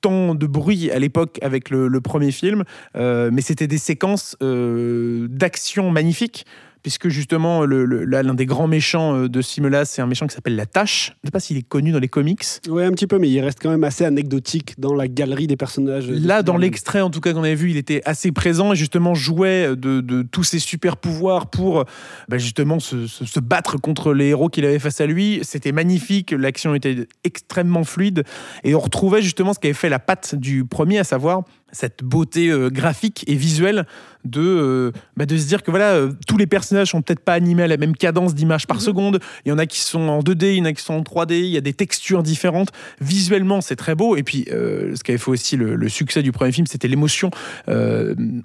tant 0.01 0.37
de 0.37 0.47
bruit 0.47 0.93
à 0.93 1.01
l'époque 1.01 1.41
avec 1.43 1.71
le, 1.71 1.89
le 1.89 2.01
premier 2.01 2.31
film, 2.31 2.65
mais 2.95 3.43
c'était 3.43 3.67
des 3.67 3.77
séquences 3.77 4.37
d'action 4.41 5.91
magnifiques. 5.91 6.47
Puisque 6.83 7.09
justement, 7.09 7.65
le- 7.65 7.85
le- 7.85 8.05
là, 8.05 8.23
l'un 8.23 8.35
des 8.35 8.47
grands 8.47 8.67
méchants 8.67 9.15
euh, 9.15 9.29
de 9.29 9.43
film-là, 9.43 9.85
c'est 9.85 10.01
un 10.01 10.07
méchant 10.07 10.27
qui 10.27 10.35
s'appelle 10.35 10.57
La 10.57 10.67
Tâche. 10.67 11.09
Je 11.09 11.13
ne 11.25 11.29
sais 11.29 11.33
pas 11.33 11.41
s'il 11.41 11.57
est 11.59 11.67
connu 11.69 11.93
dans 11.93 11.99
les 11.99 12.09
comics. 12.09 12.43
Ouais, 12.69 12.85
un 12.85 12.93
petit 12.93 13.07
peu, 13.07 13.19
mais 13.19 13.29
il 13.29 13.41
reste 13.41 13.59
quand 13.61 13.71
même 13.71 13.85
assez 13.85 14.05
anecdotique 14.05 14.75
dans 14.79 14.95
la 14.95 15.07
galerie 15.09 15.47
des 15.47 15.57
personnages. 15.57 16.09
Là, 16.09 16.43
dans 16.43 16.57
l'extrait, 16.57 17.01
en 17.03 17.11
tout 17.11 17.21
cas, 17.21 17.33
qu'on 17.33 17.45
avait 17.45 17.55
vu, 17.55 17.71
il 17.71 17.77
était 17.77 18.01
assez 18.07 18.33
présent 18.33 18.73
et 18.73 18.77
justement 18.77 19.15
jouait 19.15 19.77
de, 19.77 20.01
de 20.01 20.23
tous 20.23 20.45
ses 20.45 20.59
super 20.59 20.97
pouvoirs 20.97 21.49
pour 21.51 21.85
bah, 22.29 22.39
justement 22.39 22.79
se, 22.81 23.07
se- 23.07 23.25
se 23.25 23.41
battre 23.41 23.77
contre 23.79 24.15
les 24.15 24.29
héros 24.29 24.49
qu'il 24.49 24.65
avait 24.65 24.79
face 24.79 25.01
à 25.01 25.07
lui. 25.07 25.41
C'était 25.43 25.73
magnifique, 25.73 26.31
l'action 26.33 26.75
était 26.75 27.07
extrêmement 27.25 27.85
fluide 27.85 28.25
et 28.65 28.75
on 28.75 28.81
retrouvait 28.81 29.23
justement 29.23 29.53
ce 29.55 29.59
qui 29.59 29.67
avait 29.67 29.75
fait 29.75 29.89
la 29.89 29.99
patte 29.99 30.35
du 30.35 30.65
premier, 30.65 30.99
à 30.99 31.05
savoir 31.05 31.43
cette 31.73 32.03
beauté 32.03 32.49
euh, 32.49 32.71
graphique 32.71 33.25
et 33.27 33.35
visuelle 33.35 33.87
de, 34.25 34.41
euh, 34.41 34.93
bah, 35.17 35.25
de 35.25 35.37
se 35.37 35.47
dire 35.47 35.63
que 35.63 35.71
voilà, 35.71 35.93
euh, 35.93 36.13
tous 36.27 36.37
les 36.37 36.47
personnages 36.47 36.89
sont 36.89 37.01
peut-être 37.01 37.21
pas 37.21 37.33
animés 37.33 37.63
à 37.63 37.67
la 37.67 37.79
même 37.79 37.97
cadence 37.97 38.35
d'image 38.35 38.67
par 38.67 38.83
seconde. 38.83 39.21
Il 39.47 39.49
y 39.49 39.53
en 39.53 39.59
a 39.59 39.65
qui 39.67 39.81
sont 39.81 40.09
en 40.09 40.21
2D, 40.21 40.53
il 40.53 40.57
y 40.57 40.61
en 40.61 40.67
a 40.67 40.73
qui 40.73 40.83
sont 40.83 40.95
en 40.95 41.01
3D, 41.01 41.39
il 41.39 41.47
y 41.47 41.57
a 41.57 41.63
des 41.63 41.73
textures 41.73 42.23
différentes. 42.23 42.71
Visuellement, 43.01 43.61
c'est 43.61 43.77
très 43.77 43.95
beau. 43.95 44.17
Et 44.17 44.23
puis, 44.23 44.47
ce 44.51 45.03
qui 45.03 45.11
avait 45.11 45.19
fait 45.19 45.31
aussi 45.31 45.57
le, 45.57 45.75
le 45.75 45.89
succès 45.89 46.23
du 46.23 46.33
premier 46.33 46.53
film, 46.53 46.67
c'était 46.67 46.89
l'émotion 46.89 47.31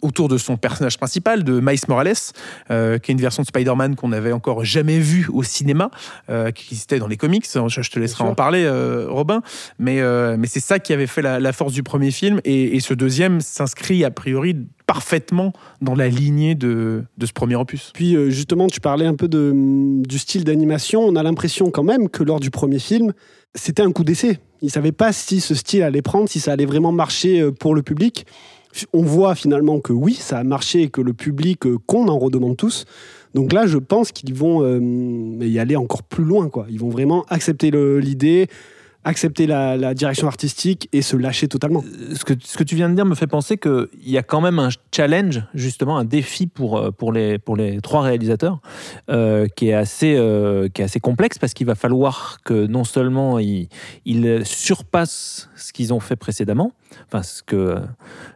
autour 0.01 0.29
de 0.29 0.37
son 0.37 0.55
personnage 0.55 0.97
principal, 0.97 1.43
de 1.43 1.59
Miles 1.59 1.79
Morales, 1.89 2.13
qui 2.67 2.73
est 2.73 3.09
une 3.09 3.19
version 3.19 3.43
de 3.43 3.47
Spider-Man 3.47 3.95
qu'on 3.95 4.09
n'avait 4.09 4.31
encore 4.31 4.63
jamais 4.63 4.99
vue 4.99 5.27
au 5.31 5.43
cinéma, 5.43 5.91
qui 6.27 6.65
existait 6.71 6.99
dans 6.99 7.07
les 7.07 7.17
comics. 7.17 7.45
Je, 7.53 7.81
je 7.81 7.91
te 7.91 7.99
laisserai 7.99 8.23
en 8.23 8.35
parler, 8.35 8.69
Robin. 9.09 9.41
Mais, 9.77 10.01
mais 10.37 10.47
c'est 10.47 10.61
ça 10.61 10.79
qui 10.79 10.93
avait 10.93 11.07
fait 11.07 11.21
la, 11.21 11.39
la 11.39 11.51
force 11.51 11.73
du 11.73 11.83
premier 11.83 12.11
film. 12.11 12.39
Et, 12.45 12.77
et 12.77 12.79
ce 12.79 12.93
deuxième 12.93 13.14
s'inscrit 13.41 14.03
a 14.03 14.11
priori 14.11 14.55
parfaitement 14.87 15.53
dans 15.81 15.95
la 15.95 16.07
lignée 16.07 16.55
de, 16.55 17.03
de 17.17 17.25
ce 17.25 17.33
premier 17.33 17.55
opus. 17.55 17.91
Puis 17.93 18.15
euh, 18.15 18.29
justement, 18.29 18.67
tu 18.67 18.79
parlais 18.79 19.05
un 19.05 19.15
peu 19.15 19.27
de, 19.27 19.51
hum, 19.51 20.05
du 20.05 20.17
style 20.19 20.43
d'animation. 20.43 21.01
On 21.01 21.15
a 21.15 21.23
l'impression 21.23 21.71
quand 21.71 21.83
même 21.83 22.09
que 22.09 22.23
lors 22.23 22.39
du 22.39 22.51
premier 22.51 22.79
film, 22.79 23.13
c'était 23.55 23.81
un 23.81 23.91
coup 23.91 24.03
d'essai. 24.03 24.39
Ils 24.61 24.65
ne 24.65 24.71
savaient 24.71 24.91
pas 24.91 25.11
si 25.11 25.41
ce 25.41 25.55
style 25.55 25.83
allait 25.83 26.01
prendre, 26.01 26.29
si 26.29 26.39
ça 26.39 26.51
allait 26.51 26.65
vraiment 26.65 26.91
marcher 26.91 27.41
euh, 27.41 27.51
pour 27.51 27.75
le 27.75 27.81
public. 27.81 28.25
On 28.91 29.03
voit 29.03 29.35
finalement 29.35 29.79
que 29.79 29.93
oui, 29.93 30.13
ça 30.13 30.37
a 30.37 30.43
marché 30.43 30.83
et 30.83 30.89
que 30.89 31.01
le 31.01 31.13
public, 31.13 31.65
euh, 31.65 31.77
qu'on 31.85 32.07
en 32.09 32.19
redemande 32.19 32.57
tous. 32.57 32.85
Donc 33.33 33.53
là, 33.53 33.67
je 33.67 33.77
pense 33.77 34.11
qu'ils 34.11 34.33
vont 34.33 34.63
y 35.41 35.59
aller 35.59 35.75
encore 35.75 36.03
plus 36.03 36.23
loin. 36.23 36.49
Ils 36.69 36.79
vont 36.79 36.87
vraiment 36.87 37.25
accepter 37.27 37.69
l'idée, 37.69 38.47
accepter 39.05 39.45
la, 39.45 39.93
direction 39.93 40.27
artistique 40.27 40.89
et 40.91 41.01
se 41.01 41.15
lâcher 41.15 41.47
totalement. 41.47 41.83
ce 42.13 42.25
que, 42.25 42.33
ce 42.43 42.57
que 42.57 42.63
tu 42.63 42.75
viens 42.75 42.89
de 42.89 42.95
dire 42.95 43.05
me 43.05 43.15
fait 43.15 43.27
penser 43.27 43.57
qu'il 43.57 43.87
y 44.03 44.17
a 44.17 44.23
quand 44.23 44.41
même 44.41 44.59
un 44.59 44.69
challenge, 44.93 45.43
justement, 45.53 45.97
un 45.97 46.03
défi 46.03 46.47
pour, 46.47 46.77
euh, 46.77 46.91
pour, 46.91 47.13
les, 47.13 47.37
pour 47.37 47.55
les 47.55 47.79
trois 47.81 48.01
réalisateurs 48.01 48.59
euh, 49.09 49.47
qui, 49.55 49.69
est 49.69 49.73
assez, 49.73 50.15
euh, 50.17 50.67
qui 50.69 50.81
est 50.81 50.85
assez 50.85 50.99
complexe 50.99 51.37
parce 51.37 51.53
qu'il 51.53 51.67
va 51.67 51.75
falloir 51.75 52.39
que 52.43 52.65
non 52.65 52.83
seulement 52.83 53.37
ils 53.39 53.69
surpassent 54.43 55.49
ce 55.55 55.71
qu'ils 55.71 55.93
ont 55.93 55.99
fait 55.99 56.15
précédemment, 56.15 56.73
enfin 57.07 57.23
ce 57.23 57.43
que 57.43 57.55
euh, 57.55 57.79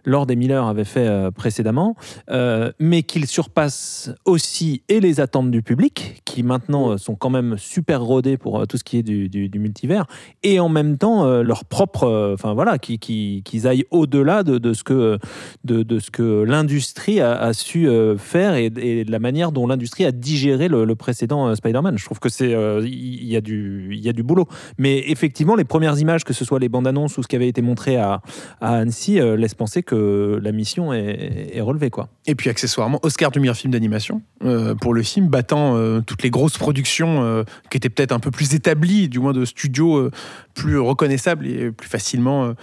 Lord 0.06 0.28
et 0.30 0.36
Miller 0.36 0.66
avaient 0.66 0.84
fait 0.84 1.08
euh, 1.08 1.32
précédemment, 1.32 1.96
euh, 2.30 2.72
mais 2.80 3.04
qu'ils 3.04 3.28
surpassent 3.28 4.12
aussi 4.26 4.84
et 4.90 5.00
les 5.00 5.20
attentes 5.20 5.52
du 5.52 5.62
public, 5.62 6.22
qui 6.26 6.44
maintenant 6.44 6.98
sont 6.98 7.16
quand 7.16 7.30
même 7.30 7.58
super 7.58 8.02
rodés 8.02 8.38
pour 8.38 8.66
tout 8.68 8.78
ce 8.78 8.84
qui 8.84 8.98
est 8.98 9.04
du, 9.04 9.50
multivers, 9.60 10.06
et 10.44 10.60
en 10.60 10.70
même 10.70 10.98
temps 10.98 11.26
leur 11.42 11.66
propre, 11.66 12.34
enfin 12.34 12.54
voilà, 12.54 12.78
qui- 12.78 13.00
qui- 13.00 13.42
qu'ils 13.44 13.68
aillent 13.68 13.86
au-delà 13.92 14.44
de, 14.44 14.74
ce 14.74 14.84
que 14.84 15.18
de, 15.64 15.84
que 16.12 16.44
l'industrie 16.44 17.20
a, 17.22 17.54
su 17.54 17.88
faire 18.18 18.56
et, 18.56 18.70
de 18.70 19.12
la 19.12 19.20
manière 19.20 19.52
dont 19.52 19.68
l'industrie 19.68 20.06
a 20.06 20.12
digéré 20.12 20.68
le, 20.68 20.96
précédent 20.96 21.54
Spider-Man. 21.56 21.98
Je 21.98 22.06
trouve 22.06 22.20
que 22.20 22.30
c'est 22.30 22.52
il 22.84 23.26
y, 23.26 23.36
a 23.36 23.42
du 23.42 23.90
il 23.92 24.00
y 24.00 24.10
a 24.10 24.14
du 24.14 24.24
boulot. 24.24 24.48
Mais 24.78 25.04
effectivement, 25.10 25.56
les 25.56 25.64
premières 25.66 25.98
images, 26.00 26.24
que 26.24 26.34
ce 26.34 26.46
soit 26.46 26.60
les 26.60 26.70
bandes 26.70 26.88
annonces 26.88 27.18
ou 27.18 27.24
ce 27.24 27.28
qui 27.28 27.36
avait 27.36 27.48
été 27.48 27.62
montré 27.62 27.98
à, 27.98 28.22
à 28.62 28.78
Annecy, 28.78 29.20
euh, 29.20 29.36
laissent 29.36 29.56
penser 29.56 29.84
que 29.84 30.40
la 30.42 30.52
mission 30.52 30.94
est, 30.94 31.52
est 31.54 31.62
relevée 31.62 31.90
quoi. 31.90 32.10
Et 32.28 32.36
puis 32.36 32.50
accessoirement, 32.50 33.00
Oscar 33.04 33.32
du 33.32 33.40
meilleur 33.40 33.56
film 33.56 33.72
d'animation 33.72 34.22
euh, 34.44 34.76
pour 34.76 34.94
le 34.94 35.04
film, 35.04 35.28
battant 35.28 35.76
euh, 35.76 36.02
toutes 36.02 36.24
les 36.24 36.30
grosses 36.30 36.58
productions 36.58 37.24
euh, 37.24 37.44
qui 37.70 37.78
étaient 37.78 37.90
peut-être 37.90 38.12
un 38.12 38.20
peu 38.20 38.32
plus 38.32 38.54
établies, 38.54 39.10
du 39.10 39.20
moins 39.20 39.34
de 39.34 39.46
studios 39.46 39.98
euh, 39.98 40.12
plus 40.54 40.78
reconnaissables 40.78 41.48
et 41.48 41.72
plus 41.72 41.88
facilement 41.88 42.54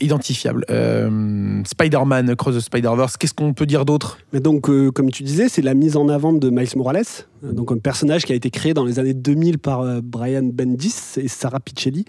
identifiables. 0.00 0.64
Euh, 0.70 1.62
Spider-Man, 1.64 2.36
Cross 2.36 2.56
the 2.56 2.60
Spider-Verse, 2.60 3.16
qu'est-ce 3.16 3.34
qu'on 3.34 3.54
peut 3.54 3.66
dire 3.66 3.84
d'autre? 3.84 4.18
Mais 4.32 4.40
donc, 4.40 4.68
euh, 4.68 4.90
comme 4.90 5.10
tu 5.10 5.22
disais, 5.22 5.48
c'est 5.48 5.62
la 5.62 5.74
mise 5.74 5.96
en 5.96 6.08
avant 6.08 6.32
de 6.32 6.50
Miles 6.50 6.68
Morales, 6.76 7.04
donc 7.42 7.72
un 7.72 7.78
personnage 7.78 8.24
qui 8.24 8.32
a 8.32 8.36
été 8.36 8.50
créé 8.50 8.74
dans 8.74 8.84
les 8.84 8.98
années 8.98 9.14
2000 9.14 9.58
par 9.58 9.80
euh, 9.80 10.00
Brian 10.02 10.42
Bendis 10.42 10.94
et 11.16 11.28
Sarah 11.28 11.60
Pichelli 11.60 12.04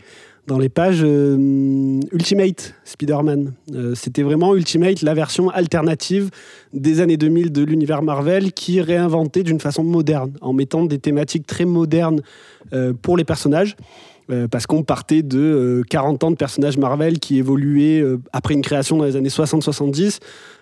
dans 0.50 0.58
les 0.58 0.68
pages 0.68 1.02
euh, 1.04 2.00
Ultimate 2.12 2.74
Spider-Man. 2.84 3.54
Euh, 3.76 3.94
C'était 3.94 4.24
vraiment 4.24 4.56
Ultimate, 4.56 5.04
la 5.04 5.14
version 5.14 5.50
alternative 5.50 6.32
des 6.74 7.02
années 7.02 7.18
2000 7.18 7.52
de 7.52 7.64
l'univers 7.64 8.02
Marvel 8.02 8.52
qui 8.52 8.82
réinventait 8.82 9.44
d'une 9.44 9.60
façon 9.60 9.84
moderne, 9.84 10.34
en 10.42 10.52
mettant 10.52 10.86
des 10.86 10.98
thématiques 10.98 11.46
très 11.46 11.66
modernes 11.66 12.22
euh, 12.74 12.94
pour 13.00 13.16
les 13.16 13.24
personnages. 13.24 13.78
Euh, 14.32 14.48
parce 14.48 14.68
qu'on 14.68 14.84
partait 14.84 15.24
de 15.24 15.40
euh, 15.40 15.84
40 15.90 16.24
ans 16.24 16.30
de 16.32 16.36
personnages 16.36 16.78
Marvel 16.78 17.20
qui 17.20 17.40
évoluaient 17.40 18.00
euh, 18.02 18.18
après 18.32 18.54
une 18.54 18.62
création 18.62 18.96
dans 18.98 19.06
les 19.06 19.16
années 19.16 19.30
60-70 19.30 20.20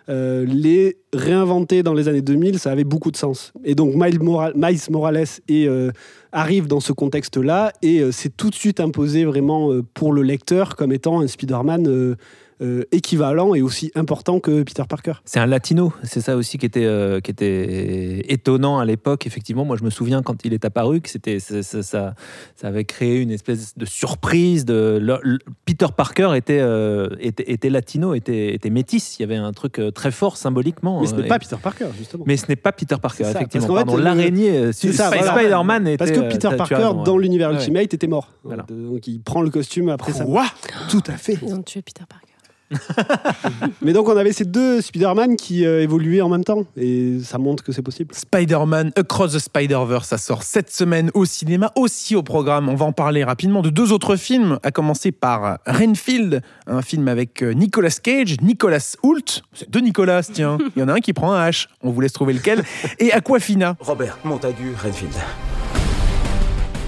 euh, 0.09 0.45
les 0.47 0.95
réinventer 1.11 1.83
dans 1.83 1.93
les 1.93 2.07
années 2.07 2.21
2000, 2.21 2.59
ça 2.59 2.71
avait 2.71 2.85
beaucoup 2.85 3.11
de 3.11 3.17
sens. 3.17 3.51
Et 3.65 3.75
donc 3.75 3.93
Miles, 3.93 4.21
Mora- 4.21 4.53
Miles 4.55 4.79
Morales 4.89 5.25
euh, 5.51 5.91
arrive 6.31 6.67
dans 6.67 6.79
ce 6.79 6.93
contexte-là 6.93 7.73
et 7.81 7.99
euh, 7.99 8.13
c'est 8.13 8.35
tout 8.35 8.49
de 8.49 8.55
suite 8.55 8.79
imposé 8.79 9.25
vraiment 9.25 9.73
euh, 9.73 9.83
pour 9.93 10.13
le 10.13 10.21
lecteur 10.21 10.77
comme 10.77 10.93
étant 10.93 11.19
un 11.19 11.27
Spider-Man 11.27 12.15
euh, 12.61 12.83
équivalent 12.91 13.53
et 13.55 13.61
aussi 13.61 13.91
important 13.95 14.39
que 14.39 14.63
Peter 14.63 14.83
Parker. 14.89 15.13
C'est 15.25 15.39
un 15.39 15.45
latino, 15.45 15.93
c'est 16.03 16.21
ça 16.21 16.35
aussi 16.35 16.57
qui 16.57 16.65
était, 16.65 16.85
euh, 16.85 17.19
qui 17.19 17.29
était 17.31 18.25
étonnant 18.33 18.79
à 18.79 18.85
l'époque. 18.85 19.27
Effectivement, 19.27 19.63
moi 19.65 19.77
je 19.77 19.83
me 19.83 19.89
souviens 19.89 20.23
quand 20.23 20.43
il 20.45 20.53
est 20.53 20.65
apparu 20.65 21.01
que 21.01 21.09
c'était 21.09 21.39
ça, 21.39 21.61
ça, 21.63 21.83
ça- 21.83 22.15
ça 22.55 22.67
avait 22.67 22.85
créé 22.85 23.19
une 23.21 23.31
espèce 23.31 23.77
de 23.77 23.85
surprise. 23.85 24.65
De, 24.65 24.97
le- 25.01 25.19
le- 25.21 25.39
Peter 25.65 25.85
Parker 25.95 26.31
était, 26.35 26.59
euh, 26.59 27.09
était, 27.19 27.51
était 27.51 27.69
latino, 27.69 28.13
était, 28.13 28.53
était 28.55 28.69
métis. 28.71 29.19
Il 29.19 29.21
y 29.21 29.25
avait 29.25 29.35
un 29.35 29.51
truc 29.53 29.79
très 29.93 30.11
fort 30.11 30.37
symboliquement. 30.37 31.01
Mais 31.01 31.07
ce 31.07 31.13
euh, 31.13 31.17
n'est 31.19 31.25
et- 31.25 31.29
pas 31.29 31.39
Peter 31.39 31.57
Parker, 31.61 31.85
justement. 31.97 32.23
mais 32.27 32.37
ce 32.37 32.45
n'est 32.49 32.55
pas 32.55 32.71
Peter 32.71 32.95
Parker, 33.01 33.23
C'est 33.25 33.33
ça, 33.33 33.39
effectivement. 33.39 33.67
parce 33.67 33.83
qu'en 33.85 33.91
fait, 33.91 33.97
Pardon, 33.97 34.03
l'araignée. 34.03 34.71
Spider-Man 34.73 35.87
était. 35.87 35.97
Parce 35.97 36.11
que 36.11 36.19
Peter 36.31 36.49
Parker, 36.57 36.75
raison, 36.75 37.03
dans 37.03 37.15
ouais. 37.15 37.21
l'univers 37.21 37.49
Ouais. 37.49 37.55
Ultimate, 37.55 37.93
était 37.93 38.07
mort. 38.07 38.31
Voilà. 38.43 38.65
Donc 38.69 39.07
il 39.07 39.21
prend 39.21 39.41
le 39.41 39.49
costume 39.49 39.89
après 39.89 40.11
ça. 40.11 40.25
Quoi? 40.25 40.45
Tout 40.89 41.03
à 41.07 41.13
fait. 41.13 41.37
Ils 41.41 41.53
ont 41.53 41.61
tué 41.63 41.81
Peter 41.81 42.03
Parker. 42.07 42.26
Mais 43.81 43.93
donc 43.93 44.07
on 44.09 44.17
avait 44.17 44.33
ces 44.33 44.45
deux 44.45 44.81
Spider-Man 44.81 45.35
qui 45.35 45.65
euh, 45.65 45.81
évoluaient 45.81 46.21
en 46.21 46.29
même 46.29 46.43
temps. 46.43 46.65
Et 46.75 47.19
ça 47.23 47.37
montre 47.37 47.63
que 47.63 47.71
c'est 47.71 47.81
possible. 47.81 48.13
Spider-Man 48.13 48.91
Across 48.95 49.33
the 49.33 49.39
Spider-Verse, 49.39 50.07
ça 50.07 50.17
sort 50.17 50.43
cette 50.43 50.71
semaine 50.71 51.11
au 51.13 51.25
cinéma, 51.25 51.71
aussi 51.75 52.15
au 52.15 52.23
programme. 52.23 52.69
On 52.69 52.75
va 52.75 52.85
en 52.85 52.91
parler 52.91 53.23
rapidement 53.23 53.61
de 53.61 53.69
deux 53.69 53.91
autres 53.91 54.15
films, 54.15 54.59
à 54.63 54.71
commencer 54.71 55.11
par 55.11 55.59
Renfield, 55.65 56.41
un 56.65 56.81
film 56.81 57.07
avec 57.07 57.41
euh, 57.41 57.53
Nicolas 57.53 57.89
Cage, 58.01 58.37
Nicolas 58.41 58.95
Hoult, 59.03 59.41
c'est 59.53 59.69
deux 59.69 59.79
Nicolas, 59.79 60.23
tiens, 60.23 60.57
il 60.75 60.79
y 60.79 60.83
en 60.83 60.87
a 60.87 60.93
un 60.93 60.99
qui 60.99 61.13
prend 61.13 61.33
un 61.33 61.49
H, 61.49 61.67
on 61.81 61.91
vous 61.91 62.01
laisse 62.01 62.13
trouver 62.13 62.33
lequel, 62.33 62.63
et 62.99 63.11
Aquafina. 63.11 63.75
Robert 63.79 64.17
Montagu 64.23 64.73
Renfield. 64.81 65.13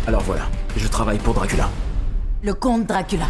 Alors 0.08 0.22
voilà, 0.24 0.44
je 0.76 0.88
travaille 0.88 1.20
pour 1.20 1.34
Dracula. 1.34 1.70
Le 2.42 2.54
comte 2.54 2.88
Dracula. 2.88 3.26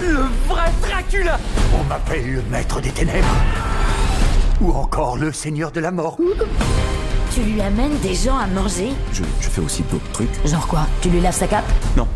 On 0.00 1.84
m'appelle 1.84 2.32
le 2.32 2.42
maître 2.50 2.80
des 2.80 2.90
ténèbres. 2.90 3.26
Ou 4.60 4.72
encore 4.72 5.16
le 5.16 5.32
seigneur 5.32 5.70
de 5.70 5.80
la 5.80 5.90
mort. 5.90 6.16
Tu 7.34 7.40
lui 7.42 7.60
amènes 7.60 7.98
des 7.98 8.14
gens 8.14 8.38
à 8.38 8.46
manger? 8.46 8.90
Je, 9.12 9.22
je 9.40 9.48
fais 9.48 9.60
aussi 9.60 9.82
d'autres 9.90 10.10
trucs. 10.12 10.46
Genre 10.46 10.66
quoi? 10.66 10.86
Tu 11.00 11.08
lui 11.10 11.20
laves 11.20 11.34
sa 11.34 11.46
cape? 11.46 11.64
Non. 11.96 12.06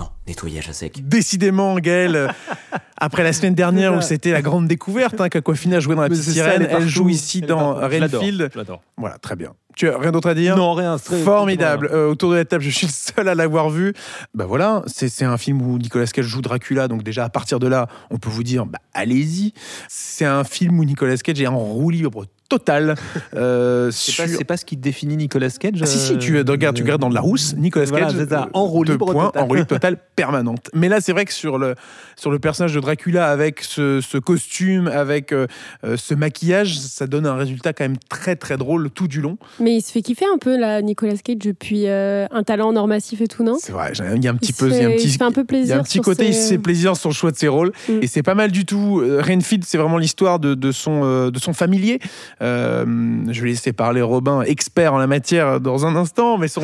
Non, 0.00 0.08
nettoyage 0.26 0.68
à 0.68 0.72
sec. 0.72 1.08
Décidément, 1.08 1.76
Gaël, 1.78 2.32
après 2.96 3.22
la 3.24 3.32
semaine 3.32 3.54
dernière 3.54 3.94
où 3.96 4.00
c'était 4.00 4.30
la 4.32 4.42
grande 4.42 4.68
découverte, 4.68 5.20
hein, 5.20 5.28
qu'Aquafina 5.28 5.80
jouait 5.80 5.96
dans 5.96 6.02
La 6.02 6.08
Petite 6.08 6.24
Sirène, 6.24 6.68
elle 6.70 6.86
joue 6.88 7.08
ici 7.08 7.40
Elle 7.42 7.48
dans 7.48 7.74
partout. 7.74 7.90
Je 7.94 7.98
l'adore, 7.98 8.20
Renfield. 8.20 8.50
je 8.52 8.58
l'adore. 8.58 8.82
Voilà, 8.96 9.18
très 9.18 9.34
bien. 9.36 9.54
Tu 9.76 9.88
as 9.88 9.96
rien 9.98 10.10
d'autre 10.10 10.28
à 10.28 10.34
dire? 10.34 10.56
Non, 10.56 10.72
rien. 10.74 10.98
c'est 10.98 11.04
très- 11.10 11.22
Formidable. 11.22 11.88
Euh, 11.92 12.08
autour 12.10 12.30
de 12.32 12.36
la 12.36 12.44
table, 12.44 12.62
je 12.64 12.70
suis 12.70 12.86
le 12.86 12.92
seul 12.92 13.28
à 13.28 13.34
l'avoir 13.36 13.70
vu. 13.70 13.92
Bah 14.34 14.44
voilà, 14.46 14.82
c'est 14.86 15.24
un 15.24 15.36
film 15.36 15.62
où 15.62 15.78
Nicolas 15.78 16.06
Cage 16.06 16.24
joue 16.26 16.42
Dracula, 16.42 16.88
donc 16.88 17.02
déjà 17.04 17.24
à 17.24 17.28
partir 17.28 17.58
de 17.60 17.66
là, 17.68 17.86
on 18.10 18.18
peut 18.18 18.28
vous 18.30 18.42
dire, 18.42 18.66
bah 18.66 18.78
allez-y. 18.94 19.52
C'est 19.88 20.24
un 20.24 20.42
film 20.44 20.78
où 20.80 20.84
Nicolas 20.84 21.16
Cage 21.16 21.40
est 21.40 21.46
en 21.46 21.58
roue 21.58 21.90
libre 21.90 22.24
totale. 22.48 22.94
euh, 23.34 23.90
C'est 23.92 24.12
sur- 24.26 24.46
pas, 24.46 24.56
ce 24.56 24.64
qui 24.64 24.76
définit 24.76 25.16
Nicolas 25.16 25.50
Cage 25.50 25.74
Ah, 25.82 25.86
si, 25.86 25.98
si, 25.98 26.18
tu 26.18 26.36
euh, 26.36 26.44
regardes, 26.46 26.76
tu 26.76 26.82
regardes 26.82 27.00
dans 27.00 27.10
de 27.10 27.14
la 27.14 27.20
rousse, 27.20 27.54
Nicolas 27.56 27.84
Voilà, 27.86 28.06
Cage, 28.06 28.26
ça, 28.28 28.42
euh, 28.44 28.50
en 28.54 28.64
roue 28.66 28.84
libre 28.84 29.12
points, 29.12 29.32
en 29.36 29.46
roue 29.46 29.64
totale 29.68 29.98
permanente. 30.16 30.70
Mais 30.74 30.88
là, 30.88 31.00
c'est 31.00 31.12
vrai 31.12 31.24
que 31.24 31.32
sur 31.32 31.58
le, 31.58 31.74
sur 32.16 32.30
le 32.30 32.38
personnage 32.38 32.74
de 32.74 32.80
Dracula, 32.80 33.28
avec 33.30 33.62
ce, 33.62 34.00
ce 34.00 34.18
costume, 34.18 34.88
avec 34.88 35.32
euh, 35.32 35.46
euh, 35.84 35.96
ce 35.96 36.14
maquillage, 36.14 36.78
ça 36.78 37.06
donne 37.06 37.26
un 37.26 37.34
résultat 37.36 37.72
quand 37.72 37.84
même 37.84 37.98
très 38.08 38.36
très 38.36 38.56
drôle 38.56 38.90
tout 38.90 39.08
du 39.08 39.20
long. 39.20 39.36
Mais 39.60 39.76
il 39.76 39.82
se 39.82 39.92
fait 39.92 40.02
kiffer 40.02 40.24
un 40.32 40.38
peu, 40.38 40.56
là, 40.58 40.80
Nicolas 40.82 41.16
Cage, 41.22 41.36
depuis 41.38 41.86
euh, 41.86 42.26
un 42.30 42.42
talent 42.42 42.72
nord 42.72 42.88
massif 42.88 43.20
et 43.20 43.26
tout, 43.28 43.44
non? 43.44 43.56
C'est 43.60 43.72
vrai, 43.72 43.92
il 44.16 44.24
y 44.24 44.28
a 44.28 44.30
un 44.30 44.36
petit 44.36 44.52
il 44.52 44.54
peu, 44.54 44.68
il 44.70 44.76
y 44.76 44.80
a 44.80 44.86
un 44.86 44.90
il 44.90 44.96
petit, 44.96 45.10
se 45.10 45.18
fait 45.18 45.24
un 45.24 45.32
peu 45.32 45.40
il 45.40 45.44
y 45.44 45.46
plaisir. 45.46 45.76
a 45.76 45.78
un 45.80 45.82
petit 45.82 45.92
sur 45.94 46.02
côté, 46.02 46.26
il 46.28 46.34
se 46.34 46.48
fait 46.50 46.58
plaisir 46.58 46.96
sur 46.96 47.08
le 47.10 47.14
choix 47.14 47.30
de 47.30 47.36
ses 47.36 47.48
rôles. 47.48 47.72
Mm. 47.88 47.92
Et 48.02 48.06
c'est 48.06 48.22
pas 48.22 48.34
mal 48.34 48.50
du 48.50 48.64
tout. 48.64 49.00
Euh, 49.00 49.20
Renfield, 49.22 49.64
c'est 49.64 49.78
vraiment 49.78 49.98
l'histoire 49.98 50.38
de, 50.38 50.54
de, 50.54 50.72
son, 50.72 51.02
euh, 51.04 51.30
de 51.30 51.38
son 51.38 51.52
familier. 51.52 51.98
Euh, 52.42 52.84
je 53.30 53.42
vais 53.42 53.48
laisser 53.48 53.72
parler 53.72 54.02
Robin, 54.02 54.42
expert 54.42 54.94
en 54.94 54.98
la 54.98 55.06
matière, 55.06 55.60
dans 55.60 55.86
un 55.86 55.96
instant, 55.96 56.38
mais 56.38 56.48
son, 56.48 56.62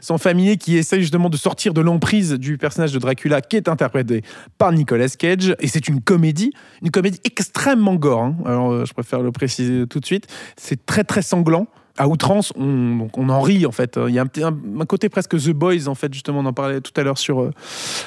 son, 0.00 0.18
familier 0.18 0.56
qui 0.56 0.76
essaye 0.76 1.00
justement 1.00 1.28
de 1.28 1.36
sortir 1.36 1.74
de 1.74 1.80
l'emprise 1.80 2.32
du 2.32 2.58
personnage 2.58 2.92
de 2.92 2.98
Dracula, 2.98 3.40
qui 3.40 3.56
est 3.56 3.68
interprété 3.68 4.22
par 4.58 4.72
Nicolas 4.72 5.08
Cage. 5.08 5.54
Et 5.60 5.68
c'est 5.68 5.88
une 5.88 6.00
comédie, 6.00 6.52
une 6.82 6.90
comédie 6.90 7.20
extrêmement 7.24 7.94
gore. 7.94 8.22
hein. 8.22 8.36
Alors, 8.44 8.72
euh, 8.72 8.84
je 8.84 8.92
préfère 8.92 9.20
le 9.20 9.32
préciser 9.32 9.86
tout 9.86 10.00
de 10.00 10.06
suite. 10.06 10.26
C'est 10.56 10.86
très, 10.86 11.04
très 11.04 11.22
sanglant 11.22 11.66
à 11.96 12.08
outrance, 12.08 12.52
on, 12.56 13.08
en 13.28 13.40
rit 13.40 13.66
en 13.66 13.72
fait. 13.72 13.98
Il 14.08 14.14
y 14.14 14.18
a 14.18 14.24
un, 14.24 14.84
côté 14.86 15.08
presque 15.08 15.36
The 15.36 15.50
Boys 15.50 15.88
en 15.88 15.94
fait, 15.94 16.12
justement, 16.12 16.40
on 16.40 16.46
en 16.46 16.52
parlait 16.52 16.80
tout 16.80 16.92
à 16.96 17.02
l'heure 17.02 17.18
sur, 17.18 17.42
euh, 17.42 17.50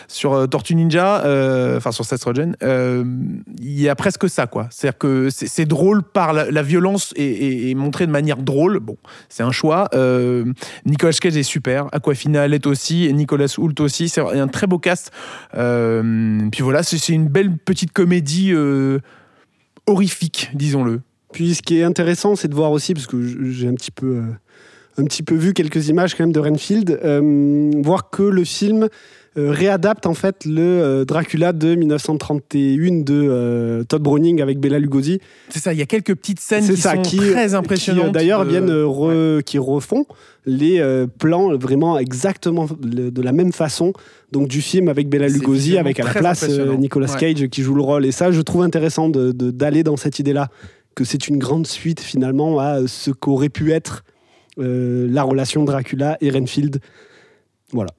sur 0.08 0.34
euh, 0.34 0.48
Tortue 0.48 0.76
Ninja, 0.76 1.24
euh, 1.26 1.78
enfin 1.78 1.92
sur 1.92 2.06
Seth 2.06 2.24
Rogen. 2.24 2.56
Il 2.62 3.82
y 3.82 3.90
a 3.90 3.96
presque 3.96 4.30
ça 4.30 4.48
quoi. 4.48 4.68
C'est-à-dire 4.72 4.98
que 4.98 5.30
c'est 5.30 5.66
drôle 5.66 6.04
par 6.04 6.34
la, 6.34 6.62
violence 6.62 7.14
et, 7.16 7.74
montré 7.76 8.06
de 8.06 8.12
manière 8.12 8.38
drôle. 8.38 8.80
Bon, 8.80 8.98
c'est 9.28 9.44
un 9.44 9.52
choix. 9.52 9.90
Nicolas 10.86 11.14
Cage 11.14 11.38
est 11.38 11.44
super, 11.44 11.88
Aquafina 11.92 12.48
l'est 12.48 12.66
aussi, 12.68 13.12
Nicolas 13.14 13.54
Hoult 13.58 13.76
aussi. 13.80 14.10
C'est 14.10 14.22
un 14.22 14.48
très 14.48 14.68
beau 14.68 14.80
cast. 14.80 15.12
Puis 15.52 16.62
voilà, 16.62 16.84
c'est 16.84 17.10
une 17.10 17.28
belle 17.28 17.58
petite 17.58 17.92
comédie 17.92 18.54
horrifique, 19.88 20.52
disons-le. 20.54 21.02
Puis 21.32 21.56
ce 21.56 21.62
qui 21.62 21.78
est 21.80 21.84
intéressant, 21.84 22.36
c'est 22.36 22.48
de 22.48 22.56
voir 22.56 22.72
aussi, 22.72 22.94
parce 22.94 23.08
que 23.08 23.18
j'ai 23.52 23.68
un 23.68 23.74
petit 23.76 23.92
peu, 23.92 24.08
euh, 24.18 24.22
un 24.98 25.04
petit 25.06 25.24
peu 25.24 25.36
vu 25.36 25.54
quelques 25.54 25.88
images 25.90 26.16
quand 26.16 26.24
même 26.24 26.34
de 26.34 26.40
Renfield, 26.40 27.00
euh, 27.04 27.72
voir 27.84 28.10
que 28.10 28.24
le 28.24 28.44
film 28.44 28.88
euh, 29.38 29.52
réadapte 29.52 30.08
en 30.08 30.16
fait 30.16 30.44
le 30.46 31.04
Dracula 31.06 31.54
de 31.54 31.76
1931 31.76 33.02
de 33.04 33.14
euh, 33.14 33.84
Todd 33.84 34.02
Browning 34.02 34.42
avec 34.42 34.60
Bela 34.60 34.80
Lugosi. 34.80 35.20
C'est 35.50 35.60
ça, 35.60 35.72
il 35.72 35.80
y 35.80 35.82
a 35.82 35.86
quelques 35.86 36.16
petites 36.16 36.40
scènes 36.40 36.66
qui 36.68 36.76
ça, 36.78 36.96
sont 36.96 37.02
qui, 37.04 37.18
très 37.18 37.54
impressionnantes. 37.54 38.12
D'ailleurs, 38.12 38.44
de- 38.44 38.50
viennent 38.50 38.70
re- 38.72 39.44
qui 39.44 39.60
refont 39.60 40.06
les 40.46 40.80
euh, 40.80 41.06
plans 41.06 41.56
vraiment 41.58 42.00
exactement 42.00 42.68
le- 42.84 43.12
de 43.12 43.22
la 43.22 43.32
même 43.32 43.52
façon. 43.52 43.94
Donc 44.32 44.48
du 44.48 44.62
film 44.62 44.90
avec 44.90 45.08
C'est 45.12 45.30
Lugosi, 45.30 45.78
avec 45.78 46.00
à 46.00 46.06
la 46.06 46.12
place. 46.12 46.48
Nicolas 46.80 47.12
Ouais. 47.14 47.20
Cage 47.34 47.48
qui 47.50 47.62
joue 47.62 47.76
le 47.76 47.82
rôle. 47.84 48.06
Et 48.08 48.12
ça, 48.12 48.32
je 48.32 48.42
trouve 48.42 48.64
intéressant 48.64 49.10
de- 49.10 49.32
de- 49.32 49.52
d'aller 49.52 49.84
dans 49.84 49.96
cette 49.96 50.18
idée-là, 50.20 50.50
que 51.00 51.06
c'est 51.06 51.30
une 51.30 51.38
grande 51.38 51.66
suite 51.66 52.02
finalement 52.02 52.60
à 52.60 52.86
ce 52.86 53.10
qu'aurait 53.12 53.48
pu 53.48 53.72
être 53.72 54.04
euh, 54.60 55.08
la 55.10 55.24
relation 55.24 55.64
Dracula 55.64 56.18
et 56.20 56.30
Renfield. 56.30 56.82
Voilà. 57.72 57.92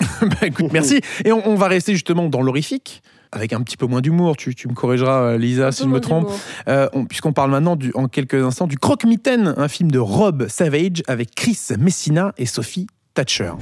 Bah, 0.20 0.46
écoute, 0.46 0.72
merci. 0.72 1.00
Et 1.24 1.30
on, 1.30 1.48
on 1.48 1.54
va 1.54 1.68
rester 1.68 1.92
justement 1.92 2.28
dans 2.28 2.42
l'horrifique. 2.42 3.02
Avec 3.30 3.52
un 3.52 3.60
petit 3.62 3.76
peu 3.76 3.86
moins 3.86 4.00
d'humour, 4.00 4.36
tu, 4.36 4.54
tu 4.56 4.66
me 4.68 4.72
corrigeras, 4.74 5.20
euh, 5.34 5.38
Lisa, 5.38 5.70
si 5.70 5.84
je 5.84 5.88
me 5.88 6.00
trompe. 6.00 6.30
Euh, 6.66 6.88
on- 6.94 7.04
Puisqu'on 7.04 7.32
parle 7.32 7.50
maintenant, 7.52 7.76
du- 7.76 7.92
en 7.94 8.08
quelques 8.08 8.34
instants, 8.42 8.66
du 8.66 8.78
Croque-Mitaine, 8.78 9.54
un 9.56 9.68
film 9.68 9.90
de 9.92 9.98
Rob 10.00 10.48
Savage 10.48 11.02
avec 11.06 11.34
Chris 11.36 11.58
Messina 11.78 12.32
et 12.38 12.46
Sophie 12.46 12.86
Thatcher. 13.14 13.52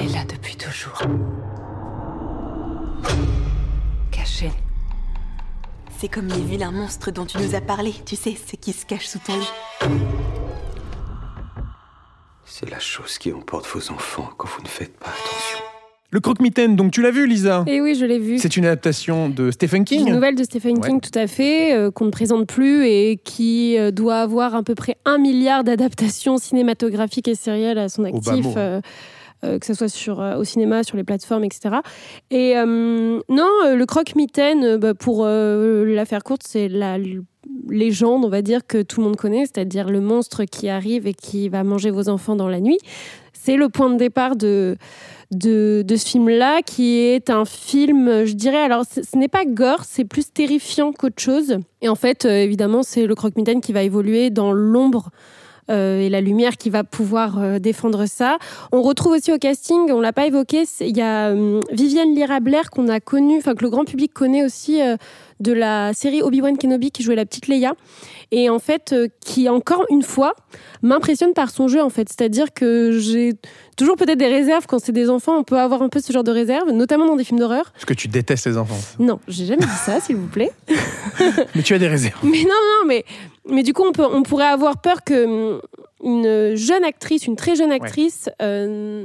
Il 0.00 0.06
est 0.10 0.12
là 0.14 0.24
depuis 0.28 0.56
toujours. 0.56 1.02
Caché. 4.10 4.50
C'est 5.96 6.08
comme 6.08 6.28
les 6.28 6.40
vilains 6.40 6.70
monstres 6.70 7.10
dont 7.10 7.24
tu 7.26 7.38
nous 7.38 7.54
as 7.54 7.60
parlé, 7.60 7.92
tu 8.06 8.14
sais, 8.16 8.34
ceux 8.36 8.56
qui 8.60 8.72
se 8.72 8.86
cachent 8.86 9.08
sous 9.08 9.18
ton 9.18 9.36
lit. 9.36 9.88
C'est 12.44 12.70
la 12.70 12.78
chose 12.78 13.18
qui 13.18 13.32
emporte 13.32 13.66
vos 13.66 13.90
enfants 13.92 14.30
quand 14.36 14.48
vous 14.48 14.62
ne 14.62 14.68
faites 14.68 14.96
pas 14.98 15.06
attention. 15.08 15.58
Le 16.10 16.20
Croque-Mitaine, 16.20 16.74
donc 16.76 16.92
tu 16.92 17.02
l'as 17.02 17.10
vu, 17.10 17.26
Lisa? 17.26 17.64
Et 17.66 17.82
oui, 17.82 17.94
je 17.94 18.06
l'ai 18.06 18.18
vu. 18.18 18.38
C'est 18.38 18.56
une 18.56 18.64
adaptation 18.64 19.28
de 19.28 19.50
Stephen 19.50 19.80
Une 19.80 19.84
King. 19.84 20.10
nouvelle 20.14 20.36
de 20.36 20.42
Stephen 20.44 20.78
Ouais. 20.78 20.88
King, 20.88 21.00
tout 21.00 21.16
à 21.18 21.26
fait, 21.26 21.74
euh, 21.74 21.90
qu'on 21.90 22.06
ne 22.06 22.10
présente 22.10 22.46
plus 22.46 22.86
et 22.86 23.20
qui 23.22 23.76
euh, 23.76 23.90
doit 23.90 24.20
avoir 24.20 24.54
à 24.54 24.62
peu 24.62 24.74
près 24.74 24.96
un 25.04 25.18
milliard 25.18 25.64
d'adaptations 25.64 26.38
cinématographiques 26.38 27.28
et 27.28 27.34
sérielles 27.34 27.76
à 27.78 27.90
son 27.90 28.04
Au 28.04 28.20
bas 28.20 28.30
actif. 28.32 28.44
mot, 28.46 28.52
hein. 28.52 28.58
euh, 28.58 28.80
que 29.42 29.66
ce 29.66 29.74
soit 29.74 29.88
sur, 29.88 30.20
euh, 30.20 30.36
au 30.36 30.44
cinéma, 30.44 30.82
sur 30.82 30.96
les 30.96 31.04
plateformes, 31.04 31.44
etc. 31.44 31.76
Et 32.30 32.56
euh, 32.56 33.20
non, 33.28 33.48
euh, 33.64 33.74
le 33.76 33.86
croque-mitaine, 33.86 34.64
euh, 34.64 34.78
bah, 34.78 34.94
pour 34.94 35.24
euh, 35.24 35.84
la 35.84 36.04
faire 36.04 36.24
courte, 36.24 36.42
c'est 36.44 36.68
la 36.68 36.98
légende, 37.68 38.24
on 38.24 38.28
va 38.28 38.42
dire, 38.42 38.66
que 38.66 38.82
tout 38.82 39.00
le 39.00 39.06
monde 39.06 39.16
connaît, 39.16 39.46
c'est-à-dire 39.46 39.90
le 39.90 40.00
monstre 40.00 40.44
qui 40.44 40.68
arrive 40.68 41.06
et 41.06 41.14
qui 41.14 41.48
va 41.48 41.64
manger 41.64 41.90
vos 41.90 42.08
enfants 42.08 42.36
dans 42.36 42.48
la 42.48 42.60
nuit. 42.60 42.78
C'est 43.32 43.56
le 43.56 43.68
point 43.68 43.90
de 43.90 43.96
départ 43.96 44.36
de, 44.36 44.76
de, 45.30 45.84
ce 45.88 46.06
film-là, 46.06 46.62
qui 46.62 46.98
est 46.98 47.30
un 47.30 47.44
film, 47.44 48.24
je 48.24 48.32
dirais, 48.32 48.62
alors 48.62 48.84
ce 48.84 49.02
ce 49.02 49.16
n'est 49.16 49.28
pas 49.28 49.44
gore, 49.44 49.84
c'est 49.84 50.04
plus 50.04 50.30
terrifiant 50.32 50.92
qu'autre 50.92 51.20
chose. 51.20 51.58
Et 51.80 51.88
en 51.88 51.94
fait, 51.94 52.24
euh, 52.24 52.42
évidemment, 52.42 52.82
c'est 52.82 53.06
le 53.06 53.14
croque-mitaine 53.14 53.60
qui 53.60 53.72
va 53.72 53.82
évoluer 53.82 54.30
dans 54.30 54.52
l'ombre 54.52 55.10
euh, 55.70 56.00
et 56.00 56.08
la 56.08 56.20
lumière 56.20 56.56
qui 56.56 56.70
va 56.70 56.84
pouvoir 56.84 57.38
euh, 57.38 57.58
défendre 57.58 58.06
ça. 58.06 58.38
On 58.72 58.82
retrouve 58.82 59.12
aussi 59.12 59.32
au 59.32 59.38
casting, 59.38 59.90
on 59.90 60.00
l'a 60.00 60.12
pas 60.12 60.26
évoqué, 60.26 60.64
il 60.80 60.96
y 60.96 61.02
a 61.02 61.30
hum, 61.30 61.60
Viviane 61.70 62.14
Lyra-Blair 62.14 62.70
qu'on 62.70 62.88
a 62.88 63.00
connue, 63.00 63.38
enfin 63.38 63.54
que 63.54 63.64
le 63.64 63.70
grand 63.70 63.84
public 63.84 64.12
connaît 64.12 64.44
aussi 64.44 64.80
euh, 64.80 64.96
de 65.40 65.52
la 65.52 65.92
série 65.94 66.22
Obi-Wan 66.22 66.56
Kenobi 66.56 66.90
qui 66.90 67.02
jouait 67.02 67.16
la 67.16 67.26
petite 67.26 67.48
Leia. 67.48 67.74
Et 68.30 68.50
en 68.50 68.58
fait 68.58 68.92
euh, 68.92 69.08
qui 69.20 69.48
encore 69.48 69.86
une 69.90 70.02
fois 70.02 70.34
m'impressionne 70.82 71.32
par 71.32 71.50
son 71.50 71.68
jeu 71.68 71.82
en 71.82 71.88
fait. 71.88 72.08
C'est-à-dire 72.08 72.52
que 72.52 72.98
j'ai 72.98 73.32
toujours 73.76 73.96
peut-être 73.96 74.18
des 74.18 74.26
réserves. 74.26 74.66
Quand 74.66 74.78
c'est 74.78 74.92
des 74.92 75.08
enfants 75.08 75.38
on 75.38 75.44
peut 75.44 75.58
avoir 75.58 75.82
un 75.82 75.88
peu 75.88 76.00
ce 76.00 76.12
genre 76.12 76.24
de 76.24 76.32
réserve 76.32 76.70
notamment 76.70 77.06
dans 77.06 77.16
des 77.16 77.24
films 77.24 77.38
d'horreur. 77.38 77.70
Parce 77.72 77.84
que 77.84 77.94
tu 77.94 78.08
détestes 78.08 78.46
les 78.46 78.58
enfants. 78.58 78.78
non 78.98 79.20
j'ai 79.28 79.46
jamais 79.46 79.64
dit 79.64 79.78
ça 79.84 80.00
s'il 80.02 80.16
vous 80.16 80.28
plaît. 80.28 80.52
Mais 81.54 81.62
tu 81.62 81.74
as 81.74 81.78
des 81.78 81.88
réserves. 81.88 82.18
mais 82.22 82.42
non 82.42 82.48
non 82.48 82.86
mais 82.86 83.04
mais 83.48 83.62
du 83.62 83.72
coup 83.72 83.84
on 83.84 83.92
peut 83.92 84.06
on 84.10 84.22
pourrait 84.22 84.46
avoir 84.46 84.80
peur 84.80 85.04
que 85.04 85.60
une 86.02 86.54
jeune 86.54 86.84
actrice 86.84 87.26
une 87.26 87.36
très 87.36 87.56
jeune 87.56 87.72
actrice 87.72 88.30
euh, 88.40 89.04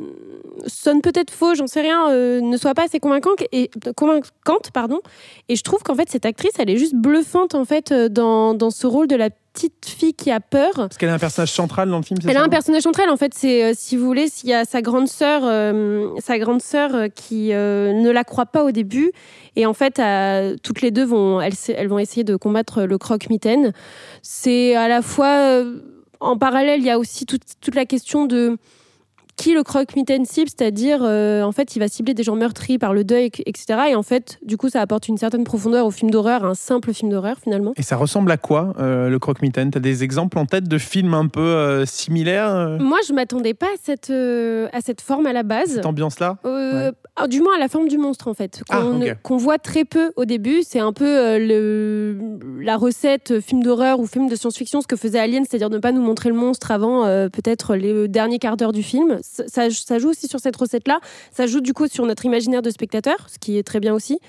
sonne 0.68 1.02
peut-être 1.02 1.32
faux 1.32 1.56
j'en 1.56 1.68
sais 1.68 1.82
rien 1.82 2.10
euh, 2.12 2.41
ne 2.41 2.58
soit 2.58 2.74
pas 2.74 2.84
assez 2.84 3.00
convaincante 3.00 3.44
et 3.52 3.70
convaincante 3.96 4.72
pardon. 4.74 5.00
Et 5.50 5.56
je 5.56 5.64
trouve 5.64 5.82
qu'en 5.84 5.96
fait 5.96 6.10
cette 6.10 6.26
actrice 6.26 6.54
elle 6.60 6.70
est 6.70 6.78
juste 6.78 6.96
bluffante 6.96 7.56
en 7.56 7.66
fait 7.66 7.91
euh, 7.91 8.10
dans, 8.10 8.54
dans 8.54 8.70
ce 8.70 8.88
rôle 8.88 9.08
de 9.08 9.16
la 9.16 9.30
petite 9.54 9.86
fille 9.86 10.14
qui 10.14 10.32
a 10.32 10.39
peur. 10.39 10.72
Parce 10.74 10.98
qu'elle 10.98 11.10
a 11.10 11.14
un 11.14 11.20
personnage 11.20 11.52
central 11.52 11.89
dans 11.89 11.98
le 11.98 12.04
film, 12.04 12.20
c'est 12.22 12.28
elle 12.28 12.36
ça 12.36 12.41
a 12.41 12.46
un 12.46 12.50
personnage 12.50 12.82
central 12.82 13.10
en 13.10 13.18
fait 13.18 13.34
c'est 13.34 13.64
euh, 13.64 13.74
si 13.76 13.96
vous 13.98 14.06
voulez 14.06 14.28
s'il 14.28 14.50
y 14.50 14.54
a 14.54 14.66
sa 14.66 14.82
grande 14.82 15.08
sœur 15.08 15.41
euh, 15.46 16.08
sa 16.20 16.39
grande 16.39 16.62
sœur 16.62 16.96
euh, 16.96 17.08
qui 17.08 17.50
ne 17.50 18.10
la 18.10 18.24
croit 18.24 18.46
pas 18.46 18.64
au 18.64 18.72
début 18.72 19.12
et 19.56 19.66
en 19.66 19.74
fait 19.74 20.02
toutes 20.64 20.82
les 20.82 20.91
deux 20.91 21.06
vont 21.06 21.39
elles, 21.41 21.54
elles 21.70 21.88
vont 21.88 22.00
essayer 22.00 22.24
de 22.24 22.36
combattre 22.36 22.84
le 22.84 22.98
croque-mitaine 22.98 23.74
c'est 24.22 24.76
à 24.76 24.88
la 24.88 25.02
fois 25.02 25.64
en 26.24 26.38
parallèle 26.38 26.80
il 26.80 26.86
y 26.86 26.90
a 26.90 26.98
aussi 26.98 27.26
toute, 27.26 27.44
toute 27.62 27.76
la 27.76 27.86
question 27.86 28.26
de 28.26 28.58
qui 29.36 29.54
le 29.54 29.64
croque-mitaine 29.64 30.26
cible, 30.26 30.50
c'est-à-dire 30.50 31.00
euh, 31.02 31.42
en 31.44 31.52
fait 31.52 31.76
il 31.76 31.80
va 31.80 31.88
cibler 31.88 32.14
des 32.14 32.24
gens 32.24 32.36
meurtris 32.36 32.78
par 32.78 32.94
le 32.94 33.04
deuil, 33.04 33.32
etc. 33.46 33.66
Et 33.90 33.96
en 33.96 34.04
fait, 34.04 34.38
du 34.46 34.58
coup, 34.58 34.70
ça 34.70 34.82
apporte 34.82 35.08
une 35.08 35.18
certaine 35.18 35.44
profondeur 35.44 35.86
au 35.86 35.92
film 35.92 36.12
d'horreur, 36.12 36.46
un 36.46 36.54
simple 36.54 36.94
film 36.94 37.12
d'horreur 37.12 37.38
finalement. 37.42 37.74
Et 37.76 37.82
ça 37.82 37.96
ressemble 37.96 38.32
à 38.32 38.38
quoi, 38.38 38.74
euh, 38.80 39.10
le 39.10 39.20
croque-mitaine 39.20 39.72
T'as 39.72 39.80
des 39.80 40.04
exemples 40.04 40.38
en 40.38 40.46
tête 40.46 40.68
de 40.68 40.78
films 40.78 41.14
un 41.14 41.28
peu 41.28 41.42
euh, 41.42 41.86
similaires 41.86 42.54
euh, 42.54 42.78
Moi, 42.80 43.00
je 43.08 43.14
m'attendais 43.14 43.54
pas 43.54 43.68
à 43.68 43.78
cette, 43.82 44.10
euh, 44.10 44.68
à 44.72 44.82
cette 44.82 45.02
forme 45.02 45.26
à 45.26 45.34
la 45.34 45.44
base. 45.44 45.74
Cette 45.76 45.86
ambiance-là? 45.86 46.38
Ah, 47.16 47.28
Du 47.28 47.41
moins 47.41 47.55
à 47.55 47.59
la 47.59 47.68
forme 47.68 47.88
du 47.88 47.97
monstre 47.97 48.28
en 48.28 48.34
fait, 48.34 48.61
Ah, 48.70 48.82
qu'on 49.24 49.38
voit 49.38 49.57
très 49.57 49.86
peu 49.86 50.11
au 50.16 50.26
début. 50.26 50.64
C'est 50.64 50.80
un 50.80 50.93
peu 50.93 51.05
euh, 51.07 51.38
le, 51.39 52.18
la 52.61 52.76
recette 52.78 53.32
euh, 53.32 53.41
film 53.41 53.64
d'horreur 53.64 53.99
ou 53.99 54.07
film 54.07 54.28
de 54.28 54.36
science-fiction, 54.36 54.82
ce 54.82 54.88
que 54.88 54.95
faisait 54.95 55.20
Alien, 55.20 55.45
c'est-à-dire 55.47 55.70
ne 55.70 55.78
pas 55.78 55.91
nous 55.91 56.01
montrer 56.01 56.30
le 56.30 56.36
monstre 56.36 56.72
avant 56.72 57.05
euh, 57.05 57.30
peut-être 57.30 57.76
les 57.76 58.07
derniers 58.07 58.39
quarts 58.39 58.57
d'heure 58.57 58.72
du 58.74 58.84
film. 58.84 59.20
Ça, 59.22 59.43
ça- 59.47 59.70
ça 59.70 59.99
joue 59.99 60.09
aussi 60.09 60.28
sur 60.28 60.39
cette 60.39 60.55
recette-là. 60.55 60.99
Ça 61.32 61.45
joue 61.47 61.61
du 61.61 61.74
coup 61.74 61.88
sur 61.88 62.05
notre 62.05 62.26
imaginaire 62.26 62.61
de 62.61 62.70
spectateur, 62.70 63.28
ce 63.30 63.38
qui 63.39 63.57
est 63.57 63.64
très 63.64 63.80
bien 63.80 63.93
aussi. 63.93 64.20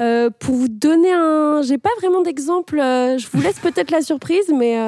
Euh, 0.00 0.30
pour 0.30 0.54
vous 0.54 0.68
donner 0.68 1.12
un, 1.12 1.60
j'ai 1.62 1.78
pas 1.78 1.90
vraiment 2.00 2.22
d'exemple. 2.22 2.76
je 2.78 3.26
vous 3.32 3.42
laisse 3.42 3.58
peut-être 3.58 3.90
la 3.90 4.00
surprise, 4.02 4.50
mais 4.54 4.78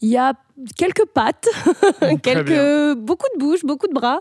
il 0.00 0.08
y 0.08 0.16
a 0.16 0.34
quelques 0.76 1.06
pattes, 1.14 1.48
quelques 2.22 2.46
bien. 2.46 2.94
beaucoup 2.94 3.26
de 3.34 3.40
bouches, 3.40 3.64
beaucoup 3.64 3.88
de 3.88 3.94
bras. 3.94 4.20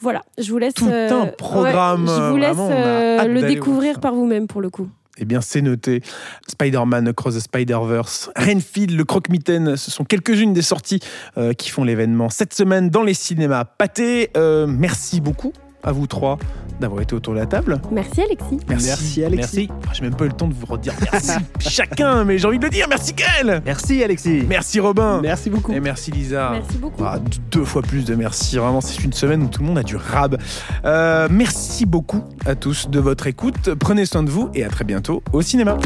Voilà, 0.00 0.22
je 0.38 0.50
vous 0.50 0.58
laisse 0.58 0.74
Tout 0.74 0.88
euh, 0.88 1.22
un 1.22 1.26
programme, 1.26 2.04
ouais, 2.04 2.14
je 2.14 2.20
vous 2.30 2.36
euh, 2.36 2.38
laisse 2.38 2.56
vraiment, 2.56 2.70
euh, 2.70 3.24
le 3.24 3.42
découvrir 3.42 4.00
par 4.00 4.14
vous-même 4.14 4.46
pour 4.46 4.60
le 4.60 4.70
coup. 4.70 4.88
Eh 5.18 5.24
bien, 5.24 5.40
c'est 5.40 5.62
noté. 5.62 6.02
Spider-Man 6.48 7.08
Across 7.08 7.36
the 7.36 7.40
Spider-Verse, 7.40 8.30
Renfield, 8.36 8.90
le 8.90 9.04
croque-mitaine, 9.04 9.76
ce 9.76 9.90
sont 9.90 10.04
quelques-unes 10.04 10.52
des 10.52 10.62
sorties 10.62 11.00
euh, 11.38 11.52
qui 11.54 11.70
font 11.70 11.84
l'événement 11.84 12.28
cette 12.28 12.52
semaine 12.52 12.90
dans 12.90 13.02
les 13.02 13.14
cinémas 13.14 13.64
pâtés. 13.64 14.30
Euh, 14.36 14.66
merci 14.66 15.20
beaucoup 15.20 15.52
à 15.82 15.92
vous 15.92 16.06
trois 16.06 16.38
d'avoir 16.80 17.02
été 17.02 17.14
autour 17.14 17.34
de 17.34 17.38
la 17.38 17.46
table. 17.46 17.80
Merci 17.90 18.22
Alexis. 18.22 18.58
Merci, 18.68 18.86
Merci, 18.86 19.24
Alexis. 19.24 19.68
Ah, 19.70 19.90
J'ai 19.92 20.02
même 20.02 20.14
pas 20.14 20.24
eu 20.24 20.28
le 20.28 20.34
temps 20.34 20.48
de 20.48 20.54
vous 20.54 20.66
redire 20.66 20.94
merci 21.12 21.32
chacun, 21.58 22.24
mais 22.24 22.38
j'ai 22.38 22.46
envie 22.46 22.58
de 22.58 22.64
le 22.64 22.70
dire. 22.70 22.86
Merci 22.88 23.12
Gaël. 23.14 23.62
Merci 23.64 24.02
Alexis. 24.02 24.44
Merci 24.48 24.80
Robin. 24.80 25.20
Merci 25.22 25.50
beaucoup. 25.50 25.72
Et 25.72 25.80
merci 25.80 26.10
Lisa. 26.10 26.50
Merci 26.52 26.78
beaucoup. 26.78 27.02
Ah, 27.04 27.18
deux 27.50 27.64
fois 27.64 27.82
plus 27.82 28.04
de 28.04 28.14
merci. 28.14 28.56
Vraiment, 28.58 28.80
c'est 28.80 29.02
une 29.02 29.12
semaine 29.12 29.42
où 29.42 29.48
tout 29.48 29.60
le 29.60 29.66
monde 29.66 29.78
a 29.78 29.82
du 29.82 29.96
rab. 29.96 30.38
Euh, 30.84 31.28
merci 31.30 31.86
beaucoup 31.86 32.22
à 32.44 32.54
tous 32.54 32.88
de 32.88 33.00
votre 33.00 33.26
écoute. 33.26 33.74
Prenez 33.74 34.06
soin 34.06 34.22
de 34.22 34.30
vous 34.30 34.50
et 34.54 34.64
à 34.64 34.68
très 34.68 34.84
bientôt 34.84 35.22
au 35.32 35.42
cinéma. 35.42 35.78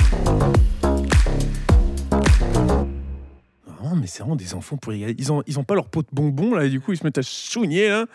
Oh, 3.82 3.96
mais 3.96 4.06
c'est 4.06 4.20
vraiment 4.20 4.36
des 4.36 4.54
enfants 4.54 4.76
pour 4.76 4.92
y 4.92 5.04
aller. 5.04 5.14
Ils 5.18 5.32
ont, 5.32 5.42
ils 5.46 5.58
ont 5.58 5.64
pas 5.64 5.74
leur 5.74 5.86
pot 5.86 6.02
de 6.02 6.08
bonbons 6.12 6.54
là, 6.54 6.64
et 6.64 6.68
du 6.70 6.80
coup 6.80 6.92
ils 6.92 6.96
se 6.96 7.04
mettent 7.04 7.18
à 7.18 7.22
chougner 7.22 7.88
là. 7.88 8.06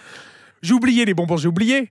J'ai 0.61 0.73
oublié 0.73 1.05
les 1.05 1.13
bonbons, 1.13 1.37
j'ai 1.37 1.47
oublié. 1.47 1.83